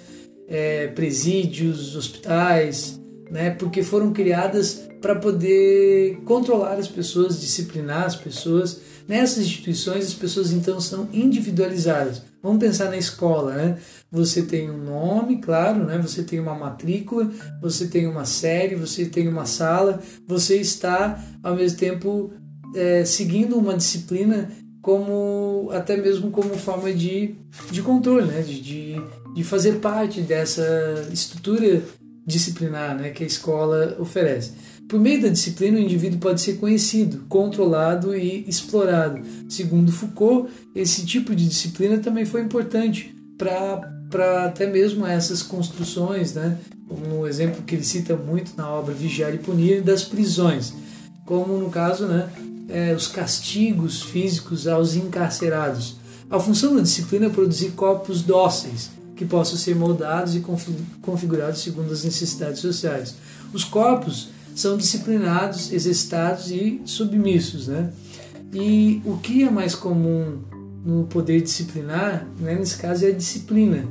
é, 0.46 0.88
presídios, 0.88 1.96
hospitais, 1.96 3.00
né, 3.32 3.52
porque 3.52 3.82
foram 3.82 4.12
criadas 4.12 4.89
para 5.02 5.16
poder 5.16 6.18
controlar 6.26 6.76
as 6.76 6.88
pessoas, 6.88 7.40
disciplinar 7.40 8.06
as 8.06 8.16
pessoas. 8.16 8.82
Nessas 9.08 9.46
instituições, 9.46 10.06
as 10.06 10.14
pessoas 10.14 10.52
então 10.52 10.80
são 10.80 11.10
individualizadas. 11.12 12.22
Vamos 12.44 12.60
pensar 12.60 12.90
na 12.90 12.98
escola, 12.98 13.56
né? 13.56 13.78
Você 14.12 14.44
tem 14.44 14.70
um 14.70 14.78
nome, 14.78 15.42
claro, 15.42 15.84
né? 15.84 15.98
Você 15.98 16.24
tem 16.24 16.40
uma 16.40 16.54
matrícula, 16.54 17.30
você 17.62 17.88
tem 17.88 18.08
uma 18.08 18.24
série, 18.24 18.76
você 18.76 19.06
tem 19.06 19.28
uma 19.28 19.46
sala, 19.46 20.00
você 20.28 20.58
está 20.58 21.24
ao 21.44 21.56
mesmo 21.56 21.80
tempo 21.80 22.32
é, 22.76 23.04
seguindo 23.04 23.58
uma 23.58 23.76
disciplina 23.76 24.50
como 24.82 25.70
até 25.72 25.98
mesmo 25.98 26.32
como 26.32 26.56
forma 26.58 26.94
de, 26.94 27.36
de 27.70 27.82
controle, 27.82 28.26
né? 28.26 28.42
de, 28.42 28.62
de, 28.62 28.96
de 29.36 29.44
fazer 29.44 29.80
parte 29.80 30.22
dessa 30.22 30.64
estrutura 31.12 31.84
disciplinar 32.26 32.98
né? 32.98 33.10
que 33.10 33.24
a 33.24 33.28
escola 33.28 33.98
oferece. 34.00 34.54
Por 34.90 35.00
meio 35.00 35.22
da 35.22 35.28
disciplina, 35.28 35.78
o 35.78 35.82
indivíduo 35.82 36.20
pode 36.20 36.42
ser 36.42 36.58
conhecido, 36.58 37.24
controlado 37.30 38.16
e 38.16 38.44
explorado. 38.48 39.22
Segundo 39.48 39.92
Foucault, 39.92 40.52
esse 40.74 41.06
tipo 41.06 41.36
de 41.36 41.48
disciplina 41.48 42.00
também 42.00 42.26
foi 42.26 42.42
importante 42.42 43.16
para 43.38 44.46
até 44.48 44.66
mesmo 44.66 45.06
essas 45.06 45.44
construções, 45.44 46.34
né? 46.34 46.58
um 46.90 47.28
exemplo 47.28 47.62
que 47.62 47.76
ele 47.76 47.84
cita 47.84 48.16
muito 48.16 48.54
na 48.58 48.68
obra 48.68 48.92
Vigiar 48.92 49.32
e 49.32 49.38
Punir, 49.38 49.84
das 49.84 50.04
prisões, 50.04 50.74
como 51.24 51.56
no 51.56 51.70
caso 51.70 52.08
né, 52.08 52.28
é, 52.68 52.92
os 52.96 53.06
castigos 53.06 54.02
físicos 54.02 54.68
aos 54.68 54.96
encarcerados. 54.96 55.98
A 56.32 56.40
função 56.40 56.76
da 56.76 56.82
disciplina 56.82 57.28
é 57.28 57.30
produzir 57.30 57.74
corpos 57.74 58.24
dóceis, 58.24 58.90
que 59.16 59.24
possam 59.24 59.56
ser 59.56 59.76
moldados 59.76 60.36
e 60.36 60.44
configurados 61.02 61.62
segundo 61.62 61.92
as 61.92 62.04
necessidades 62.04 62.60
sociais. 62.60 63.14
Os 63.54 63.64
corpos 63.64 64.30
são 64.60 64.76
disciplinados, 64.76 65.72
exercitados 65.72 66.52
e 66.52 66.82
submissos. 66.84 67.68
Né? 67.68 67.92
E 68.54 69.02
o 69.06 69.18
que 69.18 69.44
é 69.44 69.50
mais 69.50 69.74
comum 69.74 70.40
no 70.84 71.06
poder 71.06 71.42
disciplinar, 71.42 72.28
né, 72.40 72.56
nesse 72.56 72.78
caso, 72.78 73.06
é 73.06 73.10
a 73.10 73.14
disciplina. 73.14 73.86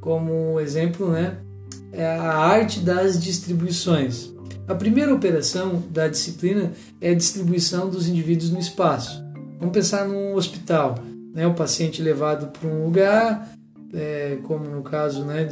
Como 0.00 0.60
exemplo, 0.60 1.10
né, 1.10 1.38
é 1.92 2.04
a 2.04 2.32
arte 2.36 2.80
das 2.80 3.22
distribuições. 3.22 4.30
A 4.68 4.74
primeira 4.74 5.14
operação 5.14 5.82
da 5.90 6.06
disciplina 6.06 6.72
é 7.00 7.10
a 7.10 7.14
distribuição 7.14 7.88
dos 7.88 8.08
indivíduos 8.08 8.50
no 8.50 8.58
espaço. 8.58 9.22
Vamos 9.58 9.72
pensar 9.72 10.06
num 10.06 10.34
hospital, 10.34 10.98
né? 11.34 11.46
o 11.46 11.54
paciente 11.54 12.00
levado 12.00 12.46
para 12.46 12.68
um 12.68 12.84
lugar, 12.84 13.52
é, 13.92 14.38
como 14.44 14.64
no 14.64 14.82
caso, 14.82 15.24
né, 15.24 15.44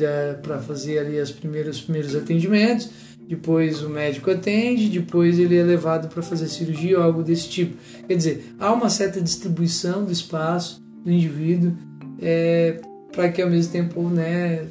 para 0.42 0.58
fazer 0.60 0.98
ali 0.98 1.18
as 1.18 1.30
primeiras, 1.30 1.76
os 1.76 1.82
primeiros 1.82 2.14
atendimentos, 2.14 2.90
depois 3.28 3.82
o 3.82 3.90
médico 3.90 4.30
atende, 4.30 4.88
depois 4.88 5.38
ele 5.38 5.54
é 5.54 5.62
levado 5.62 6.08
para 6.08 6.22
fazer 6.22 6.48
cirurgia 6.48 6.98
ou 6.98 7.04
algo 7.04 7.22
desse 7.22 7.46
tipo. 7.46 7.76
Quer 8.06 8.16
dizer, 8.16 8.54
há 8.58 8.72
uma 8.72 8.88
certa 8.88 9.20
distribuição 9.20 10.02
do 10.02 10.10
espaço 10.10 10.82
do 11.04 11.10
indivíduo 11.10 11.76
é, 12.22 12.80
para 13.12 13.28
que 13.28 13.42
ao 13.42 13.50
mesmo 13.50 13.70
tempo 13.70 14.02
né, 14.08 14.66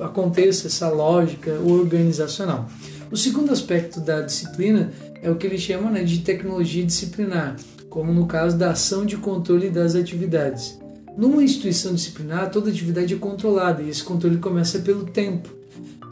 aconteça 0.00 0.68
essa 0.68 0.88
lógica 0.88 1.52
organizacional. 1.60 2.66
O 3.10 3.16
segundo 3.16 3.52
aspecto 3.52 4.00
da 4.00 4.22
disciplina 4.22 4.90
é 5.22 5.30
o 5.30 5.36
que 5.36 5.46
ele 5.46 5.58
chama 5.58 5.90
né, 5.90 6.02
de 6.02 6.20
tecnologia 6.20 6.82
disciplinar, 6.82 7.56
como 7.90 8.10
no 8.10 8.26
caso 8.26 8.56
da 8.56 8.70
ação 8.70 9.04
de 9.04 9.18
controle 9.18 9.68
das 9.68 9.94
atividades. 9.94 10.78
Numa 11.14 11.42
instituição 11.42 11.94
disciplinar, 11.94 12.50
toda 12.50 12.70
atividade 12.70 13.12
é 13.12 13.18
controlada 13.18 13.82
e 13.82 13.90
esse 13.90 14.02
controle 14.02 14.38
começa 14.38 14.78
pelo 14.78 15.04
tempo. 15.04 15.55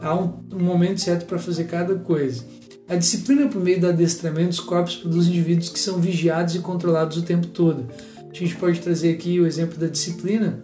Há 0.05 0.13
um, 0.13 0.39
um 0.53 0.63
momento 0.63 1.01
certo 1.01 1.25
para 1.25 1.39
fazer 1.39 1.63
cada 1.63 1.95
coisa. 1.95 2.45
A 2.87 2.95
disciplina, 2.95 3.47
por 3.47 3.59
meio 3.59 3.81
do 3.81 3.87
adestramento 3.87 4.49
dos 4.49 4.59
corpos, 4.59 4.97
produz 4.97 5.25
indivíduos 5.25 5.69
que 5.69 5.79
são 5.79 5.99
vigiados 5.99 6.53
e 6.53 6.59
controlados 6.59 7.17
o 7.17 7.23
tempo 7.23 7.47
todo. 7.47 7.87
A 8.29 8.31
gente 8.31 8.55
pode 8.55 8.79
trazer 8.81 9.15
aqui 9.15 9.39
o 9.39 9.47
exemplo 9.47 9.79
da 9.79 9.87
disciplina, 9.87 10.63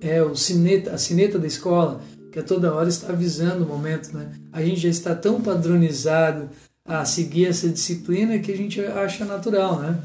é 0.00 0.22
o 0.22 0.34
cineta, 0.34 0.92
a 0.92 0.96
cineta 0.96 1.38
da 1.38 1.46
escola, 1.46 2.00
que 2.32 2.38
a 2.38 2.42
toda 2.42 2.72
hora 2.72 2.88
está 2.88 3.12
avisando 3.12 3.62
o 3.62 3.68
momento, 3.68 4.16
né? 4.16 4.32
A 4.50 4.62
gente 4.62 4.80
já 4.80 4.88
está 4.88 5.14
tão 5.14 5.42
padronizado 5.42 6.48
a 6.82 7.04
seguir 7.04 7.44
essa 7.44 7.68
disciplina 7.68 8.38
que 8.38 8.50
a 8.50 8.56
gente 8.56 8.80
acha 8.80 9.26
natural, 9.26 9.80
né? 9.80 10.00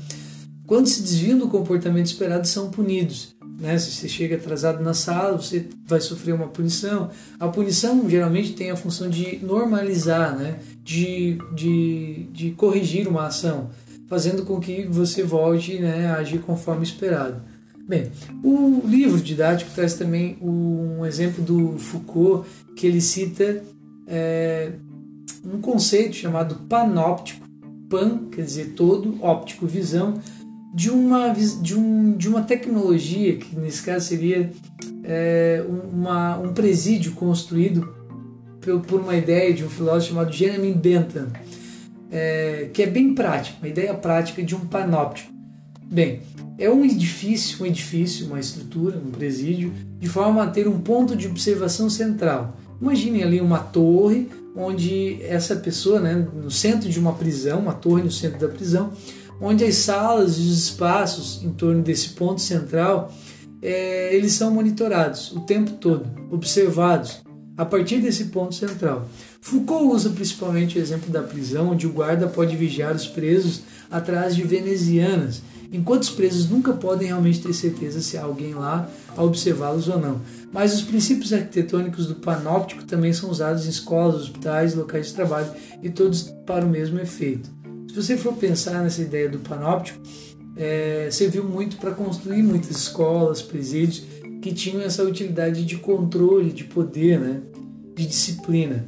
Quando 0.68 0.88
se 0.88 1.02
desviam 1.02 1.40
do 1.40 1.48
comportamento 1.48 2.08
esperado, 2.08 2.46
são 2.46 2.70
punidos. 2.70 3.34
Né? 3.62 3.78
Se 3.78 3.92
você 3.92 4.10
chega 4.10 4.38
atrasado 4.38 4.84
na 4.84 4.96
sala, 4.96 5.38
você 5.38 5.68
vai 5.86 6.02
sofrer 6.02 6.34
uma 6.34 6.48
punição. 6.48 7.12
A 7.40 7.48
punição 7.48 8.10
geralmente 8.10 8.54
tem 8.54 8.72
a 8.72 8.76
função 8.76 9.08
de 9.08 9.38
normalizar, 9.38 10.36
né? 10.36 10.58
de, 10.84 11.38
de, 11.54 12.28
de 12.34 12.52
corrigir 12.52 13.08
uma 13.08 13.28
ação, 13.28 13.70
fazendo 14.08 14.44
com 14.44 14.60
que 14.60 14.84
você 14.86 15.22
volte 15.22 15.78
né, 15.78 16.08
a 16.08 16.16
agir 16.16 16.40
conforme 16.40 16.84
esperado. 16.84 17.40
Bem, 17.88 18.12
o 18.44 18.82
livro 18.84 19.22
didático 19.22 19.70
traz 19.76 19.94
também 19.94 20.38
um 20.42 21.06
exemplo 21.06 21.44
do 21.44 21.78
Foucault 21.78 22.48
que 22.76 22.88
ele 22.88 23.02
cita 23.02 23.64
é, 24.08 24.72
um 25.46 25.62
conceito 25.62 26.16
chamado 26.16 26.56
panóptico, 26.68 27.46
pan 27.90 28.28
quer 28.32 28.44
dizer 28.44 28.74
todo, 28.74 29.22
óptico 29.22 29.68
visão, 29.68 30.20
de 30.74 30.90
uma, 30.90 31.30
de, 31.30 31.76
um, 31.76 32.16
de 32.16 32.30
uma 32.30 32.44
tecnologia 32.44 33.36
que 33.36 33.56
nesse 33.58 33.82
caso 33.84 34.08
seria 34.08 34.52
é, 35.04 35.64
uma, 35.68 36.38
um 36.38 36.54
presídio 36.54 37.12
construído 37.14 37.94
por, 38.88 39.02
uma 39.02 39.16
ideia 39.16 39.54
de 39.54 39.66
um 39.66 39.70
filósofo 39.70 40.14
chamado 40.14 40.32
Jeremy 40.32 40.74
Bentham, 40.74 41.28
é, 42.10 42.70
que 42.74 42.84
é 42.84 42.88
bem 42.88 43.14
prático, 43.14 43.58
uma 43.62 43.68
ideia 43.68 43.94
prática 43.94 44.42
de 44.44 44.56
um 44.56 44.62
panóptico. 44.62 45.32
Bem, 45.84 46.22
é 46.58 46.70
um 46.70 46.86
edifício, 46.86 47.64
um 47.64 47.66
edifício, 47.66 48.28
uma 48.28 48.40
estrutura, 48.40 48.98
um 48.98 49.12
presídio, 49.12 49.74
de 50.00 50.08
forma 50.08 50.44
a 50.44 50.48
ter 50.48 50.68
um 50.68 50.80
ponto 50.80 51.16
de 51.16 51.28
observação 51.28 51.90
central. 51.90 52.58
Imaginem 52.80 53.24
ali 53.24 53.42
uma 53.42 53.60
torre 53.60 54.30
onde 54.56 55.22
essa 55.24 55.56
pessoa, 55.56 56.00
né, 56.00 56.28
no 56.34 56.52
centro 56.52 56.90
de 56.90 57.00
uma 57.00 57.14
prisão, 57.14 57.60
uma 57.60 57.74
torre 57.74 58.04
no 58.04 58.12
centro 58.12 58.40
da 58.40 58.48
prisão, 58.48 58.92
onde 59.42 59.66
as 59.66 59.76
salas 59.76 60.38
e 60.38 60.42
os 60.42 60.66
espaços 60.66 61.44
em 61.44 61.50
torno 61.50 61.82
desse 61.82 62.10
ponto 62.10 62.40
central, 62.40 63.12
é, 63.62 64.16
eles 64.16 64.34
são 64.34 64.52
monitorados 64.52 65.32
o 65.32 65.42
tempo 65.42 65.72
todo, 65.72 66.06
observados 66.32 67.22
a 67.58 67.66
partir 67.66 68.00
desse 68.00 68.26
ponto 68.26 68.56
central. 68.56 69.08
Foucault 69.42 69.94
usa 69.94 70.12
principalmente 70.12 70.78
o 70.78 70.82
exemplo 70.82 71.12
da 71.12 71.22
prisão, 71.22 71.72
onde 71.72 71.88
o 71.88 71.92
guarda 71.92 72.28
pode 72.28 72.56
vigiar 72.56 72.96
os 72.96 73.08
presos 73.08 73.62
atrás 73.90 74.36
de 74.36 74.44
venezianas 74.44 75.42
enquanto 75.72 76.04
os 76.04 76.10
presos 76.10 76.50
nunca 76.50 76.74
podem 76.74 77.08
realmente 77.08 77.42
ter 77.42 77.54
certeza 77.54 78.02
se 78.02 78.18
há 78.18 78.24
alguém 78.24 78.54
lá 78.54 78.90
a 79.16 79.24
observá-los 79.24 79.88
ou 79.88 80.00
não. 80.00 80.22
Mas 80.52 80.74
os 80.74 80.82
princípios 80.82 81.32
arquitetônicos 81.32 82.08
do 82.08 82.16
panóptico 82.16 82.84
também 82.84 83.14
são 83.14 83.30
usados 83.30 83.66
em 83.66 83.70
escolas, 83.70 84.22
hospitais, 84.22 84.76
locais 84.76 85.08
de 85.08 85.14
trabalho 85.14 85.50
e 85.82 85.90
todos 85.90 86.24
para 86.46 86.66
o 86.66 86.70
mesmo 86.70 87.00
efeito. 87.00 87.61
Se 87.92 88.02
você 88.02 88.16
for 88.16 88.32
pensar 88.36 88.82
nessa 88.82 89.02
ideia 89.02 89.28
do 89.28 89.40
panóptico, 89.40 90.00
é, 90.56 91.10
serviu 91.12 91.44
muito 91.44 91.76
para 91.76 91.92
construir 91.92 92.42
muitas 92.42 92.72
escolas, 92.72 93.42
presídios 93.42 94.04
que 94.42 94.54
tinham 94.54 94.82
essa 94.82 95.04
utilidade 95.04 95.66
de 95.66 95.76
controle, 95.76 96.54
de 96.54 96.64
poder, 96.64 97.20
né, 97.20 97.42
de 97.94 98.06
disciplina. 98.06 98.88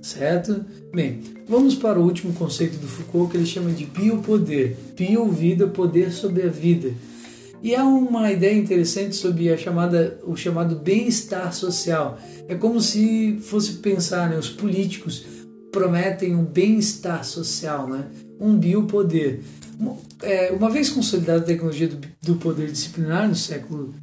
Certo? 0.00 0.64
Bem, 0.94 1.20
vamos 1.46 1.74
para 1.74 2.00
o 2.00 2.02
último 2.02 2.32
conceito 2.32 2.78
do 2.78 2.86
Foucault 2.86 3.32
que 3.32 3.36
ele 3.36 3.44
chama 3.44 3.70
de 3.70 3.84
biopoder. 3.84 4.74
Bio, 4.96 5.28
vida, 5.28 5.66
poder 5.66 6.10
sobre 6.10 6.44
a 6.44 6.48
vida. 6.48 6.94
E 7.62 7.76
há 7.76 7.84
uma 7.84 8.32
ideia 8.32 8.56
interessante 8.56 9.14
sobre 9.14 9.52
a 9.52 9.58
chamada, 9.58 10.18
o 10.24 10.34
chamado 10.34 10.74
bem-estar 10.74 11.52
social. 11.52 12.18
É 12.48 12.54
como 12.54 12.80
se 12.80 13.38
fosse 13.42 13.74
pensar, 13.74 14.30
né, 14.30 14.38
os 14.38 14.48
políticos 14.48 15.22
prometem 15.70 16.34
um 16.34 16.44
bem-estar 16.44 17.24
social, 17.24 17.88
né, 17.88 18.06
um 18.38 18.56
biopoder. 18.56 19.40
É, 20.22 20.52
uma 20.52 20.70
vez 20.70 20.90
consolidada 20.90 21.40
a 21.40 21.44
tecnologia 21.44 21.88
do, 22.22 22.36
poder 22.36 22.70
disciplinar 22.70 23.28
no 23.28 23.34
século 23.34 23.94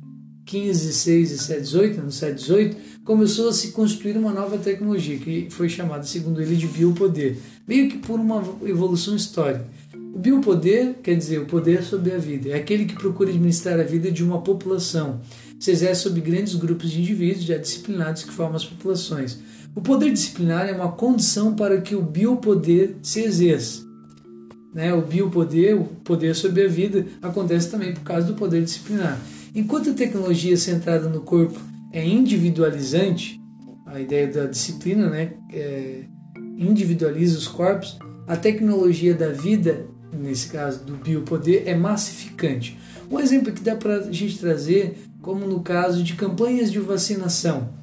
15, 0.46 0.88
16 0.88 1.32
e 1.32 1.38
7, 1.38 1.62
18, 1.62 2.02
no 2.02 2.12
7, 2.12 2.36
18, 2.36 2.78
começou 3.04 3.50
a 3.50 3.54
se 3.54 3.72
construir 3.72 4.18
uma 4.18 4.32
nova 4.32 4.58
tecnologia, 4.58 5.18
que 5.18 5.48
foi 5.50 5.70
chamada, 5.70 6.04
segundo 6.04 6.42
ele, 6.42 6.56
de 6.56 6.68
biopoder, 6.68 7.38
meio 7.68 7.90
que 7.90 7.98
por 7.98 8.20
uma 8.20 8.44
evolução 8.64 9.16
histórica. 9.16 9.66
O 9.94 10.20
biopoder 10.20 10.96
quer 11.04 11.16
dizer 11.16 11.40
o 11.40 11.46
poder 11.46 11.84
sobre 11.84 12.12
a 12.12 12.18
vida, 12.18 12.50
é 12.50 12.56
aquele 12.56 12.86
que 12.86 12.96
procura 12.96 13.30
administrar 13.30 13.80
a 13.80 13.84
vida 13.84 14.12
de 14.12 14.24
uma 14.24 14.42
população. 14.42 15.22
Se 15.60 15.72
exerce 15.72 16.02
sobre 16.02 16.22
grandes 16.22 16.56
grupos 16.56 16.90
de 16.90 17.02
indivíduos 17.02 17.46
já 17.46 17.58
disciplinados 17.58 18.24
que 18.24 18.32
formam 18.32 18.56
as 18.56 18.66
populações. 18.66 19.40
O 19.78 19.82
poder 19.82 20.12
disciplinar 20.12 20.68
é 20.68 20.72
uma 20.72 20.92
condição 20.92 21.54
para 21.54 21.80
que 21.80 21.94
o 21.94 22.02
biopoder 22.02 22.96
se 23.04 23.22
exerça. 23.22 23.86
Né? 24.74 24.92
O 24.92 25.04
biopoder, 25.04 25.80
o 25.80 25.84
poder 26.04 26.36
sobre 26.36 26.66
a 26.66 26.68
vida, 26.68 27.06
acontece 27.22 27.70
também 27.70 27.94
por 27.94 28.02
causa 28.02 28.26
do 28.26 28.34
poder 28.34 28.64
disciplinar. 28.64 29.22
Enquanto 29.54 29.92
a 29.92 29.94
tecnologia 29.94 30.58
centrada 30.58 31.08
no 31.08 31.22
corpo 31.22 31.60
é 31.94 32.04
individualizante, 32.04 33.40
a 33.86 34.00
ideia 34.00 34.26
da 34.26 34.46
disciplina 34.48 35.12
né, 35.12 35.34
é, 35.54 36.06
individualiza 36.58 37.38
os 37.38 37.48
corpos, 37.48 38.00
a 38.26 38.36
tecnologia 38.36 39.14
da 39.14 39.30
vida, 39.30 39.86
nesse 40.12 40.48
caso 40.48 40.84
do 40.86 40.96
biopoder, 40.96 41.62
é 41.68 41.76
massificante. 41.76 42.76
Um 43.12 43.20
exemplo 43.20 43.54
que 43.54 43.62
dá 43.62 43.76
para 43.76 43.98
a 43.98 44.12
gente 44.12 44.40
trazer, 44.40 44.98
como 45.22 45.46
no 45.46 45.60
caso 45.60 46.02
de 46.02 46.16
campanhas 46.16 46.72
de 46.72 46.80
vacinação 46.80 47.78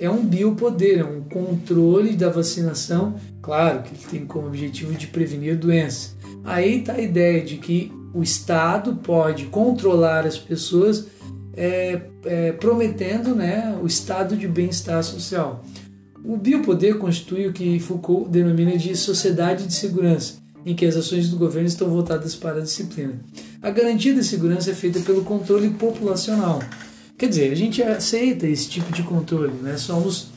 é 0.00 0.10
um 0.10 0.24
biopoder, 0.24 1.00
é 1.00 1.04
um 1.04 1.20
controle 1.20 2.16
da 2.16 2.30
vacinação, 2.30 3.14
claro 3.42 3.82
que 3.82 3.90
ele 3.90 4.10
tem 4.10 4.26
como 4.26 4.46
objetivo 4.46 4.94
de 4.94 5.06
prevenir 5.06 5.56
doenças. 5.56 6.16
Aí 6.42 6.80
está 6.80 6.94
a 6.94 7.00
ideia 7.00 7.44
de 7.44 7.58
que 7.58 7.92
o 8.14 8.22
Estado 8.22 8.96
pode 8.96 9.44
controlar 9.46 10.26
as 10.26 10.38
pessoas 10.38 11.06
é, 11.54 12.00
é, 12.24 12.52
prometendo 12.52 13.34
né, 13.34 13.78
o 13.82 13.86
estado 13.86 14.36
de 14.36 14.48
bem-estar 14.48 15.02
social. 15.04 15.62
O 16.24 16.36
biopoder 16.36 16.96
constitui 16.96 17.46
o 17.46 17.52
que 17.52 17.78
Foucault 17.78 18.30
denomina 18.30 18.76
de 18.76 18.96
sociedade 18.96 19.66
de 19.66 19.74
segurança, 19.74 20.34
em 20.64 20.74
que 20.74 20.86
as 20.86 20.96
ações 20.96 21.28
do 21.28 21.36
governo 21.36 21.68
estão 21.68 21.88
voltadas 21.88 22.34
para 22.34 22.58
a 22.58 22.62
disciplina. 22.62 23.20
A 23.62 23.70
garantia 23.70 24.14
da 24.14 24.22
segurança 24.22 24.70
é 24.70 24.74
feita 24.74 25.00
pelo 25.00 25.24
controle 25.24 25.70
populacional, 25.70 26.60
Quer 27.20 27.28
dizer, 27.28 27.52
a 27.52 27.54
gente 27.54 27.82
aceita 27.82 28.46
esse 28.46 28.66
tipo 28.66 28.90
de 28.90 29.02
controle, 29.02 29.52
né? 29.60 29.76
somos 29.76 30.30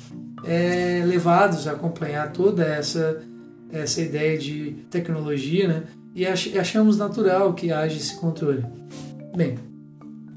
é, 0.43 1.01
levados 1.05 1.65
a 1.65 1.71
acompanhar 1.71 2.33
toda 2.33 2.61
essa, 2.61 3.23
essa 3.71 4.01
ideia 4.01 4.37
de 4.37 4.75
tecnologia 4.91 5.65
né? 5.65 5.83
e 6.13 6.27
achamos 6.27 6.97
natural 6.97 7.53
que 7.53 7.71
haja 7.71 7.95
esse 7.95 8.13
controle. 8.17 8.65
Bem, 9.33 9.57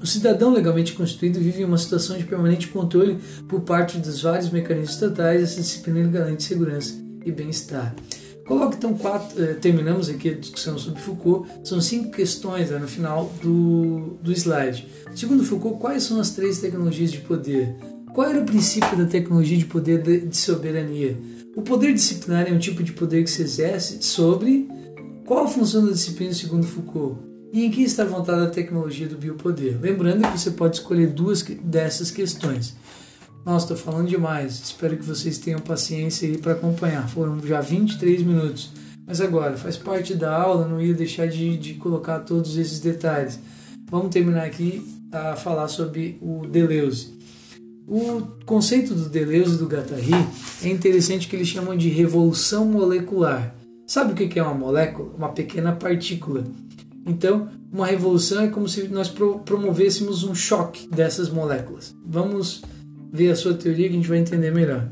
o 0.01 0.07
cidadão 0.07 0.53
legalmente 0.53 0.93
constituído 0.93 1.37
vive 1.37 1.65
uma 1.65 1.77
situação 1.77 2.17
de 2.17 2.23
permanente 2.23 2.69
controle 2.69 3.19
por 3.49 3.59
parte 3.63 3.97
dos 3.97 4.21
vários 4.21 4.49
mecanismos 4.49 4.93
estatais, 4.93 5.43
essa 5.43 5.59
disciplina 5.59 6.07
garante 6.07 6.43
segurança 6.43 6.95
e 7.25 7.29
bem-estar. 7.29 7.93
Coloque 8.47 8.77
então 8.77 8.93
quatro, 8.93 9.43
eh, 9.43 9.55
terminamos 9.55 10.09
aqui 10.09 10.29
a 10.29 10.33
discussão 10.33 10.77
sobre 10.77 11.01
Foucault, 11.01 11.49
são 11.65 11.81
cinco 11.81 12.11
questões 12.11 12.71
né, 12.71 12.79
no 12.79 12.87
final 12.87 13.29
do, 13.43 14.17
do 14.23 14.31
slide. 14.31 14.87
Segundo 15.13 15.43
Foucault, 15.43 15.79
quais 15.79 16.03
são 16.03 16.17
as 16.19 16.29
três 16.29 16.59
tecnologias 16.59 17.11
de 17.11 17.19
poder? 17.19 17.75
Qual 18.13 18.27
era 18.27 18.39
o 18.39 18.45
princípio 18.45 18.97
da 18.97 19.05
tecnologia 19.05 19.57
de 19.57 19.65
poder 19.65 20.01
de, 20.01 20.21
de 20.21 20.37
soberania? 20.37 21.17
O 21.57 21.61
poder 21.61 21.93
disciplinar 21.93 22.47
é 22.47 22.53
um 22.53 22.57
tipo 22.57 22.81
de 22.81 22.93
poder 22.93 23.23
que 23.23 23.29
se 23.29 23.41
exerce 23.41 24.01
sobre 24.01 24.67
qual 25.25 25.43
a 25.43 25.47
função 25.47 25.85
da 25.85 25.91
disciplina 25.91 26.33
segundo 26.33 26.65
Foucault? 26.65 27.19
E 27.51 27.65
em 27.65 27.69
que 27.69 27.81
está 27.81 28.05
montada 28.05 28.45
a 28.45 28.49
tecnologia 28.49 29.07
do 29.07 29.17
biopoder? 29.17 29.77
Lembrando 29.81 30.25
que 30.31 30.39
você 30.39 30.51
pode 30.51 30.77
escolher 30.77 31.07
duas 31.07 31.41
dessas 31.41 32.11
questões. 32.11 32.75
Nossa, 33.47 33.73
estou 33.73 33.77
falando 33.77 34.09
demais. 34.09 34.59
Espero 34.61 34.97
que 34.97 35.05
vocês 35.05 35.37
tenham 35.37 35.61
paciência 35.61 36.27
aí 36.27 36.37
para 36.37 36.51
acompanhar. 36.51 37.07
Foram 37.07 37.39
já 37.39 37.61
23 37.61 38.21
minutos. 38.21 38.71
Mas 39.05 39.21
agora, 39.21 39.55
faz 39.55 39.77
parte 39.77 40.13
da 40.15 40.35
aula, 40.35 40.67
não 40.67 40.81
ia 40.81 40.93
deixar 40.93 41.29
de, 41.29 41.55
de 41.55 41.75
colocar 41.75 42.19
todos 42.19 42.57
esses 42.57 42.81
detalhes. 42.81 43.39
Vamos 43.89 44.09
terminar 44.09 44.43
aqui 44.43 44.85
a 45.13 45.37
falar 45.37 45.69
sobre 45.69 46.17
o 46.21 46.45
Deleuze. 46.45 47.17
O 47.87 48.21
conceito 48.45 48.93
do 48.93 49.07
Deleuze 49.07 49.55
e 49.55 49.57
do 49.59 49.67
Guattari 49.67 50.11
é 50.61 50.67
interessante 50.67 51.29
que 51.29 51.35
eles 51.37 51.47
chamam 51.47 51.77
de 51.77 51.87
revolução 51.87 52.65
molecular. 52.65 53.55
Sabe 53.85 54.11
o 54.11 54.27
que 54.27 54.37
é 54.37 54.43
uma 54.43 54.53
molécula? 54.53 55.13
Uma 55.17 55.29
pequena 55.29 55.71
partícula. 55.71 56.43
Então, 57.05 57.47
uma 57.71 57.85
revolução 57.85 58.41
é 58.41 58.49
como 58.49 58.67
se 58.67 58.89
nós 58.89 59.09
promovêssemos 59.45 60.25
um 60.25 60.35
choque 60.35 60.89
dessas 60.89 61.29
moléculas. 61.29 61.95
Vamos 62.05 62.61
ver 63.11 63.31
a 63.31 63.35
sua 63.35 63.53
teoria 63.53 63.87
que 63.87 63.93
a 63.93 63.97
gente 63.97 64.09
vai 64.09 64.19
entender 64.19 64.51
melhor. 64.51 64.89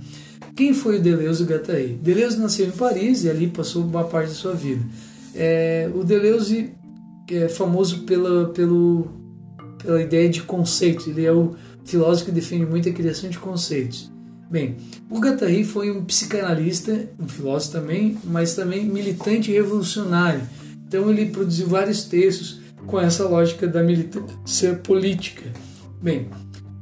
Quem 0.55 0.73
foi 0.73 0.99
o 0.99 1.01
Deleuze 1.01 1.43
Guattari? 1.43 1.99
Deleuze 2.01 2.39
nasceu 2.39 2.67
em 2.67 2.71
Paris 2.71 3.23
e 3.23 3.29
ali 3.29 3.47
passou 3.47 3.83
boa 3.83 4.05
parte 4.05 4.29
da 4.29 4.35
sua 4.35 4.53
vida. 4.53 4.83
É, 5.33 5.89
o 5.93 6.03
Deleuze 6.03 6.71
é 7.29 7.49
famoso 7.49 8.03
pela, 8.03 8.49
pelo, 8.49 9.07
pela 9.83 10.01
ideia 10.01 10.29
de 10.29 10.41
conceito. 10.43 11.09
Ele 11.09 11.25
é 11.25 11.31
o 11.31 11.55
filósofo 11.83 12.27
que 12.27 12.31
defende 12.31 12.65
muito 12.65 12.87
a 12.87 12.93
criação 12.93 13.29
de 13.29 13.37
conceitos. 13.37 14.09
Bem, 14.49 14.77
o 15.09 15.19
Guattari 15.19 15.63
foi 15.63 15.91
um 15.91 16.05
psicanalista, 16.05 17.09
um 17.19 17.27
filósofo 17.27 17.73
também, 17.73 18.17
mas 18.23 18.55
também 18.55 18.85
militante 18.85 19.51
revolucionário. 19.51 20.41
Então 20.87 21.09
ele 21.09 21.25
produziu 21.25 21.67
vários 21.67 22.05
textos 22.05 22.61
com 22.85 22.99
essa 22.99 23.27
lógica 23.27 23.67
da 23.67 23.83
militância 23.83 24.75
política. 24.75 25.51
Bem, 26.01 26.29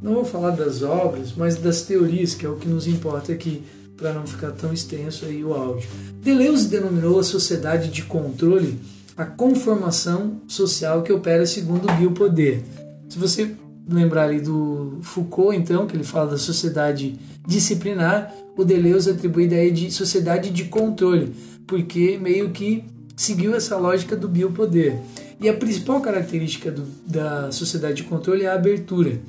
não 0.03 0.15
vou 0.15 0.25
falar 0.25 0.51
das 0.51 0.83
obras, 0.83 1.33
mas 1.35 1.55
das 1.55 1.81
teorias, 1.83 2.35
que 2.35 2.45
é 2.45 2.49
o 2.49 2.57
que 2.57 2.67
nos 2.67 2.85
importa 2.85 3.31
aqui, 3.31 3.63
para 3.95 4.11
não 4.11 4.27
ficar 4.27 4.51
tão 4.51 4.73
extenso 4.73 5.25
aí 5.25 5.43
o 5.43 5.53
áudio. 5.53 5.87
Deleuze 6.21 6.67
denominou 6.67 7.19
a 7.19 7.23
sociedade 7.23 7.89
de 7.89 8.03
controle 8.03 8.77
a 9.15 9.25
conformação 9.25 10.41
social 10.47 11.03
que 11.03 11.13
opera 11.13 11.45
segundo 11.45 11.87
o 11.89 11.95
biopoder. 11.95 12.61
Se 13.07 13.17
você 13.19 13.55
lembrar 13.87 14.23
ali 14.23 14.39
do 14.39 14.97
Foucault, 15.01 15.55
então, 15.55 15.85
que 15.85 15.95
ele 15.95 16.03
fala 16.03 16.31
da 16.31 16.37
sociedade 16.37 17.19
disciplinar, 17.47 18.33
o 18.57 18.63
Deleuze 18.63 19.09
atribui 19.09 19.43
a 19.43 19.47
ideia 19.47 19.71
de 19.71 19.91
sociedade 19.91 20.49
de 20.49 20.65
controle, 20.65 21.33
porque 21.67 22.17
meio 22.17 22.49
que 22.49 22.83
seguiu 23.15 23.55
essa 23.55 23.77
lógica 23.77 24.15
do 24.15 24.27
biopoder. 24.27 24.97
E 25.39 25.49
a 25.49 25.53
principal 25.53 26.01
característica 26.01 26.71
do, 26.71 26.83
da 27.05 27.51
sociedade 27.51 27.95
de 27.95 28.03
controle 28.03 28.43
é 28.43 28.47
a 28.47 28.53
abertura. 28.53 29.19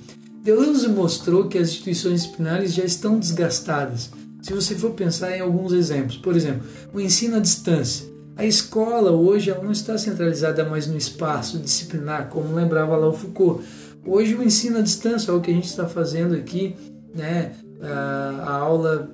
Deleuze 0.44 0.88
mostrou 0.88 1.48
que 1.48 1.56
as 1.56 1.70
instituições 1.70 2.20
disciplinares 2.20 2.74
já 2.74 2.84
estão 2.84 3.18
desgastadas. 3.18 4.10
Se 4.42 4.52
você 4.52 4.74
for 4.74 4.90
pensar 4.90 5.34
em 5.34 5.40
alguns 5.40 5.72
exemplos, 5.72 6.18
por 6.18 6.36
exemplo, 6.36 6.68
o 6.92 7.00
ensino 7.00 7.36
à 7.36 7.40
distância. 7.40 8.06
A 8.36 8.44
escola 8.44 9.10
hoje 9.10 9.50
ela 9.50 9.64
não 9.64 9.72
está 9.72 9.96
centralizada 9.96 10.62
mais 10.62 10.86
no 10.86 10.98
espaço 10.98 11.58
disciplinar, 11.58 12.28
como 12.28 12.54
lembrava 12.54 12.94
lá 12.94 13.08
o 13.08 13.14
Foucault. 13.14 13.64
Hoje 14.04 14.34
o 14.34 14.42
ensino 14.42 14.76
à 14.76 14.82
distância 14.82 15.30
é 15.30 15.34
o 15.34 15.40
que 15.40 15.50
a 15.50 15.54
gente 15.54 15.64
está 15.64 15.88
fazendo 15.88 16.34
aqui, 16.34 16.76
né? 17.14 17.52
a, 17.80 18.52
aula 18.58 19.08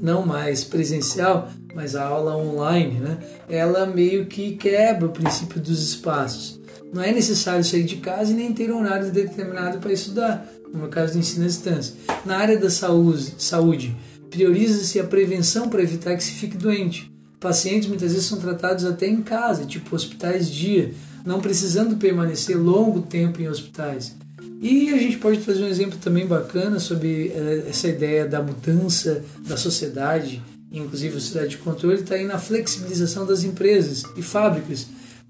não 0.00 0.24
mais 0.24 0.62
presencial, 0.62 1.48
mas 1.74 1.96
a 1.96 2.04
aula 2.04 2.36
online, 2.36 3.00
né? 3.00 3.18
ela 3.48 3.86
meio 3.86 4.26
que 4.26 4.52
quebra 4.52 5.06
o 5.06 5.10
princípio 5.10 5.60
dos 5.60 5.82
espaços. 5.82 6.60
Não 6.94 7.02
é 7.02 7.10
necessário 7.10 7.64
sair 7.64 7.82
de 7.82 7.96
casa 7.96 8.30
e 8.30 8.34
nem 8.34 8.52
ter 8.52 8.70
um 8.70 8.78
horário 8.78 9.10
determinado 9.10 9.78
para 9.78 9.92
estudar, 9.92 10.48
no 10.72 10.86
caso 10.86 11.14
do 11.14 11.18
ensino 11.18 11.44
à 11.44 11.48
distância. 11.48 11.92
Na 12.24 12.36
área 12.36 12.56
da 12.56 12.70
saúde, 12.70 13.96
prioriza-se 14.30 15.00
a 15.00 15.04
prevenção 15.04 15.68
para 15.68 15.82
evitar 15.82 16.16
que 16.16 16.22
se 16.22 16.30
fique 16.30 16.56
doente. 16.56 17.12
Pacientes 17.40 17.88
muitas 17.88 18.12
vezes 18.12 18.28
são 18.28 18.38
tratados 18.38 18.84
até 18.84 19.08
em 19.08 19.22
casa, 19.22 19.64
tipo 19.64 19.96
hospitais 19.96 20.48
dia, 20.48 20.94
não 21.26 21.40
precisando 21.40 21.96
permanecer 21.96 22.56
longo 22.56 23.02
tempo 23.02 23.42
em 23.42 23.48
hospitais. 23.48 24.14
E 24.62 24.94
a 24.94 24.96
gente 24.96 25.16
pode 25.16 25.38
trazer 25.38 25.64
um 25.64 25.68
exemplo 25.68 25.98
também 25.98 26.28
bacana 26.28 26.78
sobre 26.78 27.32
eh, 27.34 27.64
essa 27.68 27.88
ideia 27.88 28.24
da 28.24 28.40
mudança 28.40 29.20
da 29.48 29.56
sociedade, 29.56 30.40
inclusive 30.70 31.16
a 31.16 31.20
sociedade 31.20 31.50
de 31.50 31.58
controle, 31.58 31.96
está 32.00 32.14
aí 32.14 32.24
na 32.24 32.38
flexibilização 32.38 33.26
das 33.26 33.42
empresas 33.42 34.04
e 34.16 34.22
fábricas 34.22 34.86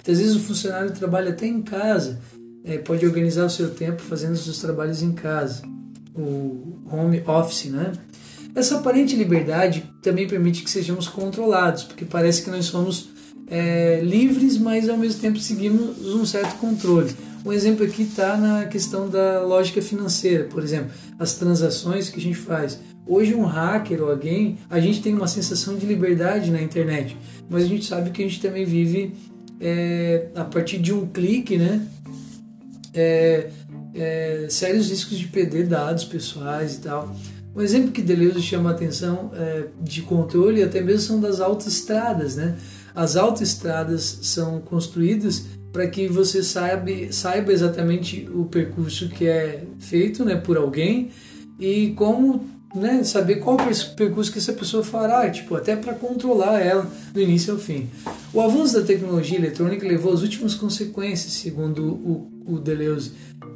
Muitas 0.07 0.21
vezes 0.21 0.37
o 0.37 0.41
funcionário 0.41 0.91
trabalha 0.91 1.31
até 1.31 1.47
em 1.47 1.63
casa, 1.63 2.21
é, 2.63 2.77
pode 2.77 3.07
organizar 3.07 3.47
o 3.47 3.49
seu 3.49 3.71
tempo 3.71 4.03
fazendo 4.03 4.35
os 4.35 4.45
seus 4.45 4.59
trabalhos 4.59 5.01
em 5.01 5.13
casa, 5.13 5.63
o 6.15 6.79
home 6.91 7.23
office, 7.27 7.71
né? 7.71 7.91
Essa 8.55 8.77
aparente 8.77 9.17
liberdade 9.17 9.91
também 10.03 10.29
permite 10.29 10.63
que 10.63 10.71
sejamos 10.71 11.09
controlados, 11.09 11.85
porque 11.85 12.05
parece 12.05 12.43
que 12.43 12.51
nós 12.51 12.67
somos 12.67 13.09
é, 13.47 14.03
livres, 14.03 14.59
mas 14.59 14.91
ao 14.91 14.99
mesmo 14.99 15.23
tempo 15.23 15.39
seguimos 15.39 16.05
um 16.05 16.27
certo 16.27 16.59
controle. 16.59 17.17
Um 17.43 17.51
exemplo 17.51 17.87
aqui 17.87 18.03
está 18.03 18.37
na 18.37 18.67
questão 18.67 19.09
da 19.09 19.41
lógica 19.41 19.81
financeira, 19.81 20.45
por 20.45 20.63
exemplo, 20.63 20.91
as 21.19 21.33
transações 21.33 22.11
que 22.11 22.21
a 22.21 22.23
gente 22.23 22.37
faz. 22.37 22.79
Hoje 23.07 23.35
um 23.35 23.45
hacker 23.45 24.03
ou 24.03 24.11
alguém, 24.11 24.59
a 24.69 24.79
gente 24.81 25.01
tem 25.01 25.15
uma 25.15 25.29
sensação 25.29 25.79
de 25.79 25.87
liberdade 25.87 26.51
na 26.51 26.61
internet, 26.61 27.17
mas 27.49 27.65
a 27.65 27.67
gente 27.67 27.87
sabe 27.87 28.11
que 28.11 28.23
a 28.23 28.29
gente 28.29 28.43
também 28.43 28.67
vive 28.67 29.15
é, 29.61 30.29
a 30.35 30.45
partir 30.45 30.79
de 30.79 30.93
um 30.93 31.07
clique, 31.07 31.57
né? 31.57 31.87
É, 32.93 33.51
é, 33.95 34.47
sérios 34.49 34.91
riscos 34.91 35.19
de 35.19 35.27
perder 35.29 35.67
dados 35.67 36.05
pessoais 36.05 36.77
e 36.77 36.81
tal. 36.81 37.15
Um 37.55 37.63
exemplo 37.63 37.93
que 37.93 38.03
Deleuze 38.03 38.43
chama 38.43 38.71
a 38.71 38.73
atenção 38.73 39.31
é, 39.35 39.67
de 39.81 40.03
controle 40.03 40.63
até 40.63 40.81
mesmo 40.81 41.01
são 41.01 41.21
das 41.21 41.41
autoestradas, 41.41 42.37
né? 42.37 42.57
As 42.95 43.17
autoestradas 43.17 44.21
são 44.23 44.61
construídas 44.61 45.45
para 45.73 45.89
que 45.89 46.07
você 46.07 46.43
saiba, 46.43 46.91
saiba 47.11 47.53
exatamente 47.53 48.29
o 48.33 48.45
percurso 48.45 49.09
que 49.09 49.27
é 49.27 49.65
feito 49.81 50.25
né, 50.25 50.37
por 50.37 50.57
alguém 50.57 51.11
e 51.59 51.93
como 51.97 52.54
né, 52.75 53.05
saber 53.05 53.37
qual 53.37 53.57
percurso 53.97 54.33
que 54.33 54.39
essa 54.39 54.53
pessoa 54.53 54.83
fará, 54.83 55.31
tipo, 55.31 55.55
até 55.55 55.77
para 55.77 55.95
controlar 55.95 56.61
ela 56.61 56.91
do 57.13 57.21
início 57.21 57.53
ao 57.53 57.59
fim. 57.59 57.89
O 58.33 58.41
avanço 58.41 58.75
da 58.75 58.83
tecnologia 58.83 59.39
eletrônica 59.39 59.87
levou 59.87 60.13
às 60.13 60.23
últimas 60.23 60.55
consequências, 60.55 61.33
segundo 61.35 61.85
o, 61.85 62.31
o 62.47 62.59
Deleuze, 62.59 63.13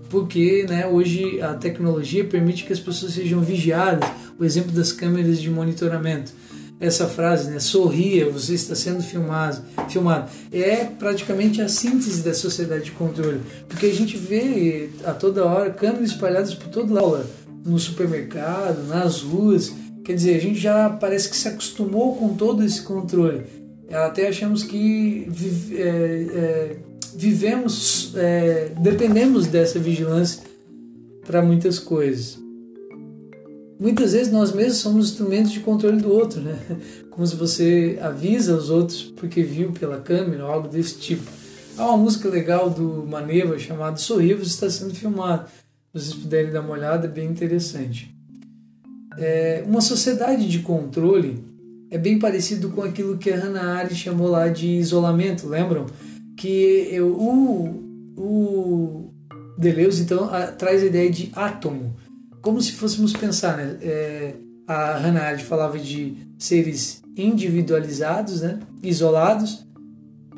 porque 0.09 0.65
né, 0.69 0.87
hoje 0.87 1.41
a 1.43 1.55
tecnologia 1.55 2.25
permite 2.25 2.65
que 2.65 2.73
as 2.73 2.81
pessoas 2.81 3.13
sejam 3.13 3.41
vigiadas, 3.41 4.09
o 4.39 4.45
exemplo 4.45 4.71
das 4.71 4.93
câmeras 4.93 5.41
de 5.41 5.51
monitoramento 5.51 6.33
essa 6.81 7.09
frase, 7.09 7.51
né? 7.51 7.59
Sorria, 7.59 8.31
você 8.31 8.55
está 8.55 8.75
sendo 8.75 9.03
filmado, 9.03 9.63
filmado. 9.89 10.31
É 10.53 10.85
praticamente 10.85 11.61
a 11.61 11.69
síntese 11.69 12.23
da 12.23 12.33
sociedade 12.33 12.85
de 12.85 12.91
controle, 12.93 13.41
porque 13.69 13.87
a 13.87 13.93
gente 13.93 14.17
vê 14.17 14.91
a 15.05 15.13
toda 15.13 15.45
hora 15.45 15.71
câmeras 15.71 16.11
espalhadas 16.11 16.55
por 16.55 16.69
todo 16.69 16.95
lado, 16.95 17.27
no 17.69 17.79
supermercado, 17.79 18.87
nas 18.87 19.21
ruas. 19.21 19.73
Quer 20.05 20.15
dizer, 20.15 20.37
a 20.37 20.41
gente 20.41 20.59
já 20.59 20.89
parece 20.89 21.29
que 21.29 21.37
se 21.37 21.49
acostumou 21.49 22.17
com 22.17 22.35
todo 22.35 22.65
esse 22.65 22.83
controle. 22.83 23.45
Até 23.91 24.29
achamos 24.29 24.63
que 24.63 25.27
vive, 25.29 25.77
é, 25.77 25.87
é, 25.87 26.77
vivemos, 27.15 28.13
é, 28.17 28.73
dependemos 28.81 29.47
dessa 29.47 29.79
vigilância 29.79 30.43
para 31.27 31.43
muitas 31.43 31.79
coisas 31.79 32.39
muitas 33.79 34.13
vezes 34.13 34.33
nós 34.33 34.53
mesmos 34.53 34.79
somos 34.79 35.11
instrumentos 35.11 35.53
de 35.53 35.61
controle 35.61 35.99
do 35.99 36.13
outro, 36.13 36.41
né? 36.41 36.59
Como 37.11 37.27
se 37.27 37.37
você 37.37 37.99
avisa 38.03 38.57
os 38.57 38.71
outros 38.71 39.03
porque 39.17 39.43
viu 39.43 39.73
pela 39.73 40.01
câmera 40.01 40.45
ou 40.45 40.51
algo 40.51 40.69
desse 40.69 40.97
tipo. 40.99 41.25
Há 41.77 41.87
uma 41.87 41.99
música 41.99 42.29
legal 42.29 42.69
do 42.71 43.07
Maneva 43.07 43.59
chamada 43.59 43.97
Sorrir, 43.97 44.35
você 44.35 44.51
está 44.51 44.69
sendo 44.69 44.95
filmado. 44.95 45.49
Vocês 45.93 46.15
puderem 46.15 46.53
dar 46.53 46.61
uma 46.61 46.73
olhada, 46.73 47.07
é 47.07 47.11
bem 47.11 47.29
interessante. 47.29 48.15
É, 49.17 49.65
uma 49.67 49.81
sociedade 49.81 50.49
de 50.49 50.61
controle 50.61 51.45
é 51.91 51.99
bem 51.99 52.19
parecido 52.19 52.71
com 52.71 52.83
aquilo 52.83 53.19
que 53.19 53.31
a 53.31 53.37
Hannah 53.37 53.79
Arendt 53.79 53.95
chamou 53.95 54.29
lá 54.29 54.49
de 54.49 54.67
isolamento, 54.67 55.49
lembram? 55.49 55.87
Que 56.37 56.89
eu, 56.93 57.09
o, 57.09 58.15
o 58.17 59.15
Deleuze 59.59 60.03
então 60.03 60.33
a, 60.33 60.49
traz 60.49 60.83
a 60.83 60.87
ideia 60.87 61.11
de 61.11 61.31
átomo 61.35 61.97
como 62.41 62.61
se 62.63 62.73
fôssemos 62.73 63.13
pensar, 63.13 63.57
né? 63.57 63.77
É, 63.83 64.35
a 64.67 64.97
Hannah 64.97 65.23
Arendt 65.23 65.45
falava 65.45 65.79
de 65.79 66.17
seres 66.39 67.03
individualizados, 67.17 68.43
né? 68.43 68.61
isolados, 68.83 69.67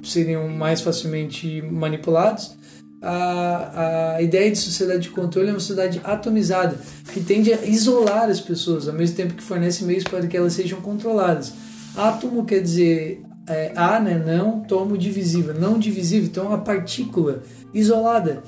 seriam 0.03 0.49
mais 0.49 0.81
facilmente 0.81 1.61
manipulados. 1.63 2.57
A, 3.03 4.17
a 4.17 4.23
ideia 4.23 4.51
de 4.51 4.59
sociedade 4.59 5.03
de 5.03 5.11
controle 5.11 5.49
é 5.49 5.53
uma 5.53 5.61
sociedade 5.61 6.01
atomizada, 6.05 6.77
que 7.13 7.21
tende 7.21 7.53
a 7.53 7.65
isolar 7.65 8.29
as 8.29 8.41
pessoas, 8.41 8.89
ao 8.89 8.95
mesmo 8.95 9.17
tempo 9.17 9.35
que 9.35 9.43
fornece 9.43 9.85
meios 9.85 10.05
para 10.05 10.27
que 10.27 10.37
elas 10.37 10.53
sejam 10.53 10.81
controladas. 10.81 11.53
Átomo 11.97 12.45
quer 12.45 12.61
dizer 12.61 13.23
é, 13.49 13.73
A, 13.75 13.99
né, 13.99 14.23
não, 14.25 14.61
tomo 14.61 14.97
divisível, 14.97 15.55
não 15.55 15.79
divisível, 15.79 16.29
então 16.29 16.45
é 16.45 16.49
uma 16.49 16.59
partícula 16.59 17.43
isolada, 17.73 18.43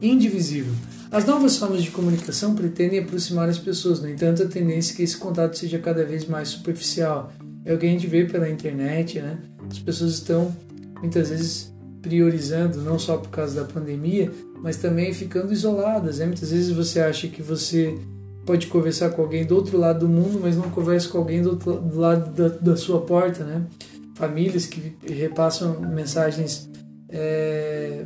indivisível. 0.00 0.72
As 1.10 1.24
novas 1.24 1.56
formas 1.56 1.82
de 1.82 1.90
comunicação 1.90 2.54
pretendem 2.54 2.98
aproximar 2.98 3.48
as 3.48 3.58
pessoas, 3.58 4.00
no 4.00 4.08
entanto, 4.08 4.42
a 4.42 4.46
tendência 4.46 4.92
é 4.92 4.96
que 4.96 5.02
esse 5.02 5.16
contato 5.16 5.56
seja 5.56 5.78
cada 5.78 6.04
vez 6.04 6.26
mais 6.26 6.48
superficial. 6.48 7.32
É 7.64 7.72
o 7.72 7.78
que 7.78 7.86
a 7.86 7.88
gente 7.88 8.06
vê 8.06 8.24
pela 8.24 8.50
internet, 8.50 9.20
né? 9.20 9.38
As 9.70 9.78
pessoas 9.78 10.14
estão 10.14 10.54
muitas 11.00 11.30
vezes 11.30 11.73
priorizando, 12.04 12.82
não 12.82 12.98
só 12.98 13.16
por 13.16 13.30
causa 13.30 13.62
da 13.62 13.66
pandemia, 13.66 14.30
mas 14.62 14.76
também 14.76 15.12
ficando 15.14 15.52
isoladas. 15.52 16.18
Né? 16.18 16.26
Muitas 16.26 16.50
vezes 16.50 16.70
você 16.70 17.00
acha 17.00 17.26
que 17.26 17.42
você 17.42 17.98
pode 18.44 18.66
conversar 18.66 19.10
com 19.10 19.22
alguém 19.22 19.46
do 19.46 19.56
outro 19.56 19.78
lado 19.78 20.00
do 20.00 20.08
mundo, 20.08 20.38
mas 20.42 20.54
não 20.54 20.70
conversa 20.70 21.08
com 21.08 21.18
alguém 21.18 21.42
do 21.42 21.50
outro 21.50 21.72
do 21.80 21.98
lado 21.98 22.30
da, 22.30 22.48
da 22.48 22.76
sua 22.76 23.00
porta, 23.00 23.42
né? 23.42 23.64
Famílias 24.14 24.66
que 24.66 24.94
repassam 25.02 25.80
mensagens 25.80 26.68
é, 27.08 28.04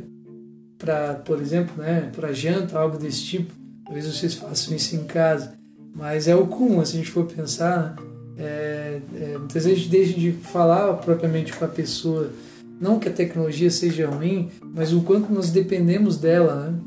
para, 0.77 1.15
por 1.15 1.41
exemplo, 1.41 1.75
né, 1.77 2.09
para 2.15 2.31
janta, 2.31 2.79
algo 2.79 2.97
desse 2.97 3.23
tipo. 3.23 3.53
Talvez 3.83 4.07
vocês 4.07 4.33
façam 4.33 4.75
isso 4.75 4.95
em 4.95 5.03
casa, 5.03 5.53
mas 5.93 6.27
é 6.27 6.35
o 6.35 6.47
comum, 6.47 6.83
se 6.85 6.95
a 6.95 6.99
gente 6.99 7.11
for 7.11 7.25
pensar. 7.25 7.95
Né? 7.97 8.09
É, 8.41 9.01
é, 9.15 9.37
muitas 9.37 9.65
vezes 9.65 9.71
a 9.71 9.75
gente 9.75 9.89
deixa 9.89 10.13
de 10.17 10.31
falar 10.31 10.93
propriamente 10.93 11.51
com 11.53 11.65
a 11.65 11.67
pessoa, 11.67 12.31
não 12.79 12.99
que 12.99 13.09
a 13.09 13.11
tecnologia 13.11 13.69
seja 13.69 14.07
ruim, 14.07 14.49
mas 14.73 14.93
o 14.93 15.01
quanto 15.01 15.31
nós 15.33 15.49
dependemos 15.49 16.17
dela. 16.17 16.71
Né? 16.71 16.79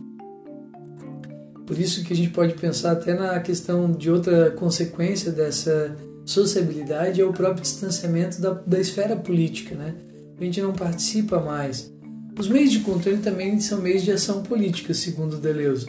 Por 1.67 1.79
isso 1.79 2.05
que 2.05 2.13
a 2.13 2.17
gente 2.17 2.31
pode 2.31 2.55
pensar 2.55 2.93
até 2.93 3.15
na 3.15 3.39
questão 3.41 3.93
de 3.93 4.11
outra 4.11 4.51
consequência 4.53 5.31
dessa 5.31 5.97
sociabilidade 6.25 7.21
é 7.21 7.25
o 7.25 7.33
próprio 7.33 7.63
distanciamento 7.63 8.41
da, 8.41 8.51
da 8.51 8.81
esfera 8.81 9.17
política, 9.17 9.75
né? 9.75 9.95
A 10.39 10.45
gente 10.45 10.61
não 10.61 10.73
participa 10.73 11.41
mais. 11.41 11.93
Os 12.39 12.49
meios 12.49 12.73
de 12.73 12.81
controle 12.81 13.19
também 13.19 13.61
são 13.61 13.81
meios 13.81 14.03
de 14.03 14.11
ação 14.11 14.43
política, 14.43 14.95
segundo 14.95 15.37
Deleuze, 15.37 15.87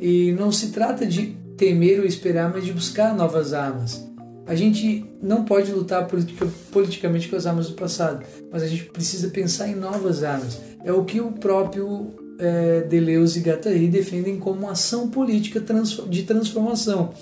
e 0.00 0.32
não 0.32 0.52
se 0.52 0.68
trata 0.68 1.06
de 1.06 1.36
temer 1.56 2.00
ou 2.00 2.06
esperar, 2.06 2.52
mas 2.52 2.64
de 2.64 2.72
buscar 2.72 3.16
novas 3.16 3.52
armas. 3.52 4.05
A 4.46 4.54
gente 4.54 5.04
não 5.20 5.44
pode 5.44 5.72
lutar 5.72 6.06
politica, 6.06 6.46
politicamente 6.70 7.28
com 7.28 7.36
as 7.36 7.46
armas 7.46 7.68
do 7.68 7.74
passado, 7.74 8.24
mas 8.50 8.62
a 8.62 8.66
gente 8.66 8.84
precisa 8.84 9.28
pensar 9.28 9.68
em 9.68 9.74
novas 9.74 10.22
armas. 10.22 10.60
É 10.84 10.92
o 10.92 11.04
que 11.04 11.20
o 11.20 11.32
próprio 11.32 12.14
é, 12.38 12.82
Deleuze 12.82 13.40
e 13.40 13.42
Guattari 13.42 13.88
defendem 13.88 14.38
como 14.38 14.68
ação 14.68 15.08
política 15.08 15.60
de 16.08 16.22
transformação. 16.22 17.12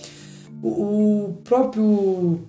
O, 0.63 1.39
próprio 1.45 2.41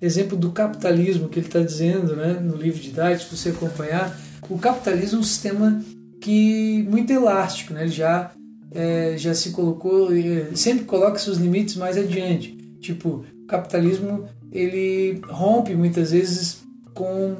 exemplo 0.00 0.36
do 0.36 0.50
capitalismo 0.50 1.28
que 1.28 1.38
ele 1.38 1.46
está 1.46 1.60
dizendo 1.60 2.16
né, 2.16 2.38
no 2.40 2.56
livro 2.56 2.80
de 2.80 2.88
Didático, 2.88 3.34
se 3.34 3.36
você 3.36 3.48
acompanhar, 3.50 4.18
o 4.48 4.58
capitalismo 4.58 5.18
é 5.18 5.20
um 5.20 5.24
sistema 5.24 5.82
que 6.20 6.86
muito 6.88 7.12
elástico, 7.12 7.72
né? 7.72 7.82
Ele 7.82 7.90
já 7.90 8.32
é, 8.74 9.14
já 9.16 9.34
se 9.34 9.50
colocou, 9.50 10.08
sempre 10.54 10.84
coloca 10.84 11.18
seus 11.18 11.38
limites 11.38 11.76
mais 11.76 11.96
adiante. 11.96 12.56
Tipo, 12.80 13.24
o 13.42 13.46
capitalismo 13.46 14.28
ele 14.50 15.20
rompe 15.28 15.74
muitas 15.74 16.12
vezes 16.12 16.62
com, 16.92 17.36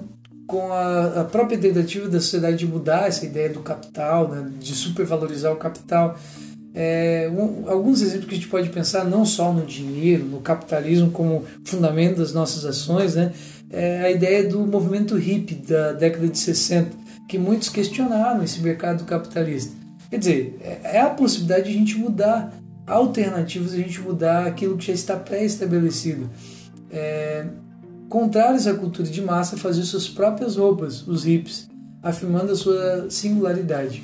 com 0.46 0.72
a, 0.72 1.20
a 1.20 1.24
própria 1.24 1.58
tentativa 1.58 2.08
da 2.08 2.20
sociedade 2.20 2.58
de 2.58 2.66
mudar 2.66 3.06
essa 3.06 3.26
ideia 3.26 3.50
do 3.50 3.60
capital, 3.60 4.28
né? 4.28 4.50
de 4.58 4.74
supervalorizar 4.74 5.52
o 5.52 5.56
capital. 5.56 6.18
É, 6.74 7.30
um, 7.30 7.68
alguns 7.68 8.00
exemplos 8.00 8.26
que 8.26 8.34
a 8.34 8.38
gente 8.38 8.48
pode 8.48 8.70
pensar 8.70 9.04
não 9.04 9.26
só 9.26 9.52
no 9.52 9.66
dinheiro, 9.66 10.24
no 10.24 10.40
capitalismo 10.40 11.10
como 11.10 11.44
fundamento 11.66 12.16
das 12.16 12.32
nossas 12.32 12.64
ações, 12.64 13.14
né? 13.14 13.32
É 13.70 14.00
a 14.00 14.10
ideia 14.10 14.48
do 14.48 14.60
movimento 14.60 15.16
hippie 15.16 15.54
da 15.54 15.92
década 15.92 16.28
de 16.28 16.38
60, 16.38 16.90
que 17.28 17.38
muitos 17.38 17.68
questionaram 17.68 18.42
esse 18.42 18.60
mercado 18.60 19.04
capitalista. 19.04 19.74
Quer 20.10 20.18
dizer, 20.18 20.58
é, 20.62 20.96
é 20.96 21.00
a 21.00 21.10
possibilidade 21.10 21.64
de 21.64 21.70
a 21.70 21.78
gente 21.78 21.98
mudar 21.98 22.54
alternativas, 22.86 23.72
a 23.72 23.76
gente 23.76 24.00
mudar 24.00 24.46
aquilo 24.46 24.76
que 24.76 24.86
já 24.86 24.92
está 24.92 25.16
pré-estabelecido. 25.16 26.28
É, 26.90 27.46
contrários 28.08 28.66
à 28.66 28.74
cultura 28.74 29.08
de 29.08 29.22
massa, 29.22 29.56
fazer 29.56 29.82
suas 29.84 30.08
próprias 30.08 30.56
roupas, 30.56 31.06
os 31.06 31.24
hippies, 31.24 31.68
afirmando 32.02 32.52
a 32.52 32.56
sua 32.56 33.08
singularidade. 33.08 34.02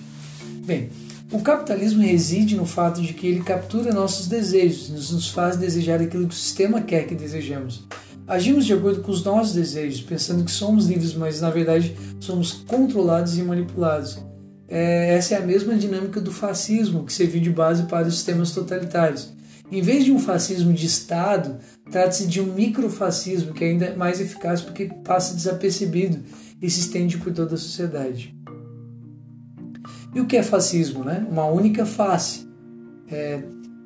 Bem, 0.65 0.91
o 1.31 1.41
capitalismo 1.41 2.03
reside 2.03 2.57
no 2.57 2.65
fato 2.65 3.03
de 3.03 3.13
que 3.13 3.27
ele 3.27 3.43
captura 3.43 3.93
nossos 3.93 4.29
desejos, 4.29 4.89
nos 4.89 5.29
faz 5.29 5.57
desejar 5.57 6.01
aquilo 6.01 6.27
que 6.27 6.35
o 6.35 6.39
sistema 6.39 6.81
quer 6.81 7.07
que 7.07 7.15
desejemos. 7.15 7.85
Agimos 8.27 8.67
de 8.67 8.75
acordo 8.75 9.03
com 9.03 9.11
os 9.11 9.25
nossos 9.25 9.55
desejos, 9.55 10.03
pensando 10.03 10.45
que 10.45 10.51
somos 10.51 10.87
livres, 10.87 11.15
mas 11.15 11.41
na 11.41 11.51
verdade 11.51 11.97
somos 12.21 12.53
controlados 12.53 13.37
e 13.39 13.43
manipulados. 13.43 14.19
É, 14.69 15.15
essa 15.15 15.35
é 15.35 15.39
a 15.39 15.47
mesma 15.47 15.75
dinâmica 15.75 16.21
do 16.21 16.31
fascismo, 16.31 17.05
que 17.05 17.13
serviu 17.13 17.41
de 17.41 17.51
base 17.51 17.85
para 17.85 18.07
os 18.07 18.15
sistemas 18.15 18.51
totalitários. 18.51 19.33
Em 19.71 19.83
vez 19.83 20.05
de 20.05 20.13
um 20.13 20.19
fascismo 20.19 20.73
de 20.73 20.87
Estado, 20.87 21.59
trata-se 21.91 22.27
de 22.27 22.41
um 22.41 22.53
microfascismo 22.53 23.53
que 23.53 23.65
é 23.65 23.69
ainda 23.69 23.95
mais 23.97 24.21
eficaz 24.21 24.61
porque 24.61 24.91
passa 25.05 25.35
desapercebido 25.35 26.23
e 26.61 26.71
se 26.71 26.81
estende 26.81 27.19
por 27.19 27.33
toda 27.33 27.55
a 27.55 27.59
sociedade. 27.59 28.35
E 30.15 30.21
o 30.21 30.27
que 30.27 30.37
é 30.37 30.43
fascismo? 30.43 31.05
Né? 31.05 31.27
Uma 31.31 31.47
única 31.47 31.85
face. 31.85 32.49
É, 33.11 33.43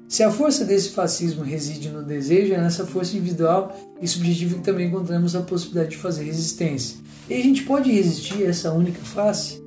se 0.08 0.22
a 0.22 0.30
força 0.30 0.64
desse 0.64 0.90
fascismo 0.90 1.42
reside 1.42 1.88
no 1.88 2.02
desejo, 2.02 2.54
é 2.54 2.60
nessa 2.60 2.86
força 2.86 3.16
individual 3.16 3.76
e 4.00 4.06
subjetiva 4.06 4.56
que 4.56 4.62
também 4.62 4.88
encontramos 4.88 5.34
a 5.34 5.42
possibilidade 5.42 5.90
de 5.90 5.96
fazer 5.96 6.24
resistência. 6.24 6.98
E 7.28 7.34
a 7.34 7.42
gente 7.42 7.62
pode 7.64 7.90
resistir 7.90 8.44
a 8.44 8.48
essa 8.48 8.72
única 8.72 9.00
face? 9.00 9.61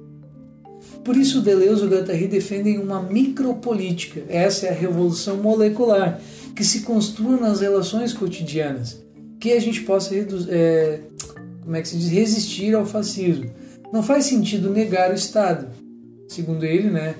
Por 1.06 1.16
isso, 1.16 1.40
Deleuze 1.40 1.84
e 1.84 1.86
o 1.86 1.90
Guattari 1.90 2.28
defendem 2.28 2.80
uma 2.80 3.00
micropolítica. 3.00 4.24
Essa 4.28 4.66
é 4.66 4.70
a 4.72 4.74
revolução 4.74 5.38
molecular 5.38 6.20
que 6.56 6.64
se 6.64 6.82
construa 6.82 7.38
nas 7.38 7.62
relações 7.62 8.12
cotidianas, 8.12 9.00
que 9.40 9.52
a 9.52 9.62
gente 9.62 9.82
possa 9.82 10.16
é, 10.16 11.00
como 11.64 11.76
é 11.76 11.82
que 11.84 11.88
se 11.88 11.98
diz, 11.98 12.10
resistir 12.10 12.74
ao 12.74 12.88
fascismo. 12.88 13.52
Não 13.94 14.02
faz 14.02 14.26
sentido 14.26 14.72
negar 14.72 15.12
o 15.12 15.14
Estado, 15.14 15.68
segundo 16.28 16.66
ele, 16.66 16.90
né? 16.90 17.14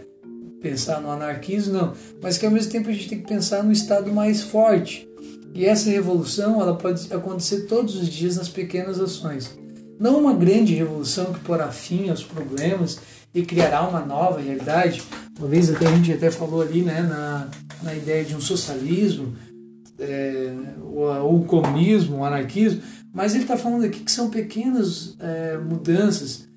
Pensar 0.60 1.00
no 1.00 1.12
anarquismo, 1.12 1.74
não. 1.74 1.94
Mas 2.20 2.40
que 2.40 2.46
ao 2.48 2.52
mesmo 2.52 2.72
tempo 2.72 2.90
a 2.90 2.92
gente 2.92 3.08
tem 3.08 3.20
que 3.20 3.28
pensar 3.28 3.64
no 3.64 3.72
Estado 3.72 4.12
mais 4.12 4.42
forte. 4.42 5.08
E 5.54 5.64
essa 5.64 5.92
revolução 5.92 6.60
ela 6.60 6.76
pode 6.76 7.14
acontecer 7.14 7.68
todos 7.68 7.96
os 7.96 8.10
dias 8.10 8.36
nas 8.36 8.50
pequenas 8.50 9.00
ações. 9.00 9.56
Não 10.00 10.20
uma 10.20 10.34
grande 10.34 10.74
revolução 10.74 11.26
que 11.32 11.40
porá 11.42 11.70
fim 11.70 12.10
aos 12.10 12.24
problemas 12.24 13.00
e 13.36 13.44
criará 13.44 13.86
uma 13.88 14.00
nova 14.00 14.40
realidade. 14.40 15.04
Uma 15.38 15.50
vez 15.50 15.70
até 15.70 15.86
a 15.86 15.92
gente 15.92 16.14
até 16.14 16.32
falou 16.32 16.62
ali 16.62 16.82
né, 16.82 17.02
na, 17.02 17.50
na 17.84 17.94
ideia 17.94 18.24
de 18.24 18.34
um 18.34 18.40
socialismo, 18.40 19.36
é, 20.00 20.54
ou, 20.82 21.42
o 21.42 21.46
comunismo, 21.46 22.18
o 22.18 22.24
anarquismo, 22.24 22.82
mas 23.14 23.34
ele 23.34 23.44
está 23.44 23.58
falando 23.58 23.84
aqui 23.84 24.00
que 24.00 24.12
são 24.12 24.30
pequenas 24.30 25.16
é, 25.20 25.58
mudanças, 25.58 26.48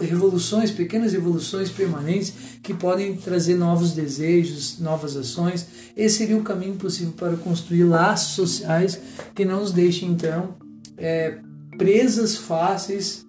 revoluções, 0.00 0.70
pequenas 0.70 1.12
revoluções 1.12 1.70
permanentes 1.70 2.32
que 2.62 2.74
podem 2.74 3.14
trazer 3.16 3.54
novos 3.54 3.92
desejos, 3.92 4.78
novas 4.80 5.16
ações. 5.16 5.66
Esse 5.96 6.18
seria 6.18 6.36
o 6.36 6.42
caminho 6.42 6.74
possível 6.74 7.12
para 7.12 7.36
construir 7.36 7.84
laços 7.84 8.34
sociais 8.34 9.00
que 9.34 9.44
não 9.44 9.60
nos 9.60 9.70
deixem, 9.70 10.10
então, 10.10 10.56
é, 10.96 11.38
presas 11.78 12.36
fáceis 12.36 13.24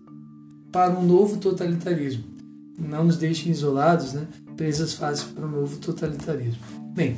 para 0.71 0.91
um 0.91 1.05
novo 1.05 1.37
totalitarismo. 1.37 2.32
Não 2.77 3.03
nos 3.03 3.17
deixem 3.17 3.51
isolados, 3.51 4.13
né? 4.13 4.27
presas 4.55 4.93
fáceis 4.93 5.23
para 5.29 5.45
um 5.45 5.49
novo 5.49 5.77
totalitarismo. 5.77 6.61
Bem, 6.93 7.17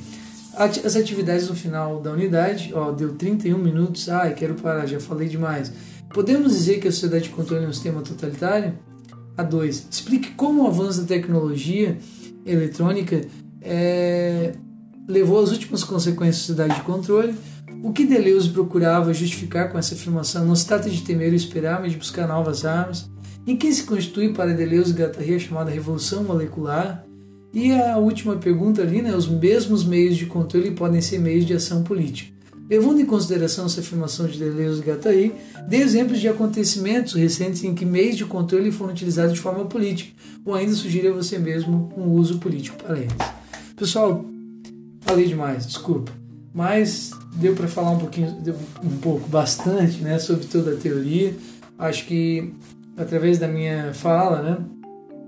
as 0.58 0.96
atividades 0.96 1.50
no 1.50 1.56
final 1.56 2.02
da 2.02 2.12
unidade, 2.12 2.72
ó, 2.74 2.92
deu 2.92 3.14
31 3.14 3.58
minutos. 3.58 4.08
Ai, 4.08 4.34
quero 4.34 4.56
parar, 4.56 4.86
já 4.86 5.00
falei 5.00 5.28
demais. 5.28 5.72
Podemos 6.14 6.54
dizer 6.54 6.80
que 6.80 6.88
a 6.88 6.92
sociedade 6.92 7.26
de 7.26 7.30
controle 7.32 7.66
é 7.66 7.68
um 7.68 7.74
sistema 7.74 8.02
totalitário? 8.02 8.74
A 9.38 9.44
2. 9.44 9.88
Explique 9.92 10.32
como 10.32 10.64
o 10.64 10.68
avanço 10.68 11.02
da 11.02 11.08
tecnologia 11.08 11.98
eletrônica 12.46 13.22
é, 13.62 14.54
levou 15.08 15.44
às 15.44 15.52
últimas 15.52 15.84
consequências 15.84 16.48
da 16.48 16.64
sociedade 16.64 16.76
de 16.76 16.86
controle. 16.86 17.36
O 17.84 17.92
que 17.92 18.06
Deleuze 18.06 18.50
procurava 18.50 19.14
justificar 19.14 19.72
com 19.72 19.78
essa 19.78 19.94
afirmação 19.94 20.46
não 20.46 20.56
se 20.56 20.66
trata 20.66 20.90
de 20.90 21.02
temer 21.02 21.30
ou 21.30 21.36
esperar, 21.36 21.82
mas 21.82 21.92
de 21.92 21.98
buscar 21.98 22.28
novas 22.28 22.64
armas. 22.64 23.10
Em 23.48 23.56
que 23.56 23.72
se 23.72 23.84
constitui 23.84 24.34
para 24.34 24.56
Deleuze 24.56 24.92
e 24.92 24.96
Guattari 24.96 25.36
a 25.36 25.40
chamada 25.40 25.70
revolução 25.70 26.24
molecular? 26.24 27.06
E 27.54 27.72
a 27.72 27.98
última 27.98 28.36
pergunta 28.38 28.82
ali, 28.82 29.04
né, 29.04 29.16
os 29.16 29.28
mesmos 29.28 29.86
meios 29.86 30.18
de 30.18 30.26
controle 30.26 30.72
podem 30.72 31.00
ser 31.00 31.20
meios 31.20 31.46
de 31.46 31.54
ação 31.54 31.84
política. 31.84 32.34
Levando 32.68 33.00
em 33.00 33.06
consideração 33.06 33.68
essa 33.68 33.82
afirmação 33.82 34.26
de 34.26 34.40
Deleuze 34.40 34.82
e 34.82 34.86
Guattari, 34.86 35.36
dê 35.70 35.78
exemplos 35.78 36.20
de 36.20 36.28
acontecimentos 36.28 37.14
recentes 37.14 37.64
em 37.64 37.76
que 37.76 37.86
meios 37.86 38.18
de 38.18 38.26
controle 38.26 38.72
foram 38.72 38.92
utilizados 38.92 39.34
de 39.34 39.40
forma 39.40 39.66
política, 39.66 40.12
ou 40.44 40.56
ainda 40.56 40.74
sugira 40.74 41.14
você 41.14 41.38
mesmo 41.38 41.94
um 41.96 42.10
uso 42.10 42.40
político 42.40 42.82
para 42.84 42.98
eles. 42.98 43.14
Pessoal, 43.76 44.26
falei 45.02 45.28
demais, 45.28 45.68
desculpa, 45.68 46.12
mas 46.52 47.12
deu 47.36 47.54
para 47.54 47.68
falar 47.68 47.92
um 47.92 48.00
pouquinho, 48.00 48.36
um 48.84 48.98
pouco, 48.98 49.30
bastante, 49.30 50.00
né, 50.00 50.18
sobre 50.18 50.48
toda 50.48 50.72
a 50.72 50.76
teoria. 50.76 51.36
Acho 51.78 52.08
que 52.08 52.52
através 52.98 53.40
da 53.40 53.48
minha 53.48 53.94
fala, 53.94 54.42
né, 54.42 54.58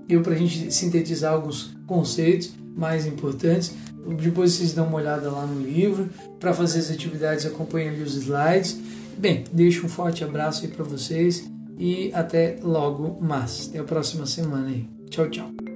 deu 0.06 0.22
para 0.22 0.34
a 0.34 0.38
gente 0.38 0.72
sintetizar 0.72 1.32
alguns 1.32 1.76
conceitos 1.86 2.52
mais 2.76 3.06
importantes. 3.06 3.74
Depois 4.20 4.52
vocês 4.52 4.72
dão 4.72 4.86
uma 4.86 4.96
olhada 4.96 5.30
lá 5.30 5.44
no 5.44 5.60
livro. 5.60 6.08
Para 6.40 6.54
fazer 6.54 6.78
as 6.78 6.90
atividades, 6.90 7.44
acompanhem 7.44 7.90
ali 7.90 8.02
os 8.02 8.14
slides. 8.14 8.78
Bem, 9.18 9.44
deixo 9.52 9.84
um 9.84 9.88
forte 9.88 10.24
abraço 10.24 10.64
aí 10.64 10.70
para 10.70 10.84
vocês 10.84 11.50
e 11.76 12.10
até 12.14 12.56
logo 12.62 13.22
mais. 13.22 13.68
Até 13.68 13.80
a 13.80 13.84
próxima 13.84 14.24
semana 14.24 14.68
aí. 14.68 14.88
Tchau, 15.10 15.28
tchau. 15.28 15.67